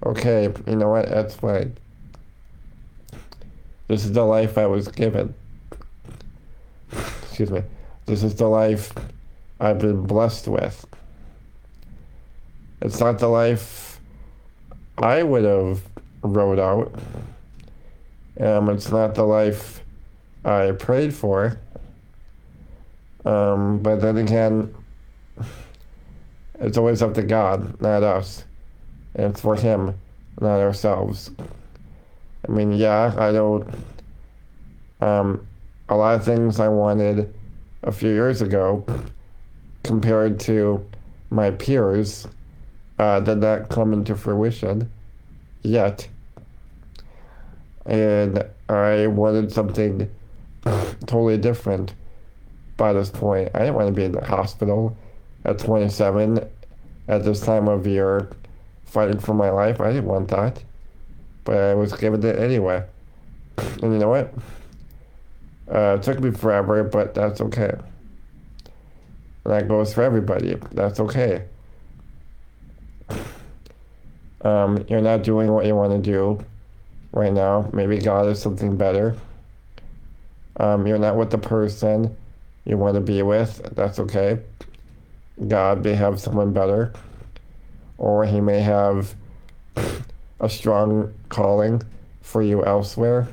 okay, 0.05 0.53
you 0.65 0.75
know 0.77 0.89
what? 0.89 1.09
That's 1.09 1.35
fine. 1.35 1.77
This 3.89 4.05
is 4.05 4.13
the 4.13 4.23
life 4.23 4.57
I 4.57 4.67
was 4.67 4.87
given. 4.87 5.35
Excuse 7.23 7.51
me. 7.51 7.61
This 8.05 8.23
is 8.23 8.35
the 8.35 8.47
life 8.47 8.93
I've 9.59 9.79
been 9.79 10.03
blessed 10.03 10.47
with. 10.47 10.85
It's 12.81 13.01
not 13.01 13.19
the 13.19 13.27
life 13.27 13.99
I 14.97 15.23
would 15.23 15.43
have 15.43 15.81
wrote 16.23 16.59
out. 16.59 16.97
Um, 18.39 18.69
it's 18.69 18.91
not 18.91 19.15
the 19.15 19.23
life 19.23 19.81
I 20.43 20.71
prayed 20.71 21.13
for. 21.13 21.59
Um, 23.23 23.79
but 23.79 24.01
then 24.01 24.17
again, 24.17 24.73
It's 26.59 26.77
always 26.77 27.01
up 27.01 27.13
to 27.15 27.23
God, 27.23 27.81
not 27.81 28.03
us. 28.03 28.45
And 29.15 29.31
it's 29.31 29.41
for 29.41 29.55
Him, 29.55 29.99
not 30.39 30.59
ourselves. 30.59 31.31
I 32.47 32.51
mean, 32.51 32.71
yeah, 32.73 33.13
I 33.17 33.31
don't. 33.31 33.67
Um, 35.01 35.47
a 35.89 35.95
lot 35.95 36.15
of 36.15 36.23
things 36.23 36.59
I 36.59 36.67
wanted 36.69 37.33
a 37.83 37.91
few 37.91 38.09
years 38.09 38.41
ago 38.41 38.85
compared 39.83 40.39
to 40.41 40.85
my 41.29 41.51
peers 41.51 42.27
uh, 42.97 43.19
did 43.19 43.39
not 43.39 43.69
come 43.69 43.93
into 43.93 44.15
fruition 44.15 44.89
yet. 45.61 46.07
And 47.85 48.43
I 48.67 49.07
wanted 49.07 49.51
something 49.51 50.09
totally 51.05 51.37
different 51.37 51.93
by 52.77 52.93
this 52.93 53.09
point. 53.09 53.51
I 53.53 53.59
didn't 53.59 53.75
want 53.75 53.87
to 53.87 53.93
be 53.93 54.03
in 54.03 54.11
the 54.11 54.25
hospital 54.25 54.97
at 55.43 55.59
27 55.59 56.39
at 57.07 57.23
this 57.23 57.41
time 57.41 57.67
of 57.67 57.85
year 57.85 58.29
fighting 58.85 59.19
for 59.19 59.33
my 59.33 59.49
life. 59.49 59.79
I 59.79 59.91
didn't 59.91 60.05
want 60.05 60.29
that. 60.29 60.63
But 61.43 61.57
I 61.57 61.73
was 61.75 61.93
given 61.93 62.23
it 62.25 62.39
anyway. 62.39 62.83
And 63.81 63.93
you 63.93 63.99
know 63.99 64.09
what? 64.09 64.33
Uh, 65.71 65.97
it 65.99 66.03
took 66.03 66.19
me 66.19 66.31
forever, 66.31 66.83
but 66.83 67.13
that's 67.13 67.41
okay. 67.41 67.71
And 69.43 69.53
that 69.53 69.67
goes 69.67 69.93
for 69.93 70.03
everybody. 70.03 70.55
That's 70.71 70.99
okay. 70.99 71.45
Um, 74.41 74.85
you're 74.89 75.01
not 75.01 75.23
doing 75.23 75.51
what 75.51 75.65
you 75.65 75.75
want 75.75 75.91
to 75.91 75.97
do 75.97 76.45
right 77.15 77.33
now. 77.33 77.67
Maybe 77.73 77.97
God 77.97 78.27
is 78.27 78.39
something 78.39 78.77
better. 78.77 79.15
Um, 80.57 80.85
you're 80.85 80.99
not 80.99 81.15
with 81.15 81.31
the 81.31 81.39
person 81.39 82.15
you 82.65 82.77
want 82.77 82.95
to 82.95 83.01
be 83.01 83.23
with. 83.23 83.71
That's 83.75 83.99
okay. 83.99 84.39
God 85.47 85.83
may 85.83 85.95
have 85.95 86.19
someone 86.19 86.53
better, 86.53 86.93
or 87.97 88.25
He 88.25 88.39
may 88.39 88.59
have 88.59 89.15
a 90.39 90.49
strong 90.49 91.13
calling 91.29 91.81
for 92.21 92.43
you 92.43 92.63
elsewhere. 92.63 93.27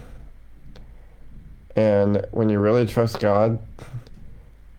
And 1.76 2.24
when 2.30 2.48
you 2.48 2.58
really 2.58 2.86
trust 2.86 3.20
God, 3.20 3.58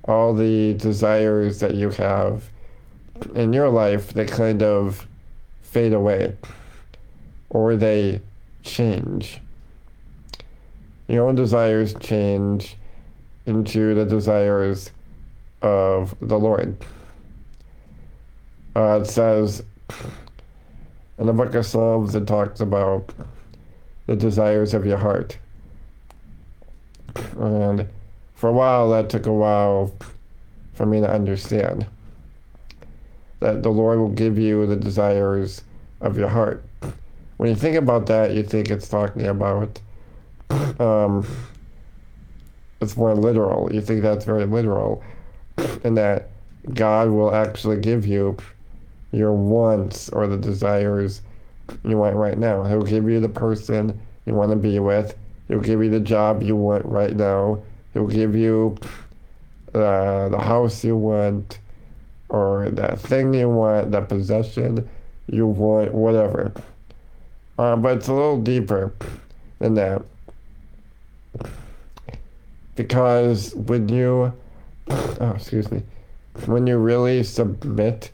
all 0.05 0.33
the 0.33 0.73
desires 0.75 1.59
that 1.59 1.75
you 1.75 1.89
have 1.91 2.49
in 3.35 3.53
your 3.53 3.69
life, 3.69 4.13
they 4.13 4.25
kind 4.25 4.61
of 4.61 5.07
fade 5.61 5.93
away 5.93 6.35
or 7.49 7.75
they 7.75 8.19
change. 8.63 9.39
Your 11.07 11.27
own 11.27 11.35
desires 11.35 11.93
change 11.95 12.77
into 13.45 13.93
the 13.93 14.05
desires 14.05 14.91
of 15.61 16.15
the 16.21 16.39
Lord. 16.39 16.77
Uh, 18.75 18.99
it 19.01 19.07
says 19.07 19.63
in 21.17 21.27
the 21.27 21.33
book 21.33 21.53
of 21.53 21.65
Psalms, 21.65 22.15
it 22.15 22.25
talks 22.25 22.59
about 22.59 23.13
the 24.07 24.15
desires 24.15 24.73
of 24.73 24.85
your 24.85 24.97
heart. 24.97 25.37
And 27.39 27.87
for 28.33 28.49
a 28.49 28.53
while, 28.53 28.89
that 28.89 29.09
took 29.09 29.25
a 29.25 29.33
while 29.33 29.93
for 30.73 30.85
me 30.85 31.01
to 31.01 31.09
understand 31.09 31.85
that 33.39 33.61
the 33.61 33.69
Lord 33.69 33.99
will 33.99 34.09
give 34.09 34.39
you 34.39 34.65
the 34.65 34.75
desires 34.75 35.63
of 36.01 36.17
your 36.17 36.29
heart. 36.29 36.63
When 37.43 37.49
you 37.49 37.57
think 37.57 37.75
about 37.75 38.05
that, 38.05 38.33
you 38.33 38.41
think 38.41 38.71
it's 38.71 38.87
talking 38.87 39.27
about, 39.27 39.77
um, 40.79 41.27
it's 42.79 42.95
more 42.95 43.13
literal. 43.13 43.69
You 43.69 43.81
think 43.81 44.01
that's 44.01 44.23
very 44.23 44.45
literal, 44.45 45.03
and 45.83 45.97
that 45.97 46.29
God 46.73 47.09
will 47.09 47.35
actually 47.35 47.81
give 47.81 48.07
you 48.07 48.37
your 49.11 49.33
wants 49.33 50.07
or 50.07 50.25
the 50.25 50.37
desires 50.37 51.21
you 51.83 51.97
want 51.97 52.15
right 52.15 52.37
now. 52.37 52.63
He'll 52.63 52.81
give 52.81 53.09
you 53.09 53.19
the 53.19 53.27
person 53.27 53.99
you 54.25 54.35
want 54.35 54.51
to 54.51 54.55
be 54.55 54.79
with. 54.79 55.13
He'll 55.49 55.59
give 55.59 55.83
you 55.83 55.89
the 55.89 55.99
job 55.99 56.41
you 56.43 56.55
want 56.55 56.85
right 56.85 57.13
now. 57.13 57.61
He'll 57.93 58.07
give 58.07 58.37
you 58.37 58.77
uh, 59.73 60.29
the 60.29 60.39
house 60.39 60.81
you 60.85 60.95
want 60.95 61.59
or 62.29 62.69
that 62.69 63.01
thing 63.01 63.33
you 63.33 63.49
want, 63.49 63.91
that 63.91 64.07
possession 64.07 64.89
you 65.27 65.45
want, 65.45 65.93
whatever. 65.93 66.53
Uh, 67.57 67.75
but 67.75 67.97
it's 67.97 68.07
a 68.07 68.13
little 68.13 68.41
deeper 68.41 68.93
than 69.59 69.75
that. 69.75 70.01
Because 72.75 73.53
when 73.53 73.87
you, 73.89 74.33
oh, 74.89 75.33
excuse 75.35 75.71
me, 75.71 75.83
when 76.45 76.65
you 76.65 76.77
really 76.77 77.23
submit 77.23 78.11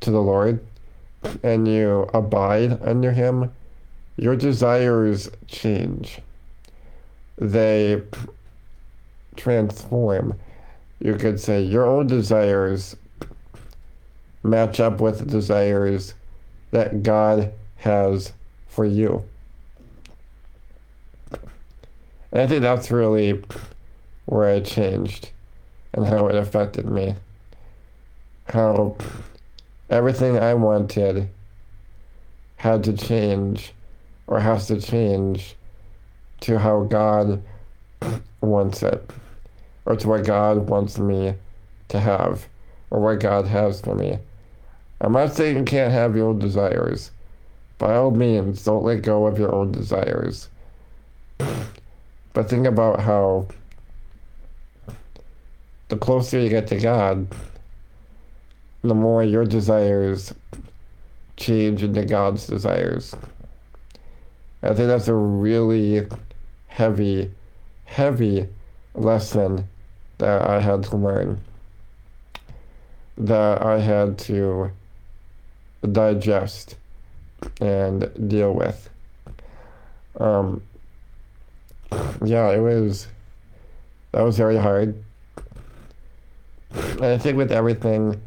to 0.00 0.10
the 0.10 0.20
Lord 0.20 0.60
and 1.42 1.66
you 1.66 2.08
abide 2.12 2.82
under 2.82 3.12
Him, 3.12 3.50
your 4.16 4.36
desires 4.36 5.30
change. 5.46 6.20
They 7.36 8.02
transform. 9.36 10.38
You 11.00 11.14
could 11.14 11.40
say 11.40 11.62
your 11.62 11.86
own 11.86 12.08
desires 12.08 12.96
match 14.42 14.80
up 14.80 15.00
with 15.00 15.20
the 15.20 15.24
desires 15.24 16.14
that 16.72 17.02
God 17.02 17.52
has 17.76 18.32
for 18.78 18.84
you. 18.84 19.24
And 22.30 22.42
I 22.42 22.46
think 22.46 22.62
that's 22.62 22.92
really 22.92 23.42
where 24.26 24.48
I 24.48 24.60
changed 24.60 25.30
and 25.92 26.06
how 26.06 26.28
it 26.28 26.36
affected 26.36 26.88
me. 26.88 27.16
How 28.46 28.96
everything 29.90 30.38
I 30.38 30.54
wanted 30.54 31.28
had 32.54 32.84
to 32.84 32.92
change 32.92 33.72
or 34.28 34.38
has 34.38 34.68
to 34.68 34.80
change 34.80 35.56
to 36.42 36.56
how 36.60 36.84
God 36.84 37.42
wants 38.40 38.84
it 38.84 39.10
or 39.86 39.96
to 39.96 40.06
what 40.06 40.24
God 40.24 40.68
wants 40.68 41.00
me 41.00 41.34
to 41.88 41.98
have 41.98 42.46
or 42.90 43.00
what 43.00 43.18
God 43.18 43.44
has 43.48 43.80
for 43.80 43.96
me. 43.96 44.20
I'm 45.00 45.14
not 45.14 45.34
saying 45.34 45.56
you 45.56 45.64
can't 45.64 45.92
have 45.92 46.14
your 46.14 46.32
desires. 46.32 47.10
By 47.78 47.94
all 47.94 48.10
means, 48.10 48.64
don't 48.64 48.82
let 48.82 49.02
go 49.02 49.26
of 49.26 49.38
your 49.38 49.54
own 49.54 49.70
desires. 49.70 50.48
But 51.38 52.48
think 52.48 52.66
about 52.66 53.00
how 53.00 53.46
the 55.88 55.96
closer 55.96 56.40
you 56.40 56.48
get 56.48 56.66
to 56.68 56.78
God, 56.78 57.28
the 58.82 58.94
more 58.94 59.22
your 59.22 59.44
desires 59.44 60.34
change 61.36 61.82
into 61.84 62.04
God's 62.04 62.46
desires. 62.46 63.14
I 64.62 64.74
think 64.74 64.88
that's 64.88 65.08
a 65.08 65.14
really 65.14 66.06
heavy, 66.66 67.30
heavy 67.84 68.48
lesson 68.94 69.68
that 70.18 70.42
I 70.42 70.60
had 70.60 70.82
to 70.84 70.96
learn, 70.96 71.40
that 73.16 73.62
I 73.62 73.78
had 73.78 74.18
to 74.18 74.72
digest 75.92 76.76
and 77.60 78.28
deal 78.28 78.52
with. 78.52 78.88
Um, 80.18 80.62
yeah, 82.24 82.50
it 82.50 82.60
was, 82.60 83.06
that 84.12 84.22
was 84.22 84.36
very 84.36 84.56
hard. 84.56 85.02
And 86.70 87.04
I 87.04 87.18
think 87.18 87.36
with 87.36 87.52
everything 87.52 88.20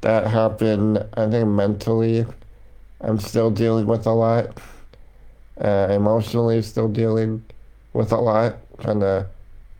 that 0.00 0.26
happened, 0.26 1.04
I 1.14 1.28
think 1.28 1.48
mentally, 1.48 2.24
I'm 3.00 3.18
still 3.18 3.50
dealing 3.50 3.86
with 3.86 4.06
a 4.06 4.12
lot. 4.12 4.58
Uh, 5.60 5.88
emotionally, 5.90 6.62
still 6.62 6.88
dealing 6.88 7.42
with 7.92 8.12
a 8.12 8.16
lot, 8.16 8.56
trying 8.80 9.00
to 9.00 9.26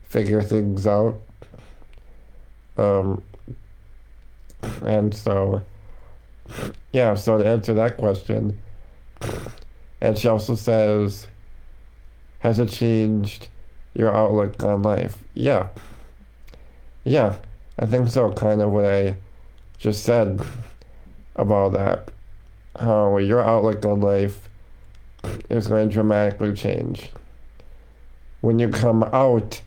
figure 0.03 0.41
things 0.41 0.85
out. 0.85 1.19
Um, 2.77 3.23
and 4.83 5.13
so, 5.15 5.61
yeah, 6.91 7.13
so 7.15 7.37
to 7.37 7.45
answer 7.45 7.73
that 7.75 7.97
question, 7.97 8.59
and 10.01 10.17
she 10.17 10.27
also 10.27 10.55
says, 10.55 11.27
has 12.39 12.59
it 12.59 12.69
changed 12.69 13.47
your 13.93 14.15
outlook 14.15 14.63
on 14.63 14.81
life? 14.81 15.17
Yeah. 15.33 15.67
Yeah, 17.03 17.35
I 17.77 17.85
think 17.85 18.09
so. 18.09 18.31
Kind 18.31 18.61
of 18.61 18.71
what 18.71 18.85
I 18.85 19.15
just 19.77 20.03
said 20.03 20.41
about 21.35 21.73
that. 21.73 22.11
How 22.79 23.17
your 23.17 23.41
outlook 23.41 23.85
on 23.85 23.99
life 24.01 24.47
is 25.49 25.67
going 25.67 25.89
to 25.89 25.93
dramatically 25.93 26.53
change. 26.53 27.09
When 28.41 28.57
you 28.57 28.69
come 28.69 29.03
out 29.03 29.61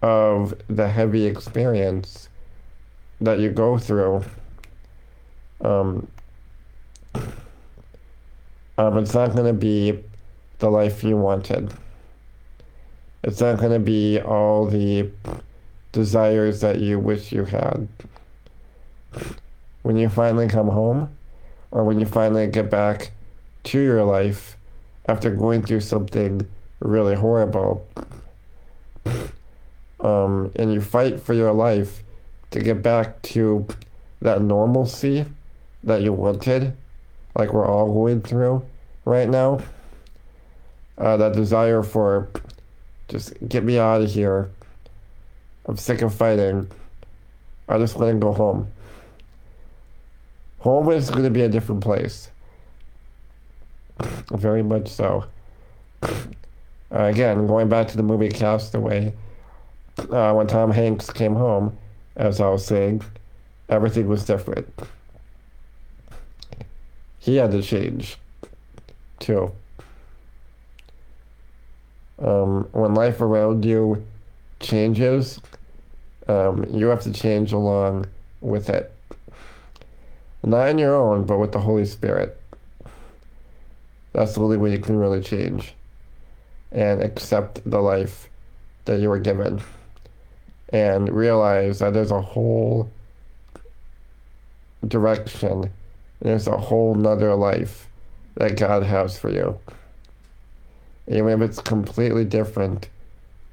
of 0.00 0.54
the 0.68 0.88
heavy 0.88 1.26
experience 1.26 2.28
that 3.20 3.38
you 3.38 3.50
go 3.50 3.76
through, 3.76 4.24
um, 5.60 6.08
um, 8.78 8.96
it's 8.96 9.12
not 9.12 9.32
going 9.34 9.46
to 9.46 9.52
be 9.52 10.02
the 10.60 10.70
life 10.70 11.04
you 11.04 11.16
wanted. 11.16 11.72
It's 13.22 13.40
not 13.40 13.58
going 13.58 13.72
to 13.72 13.80
be 13.80 14.20
all 14.20 14.66
the 14.66 15.10
desires 15.92 16.60
that 16.60 16.78
you 16.78 16.98
wish 16.98 17.32
you 17.32 17.44
had. 17.44 17.88
when 19.82 19.96
you 19.96 20.08
finally 20.08 20.48
come 20.48 20.68
home 20.68 21.10
or 21.70 21.84
when 21.84 21.98
you 21.98 22.06
finally 22.06 22.46
get 22.46 22.70
back 22.70 23.10
to 23.64 23.80
your 23.80 24.04
life 24.04 24.56
after 25.06 25.30
going 25.30 25.62
through 25.62 25.80
something 25.80 26.46
really 26.80 27.14
horrible. 27.14 27.86
Um, 30.00 30.52
and 30.56 30.72
you 30.72 30.80
fight 30.80 31.20
for 31.20 31.34
your 31.34 31.52
life 31.52 32.02
to 32.50 32.60
get 32.60 32.82
back 32.82 33.20
to 33.22 33.66
that 34.22 34.42
normalcy 34.42 35.24
that 35.82 36.02
you 36.02 36.12
wanted, 36.12 36.76
like 37.38 37.52
we're 37.52 37.66
all 37.66 37.92
going 37.92 38.20
through 38.20 38.66
right 39.04 39.28
now. 39.28 39.60
Uh, 40.98 41.16
that 41.16 41.32
desire 41.32 41.82
for 41.82 42.28
just 43.06 43.32
get 43.48 43.64
me 43.64 43.78
out 43.78 44.02
of 44.02 44.10
here. 44.10 44.50
I'm 45.66 45.76
sick 45.76 46.02
of 46.02 46.14
fighting. 46.14 46.68
I 47.68 47.78
just 47.78 47.96
want 47.96 48.12
to 48.12 48.18
go 48.18 48.32
home. 48.32 48.70
Home 50.58 50.90
is 50.90 51.08
going 51.08 51.22
to 51.22 51.30
be 51.30 51.42
a 51.42 51.48
different 51.48 51.82
place. 51.82 52.30
Very 54.30 54.62
much 54.62 54.88
so. 54.88 55.24
Uh, 56.02 56.10
again, 56.90 57.46
going 57.46 57.68
back 57.68 57.86
to 57.88 57.96
the 57.96 58.02
movie 58.02 58.28
Castaway, 58.28 59.12
uh, 60.10 60.32
when 60.32 60.46
Tom 60.46 60.70
Hanks 60.70 61.10
came 61.10 61.34
home, 61.34 61.76
as 62.16 62.40
I 62.40 62.48
was 62.48 62.64
saying, 62.64 63.02
everything 63.68 64.08
was 64.08 64.24
different. 64.24 64.68
He 67.28 67.36
had 67.36 67.50
to 67.50 67.60
change, 67.60 68.16
too. 69.18 69.52
Um, 72.18 72.66
when 72.72 72.94
life 72.94 73.20
around 73.20 73.66
you 73.66 74.06
changes, 74.60 75.38
um, 76.26 76.64
you 76.70 76.86
have 76.86 77.02
to 77.02 77.12
change 77.12 77.52
along 77.52 78.06
with 78.40 78.70
it. 78.70 78.90
Not 80.42 80.68
on 80.68 80.78
your 80.78 80.96
own, 80.96 81.26
but 81.26 81.36
with 81.36 81.52
the 81.52 81.60
Holy 81.60 81.84
Spirit. 81.84 82.40
That's 84.14 84.32
the 84.32 84.40
only 84.40 84.56
way 84.56 84.72
you 84.72 84.78
can 84.78 84.96
really 84.96 85.20
change 85.20 85.74
and 86.72 87.02
accept 87.02 87.60
the 87.70 87.82
life 87.82 88.30
that 88.86 89.00
you 89.00 89.10
were 89.10 89.18
given 89.18 89.60
and 90.70 91.14
realize 91.14 91.80
that 91.80 91.92
there's 91.92 92.10
a 92.10 92.22
whole 92.22 92.90
direction, 94.86 95.70
there's 96.20 96.46
a 96.46 96.56
whole 96.56 96.94
nother 96.94 97.34
life 97.34 97.88
that 98.34 98.56
God 98.56 98.82
has 98.82 99.18
for 99.18 99.30
you. 99.30 99.58
Even 101.06 101.28
if 101.28 101.40
it's 101.40 101.60
completely 101.60 102.24
different 102.24 102.88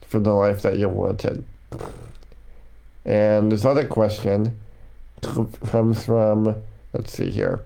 from 0.08 0.24
the 0.24 0.34
life 0.34 0.62
that 0.62 0.78
you 0.78 0.90
wanted. 0.90 1.44
And 3.06 3.52
this 3.52 3.66
other 3.66 3.86
question 3.86 4.60
comes 5.22 6.06
from, 6.06 6.56
let's 6.94 7.14
see 7.14 7.30
here. 7.30 7.64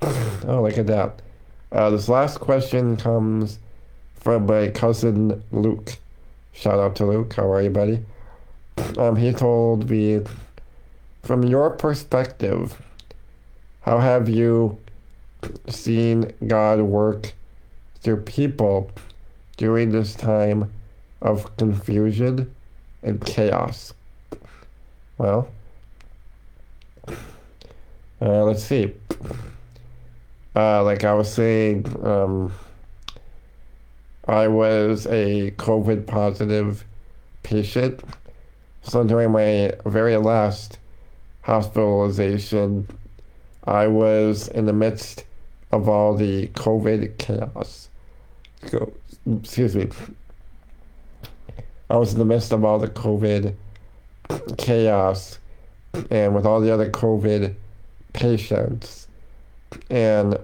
Oh, 0.46 0.60
look 0.60 0.76
at 0.76 0.86
that. 0.88 1.22
Uh, 1.72 1.88
this 1.88 2.10
last 2.10 2.38
question 2.38 2.98
comes 2.98 3.58
from 4.16 4.44
my 4.44 4.68
cousin 4.68 5.42
Luke. 5.52 5.96
Shout 6.52 6.78
out 6.78 6.96
to 6.96 7.06
Luke. 7.06 7.32
How 7.32 7.50
are 7.50 7.62
you, 7.62 7.70
buddy? 7.70 8.04
Um, 8.98 9.16
he 9.16 9.32
told 9.32 9.88
me, 9.88 10.20
from 11.24 11.42
your 11.42 11.70
perspective, 11.70 12.80
how 13.80 13.98
have 13.98 14.28
you 14.28 14.78
seen 15.68 16.32
God 16.46 16.80
work 16.80 17.32
through 18.00 18.22
people 18.22 18.90
during 19.56 19.90
this 19.90 20.14
time 20.14 20.72
of 21.22 21.56
confusion 21.56 22.54
and 23.02 23.24
chaos? 23.24 23.94
Well, 25.16 25.48
uh, 27.08 28.44
let's 28.44 28.62
see. 28.62 28.92
Uh, 30.54 30.84
like 30.84 31.04
I 31.04 31.14
was 31.14 31.32
saying, 31.32 31.86
um, 32.06 32.52
I 34.28 34.48
was 34.48 35.06
a 35.06 35.52
COVID 35.52 36.06
positive 36.06 36.84
patient. 37.42 38.02
So 38.82 39.04
during 39.04 39.32
my 39.32 39.72
very 39.86 40.16
last 40.18 40.78
hospitalization, 41.44 42.88
I 43.64 43.86
was 43.86 44.48
in 44.48 44.66
the 44.66 44.72
midst 44.72 45.24
of 45.72 45.88
all 45.88 46.14
the 46.14 46.48
COVID 46.48 47.18
chaos. 47.18 47.88
Excuse 48.62 49.76
me. 49.76 49.88
I 51.90 51.96
was 51.96 52.12
in 52.12 52.18
the 52.18 52.24
midst 52.24 52.52
of 52.52 52.64
all 52.64 52.78
the 52.78 52.88
COVID 52.88 53.54
chaos 54.56 55.38
and 56.10 56.34
with 56.34 56.46
all 56.46 56.60
the 56.60 56.72
other 56.72 56.90
COVID 56.90 57.54
patients 58.12 59.06
and 59.90 60.34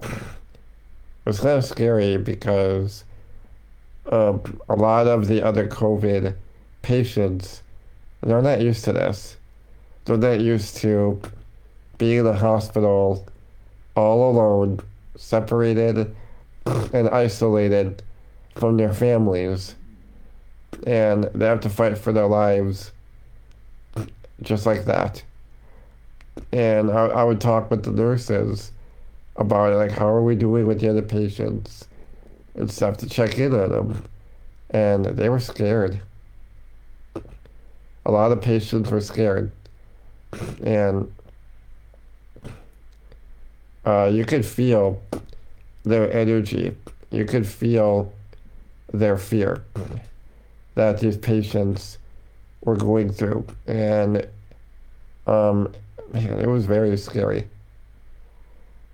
it 0.00 1.26
was 1.26 1.40
kind 1.40 1.58
of 1.58 1.64
scary 1.64 2.16
because 2.16 3.04
um, 4.10 4.60
a 4.68 4.74
lot 4.74 5.06
of 5.06 5.28
the 5.28 5.44
other 5.44 5.66
COVID 5.68 6.34
patients, 6.82 7.62
they're 8.22 8.42
not 8.42 8.60
used 8.60 8.84
to 8.84 8.92
this. 8.92 9.36
They're 10.04 10.36
used 10.36 10.76
to 10.78 11.20
being 11.98 12.18
in 12.18 12.24
the 12.24 12.34
hospital 12.34 13.26
all 13.94 14.30
alone, 14.30 14.80
separated 15.16 16.14
and 16.66 17.08
isolated 17.08 18.02
from 18.56 18.76
their 18.76 18.92
families. 18.92 19.74
And 20.86 21.24
they 21.34 21.46
have 21.46 21.60
to 21.60 21.70
fight 21.70 21.98
for 21.98 22.12
their 22.12 22.26
lives 22.26 22.92
just 24.42 24.64
like 24.64 24.86
that 24.86 25.22
and 26.52 26.90
I, 26.90 27.06
I 27.06 27.24
would 27.24 27.40
talk 27.40 27.70
with 27.70 27.84
the 27.84 27.90
nurses 27.90 28.72
about 29.36 29.72
it, 29.72 29.76
like 29.76 29.92
how 29.92 30.08
are 30.08 30.22
we 30.22 30.34
doing 30.34 30.66
with 30.66 30.80
the 30.80 30.88
other 30.88 31.02
patients 31.02 31.86
and 32.54 32.70
stuff 32.70 32.96
to 32.98 33.08
check 33.08 33.38
in 33.38 33.54
on 33.54 33.70
them, 33.70 34.04
and 34.70 35.04
they 35.04 35.28
were 35.28 35.40
scared. 35.40 36.00
A 38.04 38.10
lot 38.10 38.32
of 38.32 38.40
patients 38.40 38.90
were 38.90 39.00
scared, 39.00 39.50
and 40.62 41.12
uh, 43.84 44.10
you 44.12 44.24
could 44.24 44.44
feel 44.44 45.02
their 45.84 46.12
energy. 46.12 46.76
You 47.10 47.24
could 47.24 47.46
feel 47.46 48.12
their 48.92 49.16
fear 49.16 49.64
that 50.74 51.00
these 51.00 51.16
patients 51.16 51.98
were 52.62 52.76
going 52.76 53.12
through, 53.12 53.46
and 53.66 54.26
um, 55.26 55.72
man, 56.12 56.40
it 56.40 56.48
was 56.48 56.66
very 56.66 56.96
scary. 56.96 57.48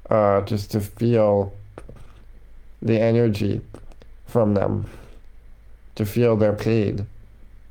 Uh, 0.09 0.41
just 0.43 0.71
to 0.71 0.81
feel 0.81 1.53
the 2.81 3.01
energy 3.01 3.61
from 4.27 4.55
them, 4.55 4.89
to 5.97 6.07
feel 6.07 6.37
their 6.37 6.53
pain, 6.53 7.07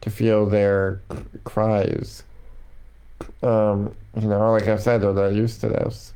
to 0.01 0.09
feel 0.09 0.45
their 0.45 1.01
cries. 1.45 2.23
Um, 3.43 3.95
you 4.19 4.27
know, 4.27 4.51
like 4.51 4.67
I 4.67 4.77
said, 4.77 5.01
they're 5.01 5.13
not 5.13 5.33
used 5.33 5.61
to 5.61 5.69
this. 5.69 6.13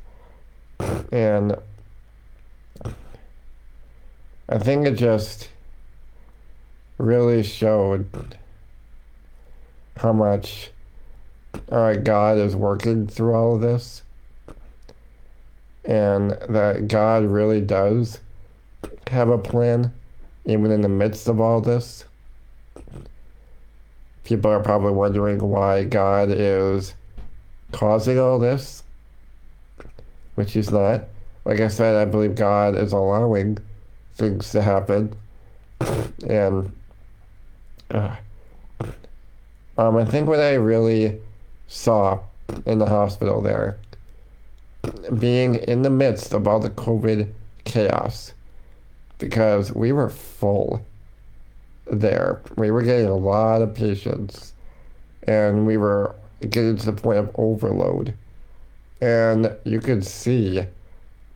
And 1.12 1.56
I 4.48 4.58
think 4.58 4.86
it 4.86 4.94
just 4.94 5.48
really 6.98 7.42
showed 7.42 8.36
how 9.96 10.12
much 10.12 10.70
all 11.70 11.78
right, 11.78 12.02
God 12.02 12.38
is 12.38 12.56
working 12.56 13.06
through 13.06 13.34
all 13.34 13.54
of 13.54 13.60
this, 13.60 14.02
and 15.84 16.32
that 16.48 16.88
God 16.88 17.24
really 17.24 17.60
does 17.60 18.20
have 19.08 19.28
a 19.28 19.38
plan, 19.38 19.92
even 20.44 20.70
in 20.70 20.80
the 20.80 20.88
midst 20.88 21.28
of 21.28 21.40
all 21.40 21.60
this. 21.60 22.04
People 24.24 24.50
are 24.50 24.60
probably 24.60 24.92
wondering 24.92 25.38
why 25.38 25.84
God 25.84 26.30
is 26.30 26.94
causing 27.72 28.18
all 28.18 28.38
this, 28.38 28.82
which 30.34 30.52
He's 30.52 30.70
not. 30.70 31.04
Like 31.44 31.60
I 31.60 31.68
said, 31.68 31.96
I 31.96 32.04
believe 32.04 32.34
God 32.34 32.76
is 32.76 32.92
allowing 32.92 33.58
things 34.14 34.50
to 34.52 34.62
happen, 34.62 35.14
and 36.28 36.70
uh, 37.90 38.16
um, 39.78 39.96
I 39.96 40.04
think 40.04 40.28
what 40.28 40.40
I 40.40 40.54
really 40.54 41.18
saw 41.68 42.20
in 42.66 42.78
the 42.78 42.86
hospital 42.86 43.40
there, 43.40 43.78
being 45.18 45.54
in 45.54 45.82
the 45.82 45.90
midst 45.90 46.34
of 46.34 46.46
all 46.46 46.60
the 46.60 46.70
COVID 46.70 47.32
chaos, 47.64 48.34
because 49.18 49.72
we 49.72 49.92
were 49.92 50.10
full 50.10 50.84
there. 51.86 52.40
We 52.56 52.70
were 52.70 52.82
getting 52.82 53.06
a 53.06 53.16
lot 53.16 53.62
of 53.62 53.74
patients, 53.74 54.52
and 55.22 55.66
we 55.66 55.76
were 55.76 56.14
getting 56.48 56.76
to 56.76 56.86
the 56.86 56.92
point 56.92 57.18
of 57.18 57.30
overload. 57.34 58.14
And 59.00 59.56
you 59.64 59.80
could 59.80 60.04
see 60.04 60.64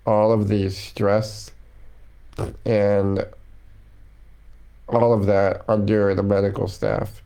all 0.06 0.32
of 0.32 0.48
the 0.48 0.70
stress 0.70 1.50
and 2.64 3.26
all 4.88 5.12
of 5.12 5.26
that 5.26 5.62
under 5.68 6.14
the 6.14 6.22
medical 6.22 6.68
staff. 6.68 7.22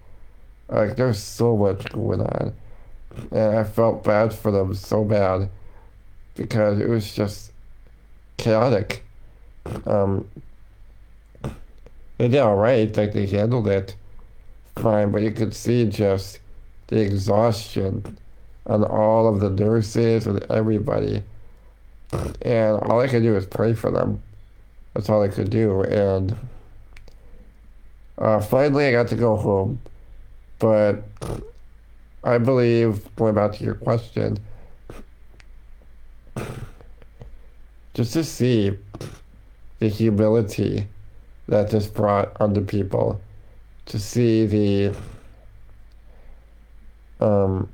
Like 0.68 0.96
there's 0.96 1.22
so 1.22 1.56
much 1.56 1.90
going 1.92 2.20
on. 2.20 2.54
And 3.32 3.58
I 3.58 3.64
felt 3.64 4.04
bad 4.04 4.32
for 4.32 4.52
them 4.52 4.74
so 4.74 5.04
bad 5.04 5.48
because 6.34 6.78
it 6.78 6.88
was 6.88 7.12
just 7.12 7.52
chaotic. 8.36 9.04
Um, 9.86 10.28
they 12.18 12.28
did 12.28 12.40
all 12.40 12.56
right, 12.56 12.94
like 12.96 13.12
they 13.12 13.26
handled 13.26 13.66
it 13.68 13.96
fine, 14.78 15.10
but 15.10 15.22
you 15.22 15.30
could 15.30 15.54
see 15.54 15.84
just 15.84 16.38
the 16.88 17.00
exhaustion 17.00 18.18
on 18.66 18.84
all 18.84 19.28
of 19.28 19.40
the 19.40 19.50
nurses 19.50 20.26
and 20.26 20.44
everybody. 20.50 21.22
And 22.42 22.80
all 22.82 23.00
I 23.00 23.08
could 23.08 23.22
do 23.22 23.32
was 23.32 23.46
pray 23.46 23.74
for 23.74 23.90
them. 23.90 24.22
That's 24.94 25.08
all 25.08 25.22
I 25.22 25.28
could 25.28 25.50
do. 25.50 25.82
And 25.82 26.36
uh, 28.18 28.40
finally, 28.40 28.86
I 28.86 28.92
got 28.92 29.08
to 29.08 29.16
go 29.16 29.36
home. 29.36 29.80
But 30.58 31.04
I 32.24 32.38
believe, 32.38 33.14
going 33.16 33.34
back 33.34 33.52
to 33.54 33.64
your 33.64 33.74
question, 33.74 34.38
just 37.94 38.12
to 38.14 38.24
see 38.24 38.76
the 39.78 39.88
humility 39.88 40.88
that 41.46 41.70
this 41.70 41.86
brought 41.86 42.32
onto 42.40 42.60
people, 42.60 43.20
to 43.86 43.98
see 43.98 44.46
the, 44.46 44.94
um, 47.20 47.68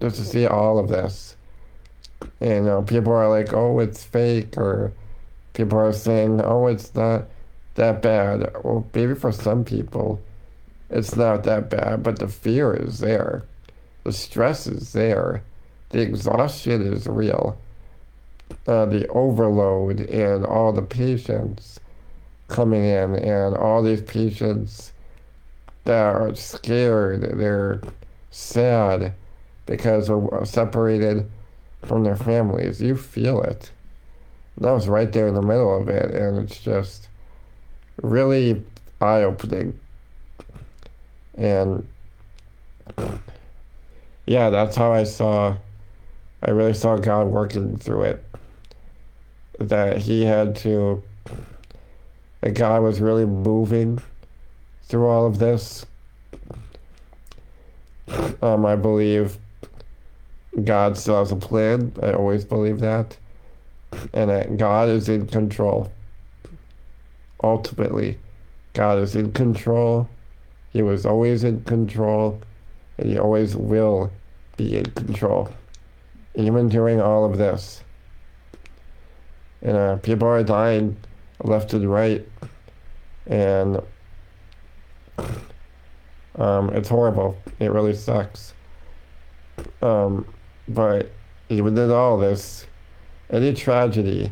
just 0.00 0.16
to 0.16 0.24
see 0.24 0.46
all 0.46 0.78
of 0.78 0.88
this. 0.88 1.36
And, 2.40 2.50
you 2.50 2.62
know, 2.62 2.82
people 2.82 3.12
are 3.12 3.28
like, 3.28 3.52
oh, 3.52 3.78
it's 3.80 4.04
fake, 4.04 4.56
or 4.56 4.92
people 5.54 5.78
are 5.78 5.92
saying, 5.92 6.40
oh, 6.42 6.66
it's 6.66 6.94
not 6.94 7.24
that 7.74 8.02
bad. 8.02 8.52
Well, 8.62 8.86
maybe 8.94 9.14
for 9.14 9.32
some 9.32 9.64
people, 9.64 10.20
it's 10.90 11.16
not 11.16 11.44
that 11.44 11.70
bad, 11.70 12.02
but 12.02 12.18
the 12.18 12.28
fear 12.28 12.74
is 12.74 12.98
there. 12.98 13.44
The 14.04 14.12
stress 14.12 14.66
is 14.66 14.92
there. 14.92 15.42
The 15.90 16.00
exhaustion 16.00 16.82
is 16.92 17.06
real. 17.06 17.58
Uh, 18.66 18.86
the 18.86 19.08
overload 19.08 20.00
and 20.00 20.44
all 20.44 20.72
the 20.72 20.82
patients 20.82 21.80
coming 22.48 22.84
in, 22.84 23.14
and 23.14 23.56
all 23.56 23.82
these 23.82 24.02
patients 24.02 24.92
that 25.84 26.14
are 26.14 26.34
scared, 26.34 27.38
they're 27.38 27.80
sad 28.32 29.14
because 29.66 30.10
we're 30.10 30.44
separated 30.44 31.30
from 31.84 32.02
their 32.02 32.16
families. 32.16 32.82
You 32.82 32.96
feel 32.96 33.40
it. 33.42 33.70
That 34.58 34.72
was 34.72 34.88
right 34.88 35.10
there 35.12 35.28
in 35.28 35.34
the 35.34 35.42
middle 35.42 35.80
of 35.80 35.88
it, 35.88 36.14
and 36.14 36.38
it's 36.38 36.58
just 36.58 37.08
really 38.02 38.62
eye 39.00 39.22
opening. 39.22 39.78
And 41.36 41.86
yeah, 44.26 44.50
that's 44.50 44.76
how 44.76 44.92
I 44.92 45.04
saw, 45.04 45.56
I 46.42 46.50
really 46.50 46.74
saw 46.74 46.96
God 46.96 47.28
working 47.28 47.78
through 47.78 48.02
it. 48.02 48.24
That 49.58 49.98
He 49.98 50.24
had 50.24 50.56
to, 50.56 51.02
that 52.40 52.54
God 52.54 52.82
was 52.82 53.00
really 53.00 53.26
moving 53.26 54.00
through 54.84 55.06
all 55.06 55.26
of 55.26 55.38
this. 55.38 55.86
Um, 58.42 58.66
I 58.66 58.76
believe 58.76 59.38
God 60.64 60.98
still 60.98 61.18
has 61.18 61.32
a 61.32 61.36
plan. 61.36 61.92
I 62.02 62.12
always 62.12 62.44
believe 62.44 62.80
that. 62.80 63.16
And 64.12 64.30
that 64.30 64.56
God 64.56 64.88
is 64.88 65.08
in 65.08 65.26
control. 65.26 65.92
Ultimately, 67.42 68.18
God 68.72 68.98
is 68.98 69.16
in 69.16 69.32
control. 69.32 70.08
He 70.72 70.82
was 70.82 71.04
always 71.04 71.44
in 71.44 71.62
control. 71.64 72.40
And 72.98 73.10
He 73.10 73.18
always 73.18 73.56
will 73.56 74.10
be 74.56 74.76
in 74.76 74.84
control. 74.86 75.50
Even 76.34 76.68
during 76.68 77.00
all 77.00 77.24
of 77.24 77.38
this. 77.38 77.82
And 79.60 79.76
uh, 79.76 79.96
people 79.96 80.26
are 80.26 80.42
dying 80.42 80.96
left 81.42 81.72
and 81.72 81.90
right. 81.90 82.26
And 83.26 83.80
um, 86.36 86.70
it's 86.70 86.88
horrible. 86.88 87.36
It 87.58 87.70
really 87.70 87.94
sucks. 87.94 88.54
Um, 89.80 90.26
but 90.68 91.10
even 91.48 91.76
in 91.76 91.90
all 91.90 92.18
this, 92.18 92.66
any 93.30 93.52
tragedy, 93.52 94.30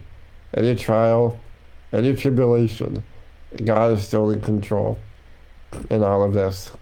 any 0.54 0.74
trial, 0.74 1.38
any 1.92 2.14
tribulation, 2.14 3.02
God 3.64 3.92
is 3.92 4.06
still 4.06 4.30
in 4.30 4.40
control 4.40 4.98
in 5.90 6.02
all 6.02 6.22
of 6.22 6.32
this. 6.32 6.72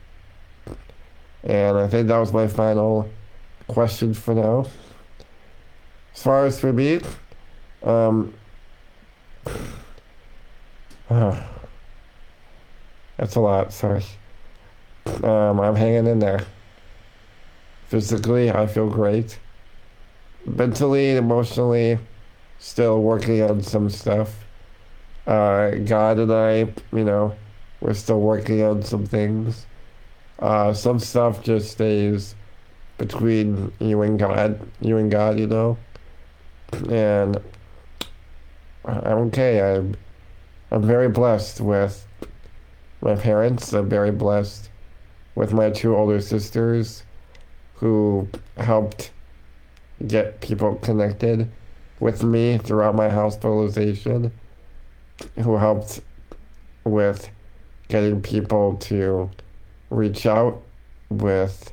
And 1.44 1.78
I 1.78 1.88
think 1.88 2.08
that 2.08 2.18
was 2.18 2.32
my 2.32 2.46
final 2.46 3.08
question 3.66 4.14
for 4.14 4.34
now. 4.34 4.66
As 6.14 6.22
far 6.22 6.46
as 6.46 6.60
for 6.60 6.72
me, 6.72 7.00
um, 7.82 8.34
that's 13.16 13.34
a 13.34 13.40
lot, 13.40 13.72
sorry. 13.72 14.04
Um, 15.24 15.60
I'm 15.60 15.74
hanging 15.74 16.06
in 16.06 16.18
there. 16.18 16.44
Physically, 17.88 18.50
I 18.50 18.66
feel 18.66 18.88
great. 18.88 19.38
Mentally 20.44 21.16
emotionally, 21.16 21.98
still 22.58 23.00
working 23.02 23.42
on 23.42 23.62
some 23.62 23.90
stuff. 23.90 24.44
Uh, 25.26 25.70
God 25.70 26.18
and 26.18 26.32
I, 26.32 26.58
you 26.92 27.04
know, 27.04 27.34
we're 27.80 27.94
still 27.94 28.20
working 28.20 28.62
on 28.62 28.82
some 28.82 29.06
things. 29.06 29.66
Uh, 30.38 30.72
some 30.72 30.98
stuff 30.98 31.42
just 31.42 31.70
stays 31.70 32.34
between 32.98 33.72
you 33.78 34.02
and 34.02 34.18
God, 34.18 34.60
you 34.80 34.96
and 34.96 35.10
God, 35.10 35.38
you 35.38 35.46
know. 35.46 35.78
And 36.90 37.40
I'm 38.84 39.18
okay. 39.28 39.60
I'm, 39.60 39.96
I'm 40.70 40.82
very 40.82 41.08
blessed 41.08 41.60
with 41.60 42.06
my 43.00 43.16
parents. 43.16 43.72
I'm 43.72 43.88
very 43.88 44.10
blessed 44.10 44.68
with 45.38 45.52
my 45.52 45.70
two 45.70 45.94
older 45.94 46.20
sisters 46.20 47.04
who 47.74 48.28
helped 48.56 49.12
get 50.04 50.40
people 50.40 50.74
connected 50.74 51.48
with 52.00 52.24
me 52.24 52.58
throughout 52.58 52.96
my 52.96 53.08
hospitalization, 53.08 54.32
who 55.36 55.56
helped 55.56 56.00
with 56.82 57.30
getting 57.86 58.20
people 58.20 58.74
to 58.78 59.30
reach 59.90 60.26
out 60.26 60.60
with 61.08 61.72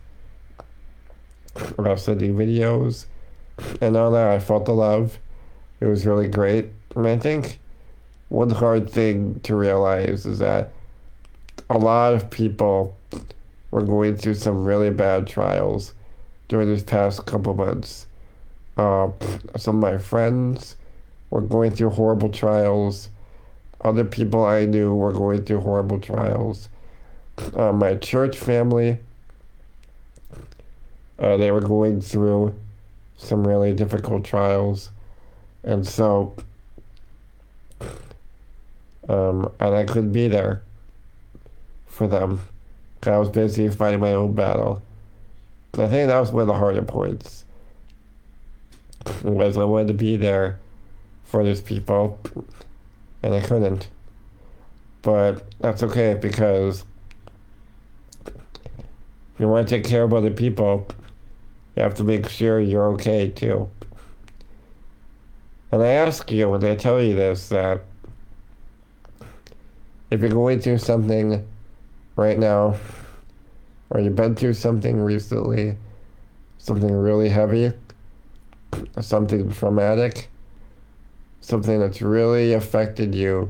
Rhapsody 1.76 2.30
videos 2.30 3.08
and 3.82 3.98
all 3.98 4.12
that. 4.12 4.28
I 4.28 4.38
felt 4.38 4.66
the 4.66 4.76
love. 4.76 5.18
It 5.80 5.88
was 5.88 6.06
really 6.06 6.28
great. 6.28 6.70
And 6.96 7.08
I 7.08 7.18
think 7.18 7.60
one 8.30 8.52
hard 8.52 8.92
thing 8.92 9.40
to 9.40 9.56
realize 9.56 10.28
is 10.28 10.38
that 10.38 10.72
a 11.68 11.80
lot 11.80 12.14
of 12.14 12.30
people 12.30 12.96
were 13.76 13.84
going 13.84 14.16
through 14.16 14.34
some 14.34 14.64
really 14.64 14.90
bad 14.90 15.28
trials 15.28 15.94
during 16.48 16.70
these 16.70 16.82
past 16.82 17.26
couple 17.26 17.54
months. 17.54 18.08
Uh, 18.78 19.10
some 19.58 19.76
of 19.76 19.82
my 19.82 19.98
friends 19.98 20.78
were 21.30 21.42
going 21.42 21.72
through 21.72 21.90
horrible 21.90 22.30
trials. 22.30 23.10
Other 23.82 24.06
people 24.06 24.46
I 24.46 24.64
knew 24.64 24.96
were 24.96 25.12
going 25.12 25.44
through 25.44 25.60
horrible 25.60 26.00
trials. 26.00 26.70
Uh, 27.54 27.74
my 27.74 27.96
church 27.96 28.38
family, 28.38 28.98
uh, 31.20 31.36
they 31.36 31.52
were 31.52 31.60
going 31.60 32.00
through 32.00 32.56
some 33.18 33.46
really 33.46 33.74
difficult 33.74 34.24
trials. 34.24 34.90
And 35.66 35.86
so, 35.86 36.34
um, 39.10 39.52
and 39.60 39.76
I 39.76 39.84
couldn't 39.84 40.14
be 40.14 40.30
there 40.30 40.64
for 41.88 42.08
them. 42.08 42.40
I 43.08 43.18
was 43.18 43.30
busy 43.30 43.68
fighting 43.70 44.00
my 44.00 44.14
own 44.14 44.34
battle. 44.34 44.82
I 45.74 45.88
think 45.88 46.08
that 46.08 46.20
was 46.20 46.32
one 46.32 46.42
of 46.42 46.48
the 46.48 46.54
harder 46.54 46.82
points. 46.82 47.46
Was 49.24 49.58
I 49.58 49.64
wanted 49.64 49.90
to 49.90 49.94
be 49.94 50.16
there 50.18 50.60
for 51.26 51.44
these 51.44 51.62
people, 51.62 52.20
and 53.22 53.34
I 53.34 53.42
couldn't. 53.42 53.90
But 55.02 55.44
that's 55.60 55.84
okay 55.84 56.16
because 56.16 56.84
if 58.26 59.40
you 59.40 59.48
want 59.48 59.68
to 59.68 59.76
take 59.76 59.86
care 59.86 60.04
of 60.04 60.14
other 60.14 60.32
people, 60.32 60.88
you 61.76 61.84
have 61.84 61.96
to 61.96 62.04
make 62.04 62.30
sure 62.30 62.60
you're 62.60 62.88
okay 62.94 63.30
too. 63.30 63.70
And 65.72 65.84
I 65.84 65.88
ask 65.88 66.32
you 66.32 66.50
when 66.50 66.64
I 66.64 66.76
tell 66.76 67.02
you 67.02 67.16
this 67.16 67.50
that 67.50 67.82
if 70.10 70.22
you're 70.22 70.30
going 70.30 70.62
through 70.62 70.78
something 70.78 71.46
right 72.16 72.38
now, 72.38 72.76
or 73.90 74.00
you've 74.00 74.16
been 74.16 74.36
through 74.36 74.54
something 74.54 75.02
recently, 75.02 75.78
something 76.58 76.92
really 76.92 77.30
heavy, 77.30 77.72
something 79.02 79.52
traumatic, 79.52 80.30
something 81.42 81.80
that's 81.80 82.02
really 82.02 82.54
affected 82.54 83.14
you 83.14 83.50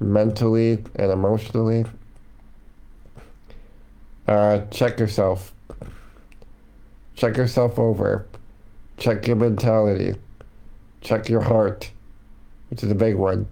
mentally 0.00 0.82
and 0.96 1.10
emotionally, 1.10 1.84
Uh, 4.26 4.64
check 4.70 4.98
yourself. 4.98 5.52
Check 7.14 7.36
yourself 7.36 7.78
over. 7.78 8.26
Check 8.96 9.26
your 9.26 9.36
mentality. 9.36 10.14
Check 11.02 11.28
your 11.28 11.42
heart, 11.42 11.90
which 12.70 12.82
is 12.82 12.90
a 12.90 12.94
big 12.94 13.16
one. 13.16 13.46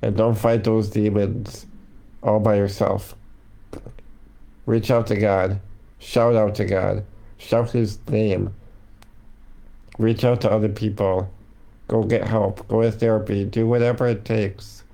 And 0.00 0.16
don't 0.16 0.36
fight 0.36 0.64
those 0.64 0.88
demons 0.88 1.66
all 2.22 2.40
by 2.40 2.56
yourself. 2.56 3.14
Reach 4.66 4.90
out 4.90 5.06
to 5.08 5.16
God. 5.16 5.60
Shout 5.98 6.34
out 6.34 6.54
to 6.56 6.64
God. 6.64 7.04
Shout 7.38 7.70
His 7.70 7.98
name. 8.08 8.54
Reach 9.98 10.24
out 10.24 10.40
to 10.42 10.50
other 10.50 10.68
people. 10.68 11.30
Go 11.88 12.02
get 12.04 12.26
help. 12.26 12.66
Go 12.68 12.82
to 12.82 12.92
therapy. 12.92 13.44
Do 13.44 13.66
whatever 13.66 14.06
it 14.06 14.24
takes 14.24 14.84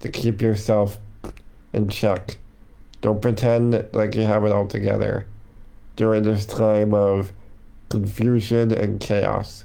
to 0.00 0.08
keep 0.08 0.40
yourself 0.40 0.98
in 1.72 1.88
check. 1.88 2.38
Don't 3.00 3.20
pretend 3.20 3.88
like 3.92 4.14
you 4.14 4.22
have 4.22 4.44
it 4.44 4.52
all 4.52 4.66
together 4.66 5.26
during 5.96 6.22
this 6.22 6.46
time 6.46 6.94
of 6.94 7.32
confusion 7.88 8.72
and 8.72 9.00
chaos. 9.00 9.64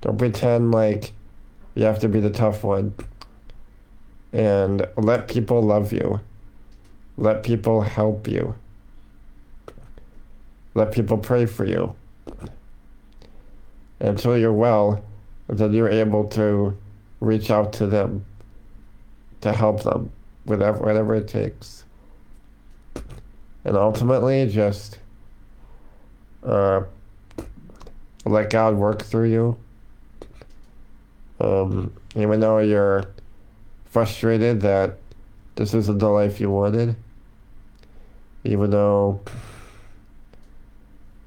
Don't 0.00 0.18
pretend 0.18 0.72
like 0.72 1.12
you 1.74 1.84
have 1.84 2.00
to 2.00 2.08
be 2.08 2.20
the 2.20 2.30
tough 2.30 2.64
one. 2.64 2.94
And 4.32 4.86
let 4.96 5.28
people 5.28 5.62
love 5.62 5.92
you. 5.92 6.20
Let 7.20 7.42
people 7.42 7.82
help 7.82 8.26
you. 8.26 8.54
Let 10.74 10.90
people 10.90 11.18
pray 11.18 11.44
for 11.44 11.66
you. 11.66 11.94
Until 14.00 14.38
you're 14.38 14.54
well, 14.54 15.04
then 15.46 15.74
you're 15.74 15.90
able 15.90 16.24
to 16.28 16.78
reach 17.20 17.50
out 17.50 17.74
to 17.74 17.86
them 17.86 18.24
to 19.42 19.52
help 19.52 19.82
them, 19.82 20.10
whatever, 20.44 20.78
whatever 20.78 21.14
it 21.14 21.28
takes. 21.28 21.84
And 23.66 23.76
ultimately, 23.76 24.46
just 24.48 24.98
uh, 26.42 26.84
let 28.24 28.48
God 28.48 28.76
work 28.76 29.02
through 29.02 29.28
you. 29.28 29.58
Um, 31.38 31.92
even 32.16 32.40
though 32.40 32.60
you're 32.60 33.04
frustrated 33.84 34.62
that 34.62 34.96
this 35.56 35.74
isn't 35.74 35.98
the 35.98 36.08
life 36.08 36.40
you 36.40 36.50
wanted, 36.50 36.96
even 38.44 38.70
though 38.70 39.20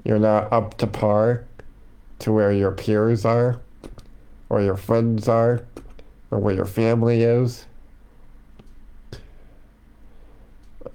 you're 0.03 0.19
not 0.19 0.51
up 0.51 0.77
to 0.77 0.87
par 0.87 1.45
to 2.19 2.31
where 2.31 2.51
your 2.51 2.71
peers 2.71 3.25
are, 3.25 3.59
or 4.49 4.61
your 4.61 4.77
friends 4.77 5.27
are, 5.27 5.65
or 6.31 6.39
where 6.39 6.53
your 6.53 6.65
family 6.65 7.23
is. 7.23 7.65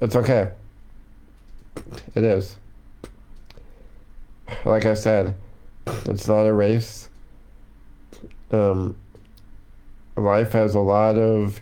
It's 0.00 0.14
okay. 0.14 0.52
It 2.14 2.24
is. 2.24 2.56
Like 4.64 4.86
I 4.86 4.94
said, 4.94 5.34
it's 6.06 6.28
not 6.28 6.44
a 6.44 6.52
race. 6.52 7.08
Um, 8.50 8.96
life 10.16 10.52
has 10.52 10.74
a 10.74 10.80
lot 10.80 11.16
of 11.16 11.60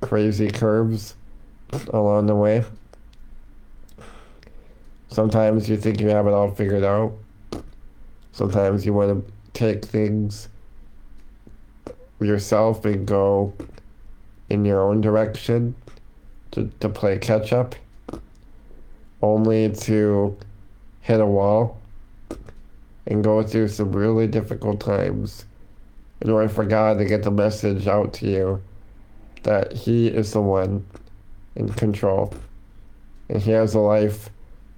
crazy 0.00 0.50
curves 0.50 1.14
along 1.92 2.26
the 2.26 2.34
way. 2.34 2.64
Sometimes 5.14 5.68
you 5.68 5.76
think 5.76 6.00
you 6.00 6.08
have 6.08 6.26
it 6.26 6.32
all 6.32 6.50
figured 6.50 6.82
out. 6.82 7.12
Sometimes 8.32 8.84
you 8.84 8.92
want 8.92 9.24
to 9.24 9.32
take 9.52 9.84
things 9.84 10.48
yourself 12.18 12.84
and 12.84 13.06
go 13.06 13.54
in 14.50 14.64
your 14.64 14.80
own 14.80 15.00
direction 15.00 15.76
to, 16.50 16.68
to 16.80 16.88
play 16.88 17.16
catch 17.18 17.52
up, 17.52 17.76
only 19.22 19.70
to 19.70 20.36
hit 21.02 21.20
a 21.20 21.26
wall 21.26 21.80
and 23.06 23.22
go 23.22 23.40
through 23.44 23.68
some 23.68 23.92
really 23.92 24.26
difficult 24.26 24.80
times 24.80 25.44
in 26.22 26.28
order 26.28 26.48
for 26.48 26.64
God 26.64 26.98
to 26.98 27.04
get 27.04 27.22
the 27.22 27.30
message 27.30 27.86
out 27.86 28.14
to 28.14 28.26
you 28.26 28.62
that 29.44 29.74
He 29.74 30.08
is 30.08 30.32
the 30.32 30.40
one 30.40 30.84
in 31.54 31.68
control 31.68 32.34
and 33.28 33.40
He 33.40 33.52
has 33.52 33.74
a 33.74 33.78
life 33.78 34.28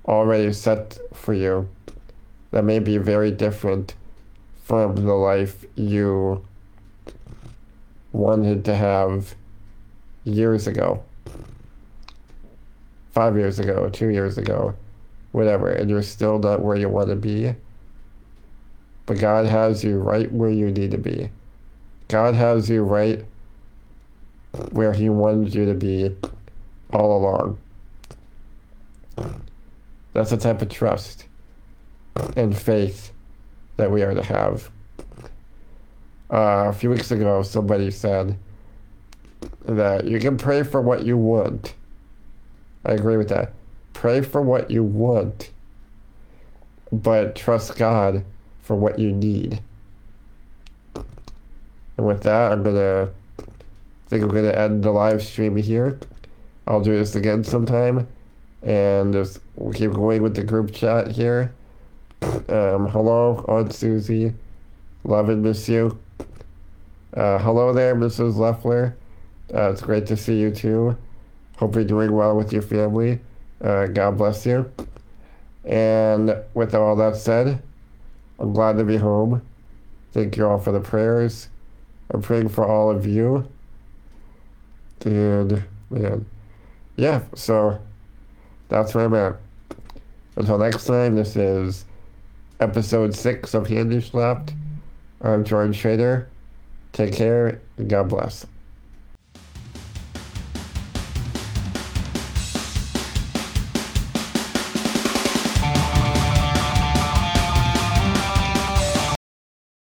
already 0.07 0.53
set 0.53 0.99
for 1.13 1.35
you 1.35 1.69
that 2.51 2.65
may 2.65 2.79
be 2.79 2.99
very 2.99 3.31
different 3.31 3.95
from 4.65 4.97
the 4.97 5.15
life 5.15 5.65
you 5.75 6.45
wanted 8.13 8.65
to 8.65 8.75
have 8.75 9.35
years 10.25 10.67
ago, 10.67 11.03
five 13.13 13.37
years 13.37 13.59
ago, 13.59 13.89
two 13.89 14.09
years 14.09 14.39
ago, 14.39 14.75
whatever, 15.33 15.71
and 15.71 15.91
you're 15.91 16.03
still 16.03 16.39
not 16.39 16.63
where 16.63 16.77
you 16.77 16.89
want 16.89 17.09
to 17.09 17.17
be. 17.17 17.55
But 19.05 19.19
God 19.19 19.47
has 19.47 19.85
you 19.85 19.99
right 19.99 20.31
where 20.33 20.51
you 20.51 20.71
need 20.71 20.91
to 20.91 20.99
be. 20.99 21.31
God 22.09 22.35
has 22.35 22.69
you 22.69 22.83
right 22.83 23.25
where 24.71 24.93
He 24.93 25.09
wanted 25.09 25.55
you 25.55 25.67
to 25.67 25.75
be 25.75 26.17
all 26.93 27.19
along. 27.19 27.59
That's 30.17 30.31
the 30.31 30.39
type 30.39 30.63
of 30.63 30.71
trust 30.71 31.27
and 32.39 32.57
faith 32.57 33.13
that 33.77 33.91
we 33.91 34.03
are 34.03 34.15
to 34.15 34.23
have. 34.23 34.71
Uh, 36.33 36.69
a 36.69 36.73
few 36.73 36.89
weeks 36.89 37.11
ago, 37.11 37.43
somebody 37.43 37.91
said 37.91 38.39
that 39.67 40.07
you 40.07 40.19
can 40.19 40.39
pray 40.39 40.63
for 40.63 40.81
what 40.81 41.05
you 41.05 41.19
want. 41.19 41.75
I 42.87 42.93
agree 42.93 43.19
with 43.19 43.29
that. 43.29 43.53
Pray 43.93 44.23
for 44.23 44.41
what 44.41 44.71
you 44.71 44.83
want, 44.83 45.51
but 46.91 47.37
trust 47.37 47.77
God 47.77 48.25
for 48.63 48.75
what 48.75 48.99
you 48.99 49.13
need. 49.13 49.61
And 50.95 52.07
with 52.07 52.23
that, 52.23 52.53
I'm 52.53 52.63
gonna 52.63 53.11
I 53.39 54.09
think 54.09 54.23
I'm 54.23 54.31
gonna 54.31 54.49
end 54.49 54.83
the 54.83 54.93
live 54.93 55.23
stream 55.23 55.57
here. 55.57 55.99
I'll 56.67 56.81
do 56.81 56.97
this 56.97 57.15
again 57.15 57.45
sometime, 57.45 58.09
and 58.63 59.13
just 59.13 59.41
we'll 59.57 59.73
keep 59.73 59.93
going 59.93 60.23
with 60.23 60.35
the 60.35 60.45
group 60.45 60.73
chat 60.73 61.09
here. 61.09 61.53
Um, 62.23 62.89
hello, 62.89 63.45
Aunt 63.49 63.73
Susie. 63.73 64.35
Love 65.05 65.29
and 65.29 65.43
miss 65.43 65.69
you. 65.69 65.99
Uh, 67.15 67.39
hello 67.39 67.73
there, 67.73 67.95
Mrs. 67.95 68.37
Leffler. 68.37 68.97
Uh, 69.55 69.71
it's 69.71 69.81
great 69.81 70.07
to 70.07 70.17
see 70.17 70.39
you 70.39 70.51
too. 70.51 70.97
Hope 71.57 71.75
you're 71.75 71.85
doing 71.85 72.13
well 72.13 72.37
with 72.37 72.53
your 72.53 72.63
family. 72.63 73.21
Uh, 73.63 73.87
God 73.87 74.19
bless 74.19 74.45
you. 74.45 74.71
And 75.65 76.37
with 76.55 76.75
all 76.75 76.97
that 76.97 77.17
said, 77.17 77.63
I'm 78.39 78.53
glad 78.53 78.77
to 78.79 78.85
be 78.85 78.97
home. 78.97 79.43
Thank 80.13 80.37
you 80.37 80.47
all 80.47 80.59
for 80.59 80.73
the 80.73 80.81
prayers. 80.81 81.49
I'm 82.11 82.23
praying 82.23 82.51
for 82.51 82.67
all 82.67 82.91
of 82.91 83.07
you. 83.07 83.49
And, 85.05 85.65
man, 85.91 86.27
yeah, 86.97 87.23
so 87.35 87.81
that's 88.69 88.95
where 88.95 89.05
I'm 89.05 89.15
at. 89.15 89.37
Until 90.37 90.59
next 90.59 90.85
time, 90.85 91.17
this 91.17 91.37
is 91.37 91.85
episode 92.61 93.15
six 93.15 93.55
of 93.55 93.67
Handy 93.69 94.01
Slapped. 94.01 94.53
I'm 95.21 95.45
Jordan 95.45 95.73
Schrader. 95.73 96.29
Take 96.93 97.15
care 97.15 97.61
and 97.77 97.89
God 97.89 98.09
bless. 98.09 98.47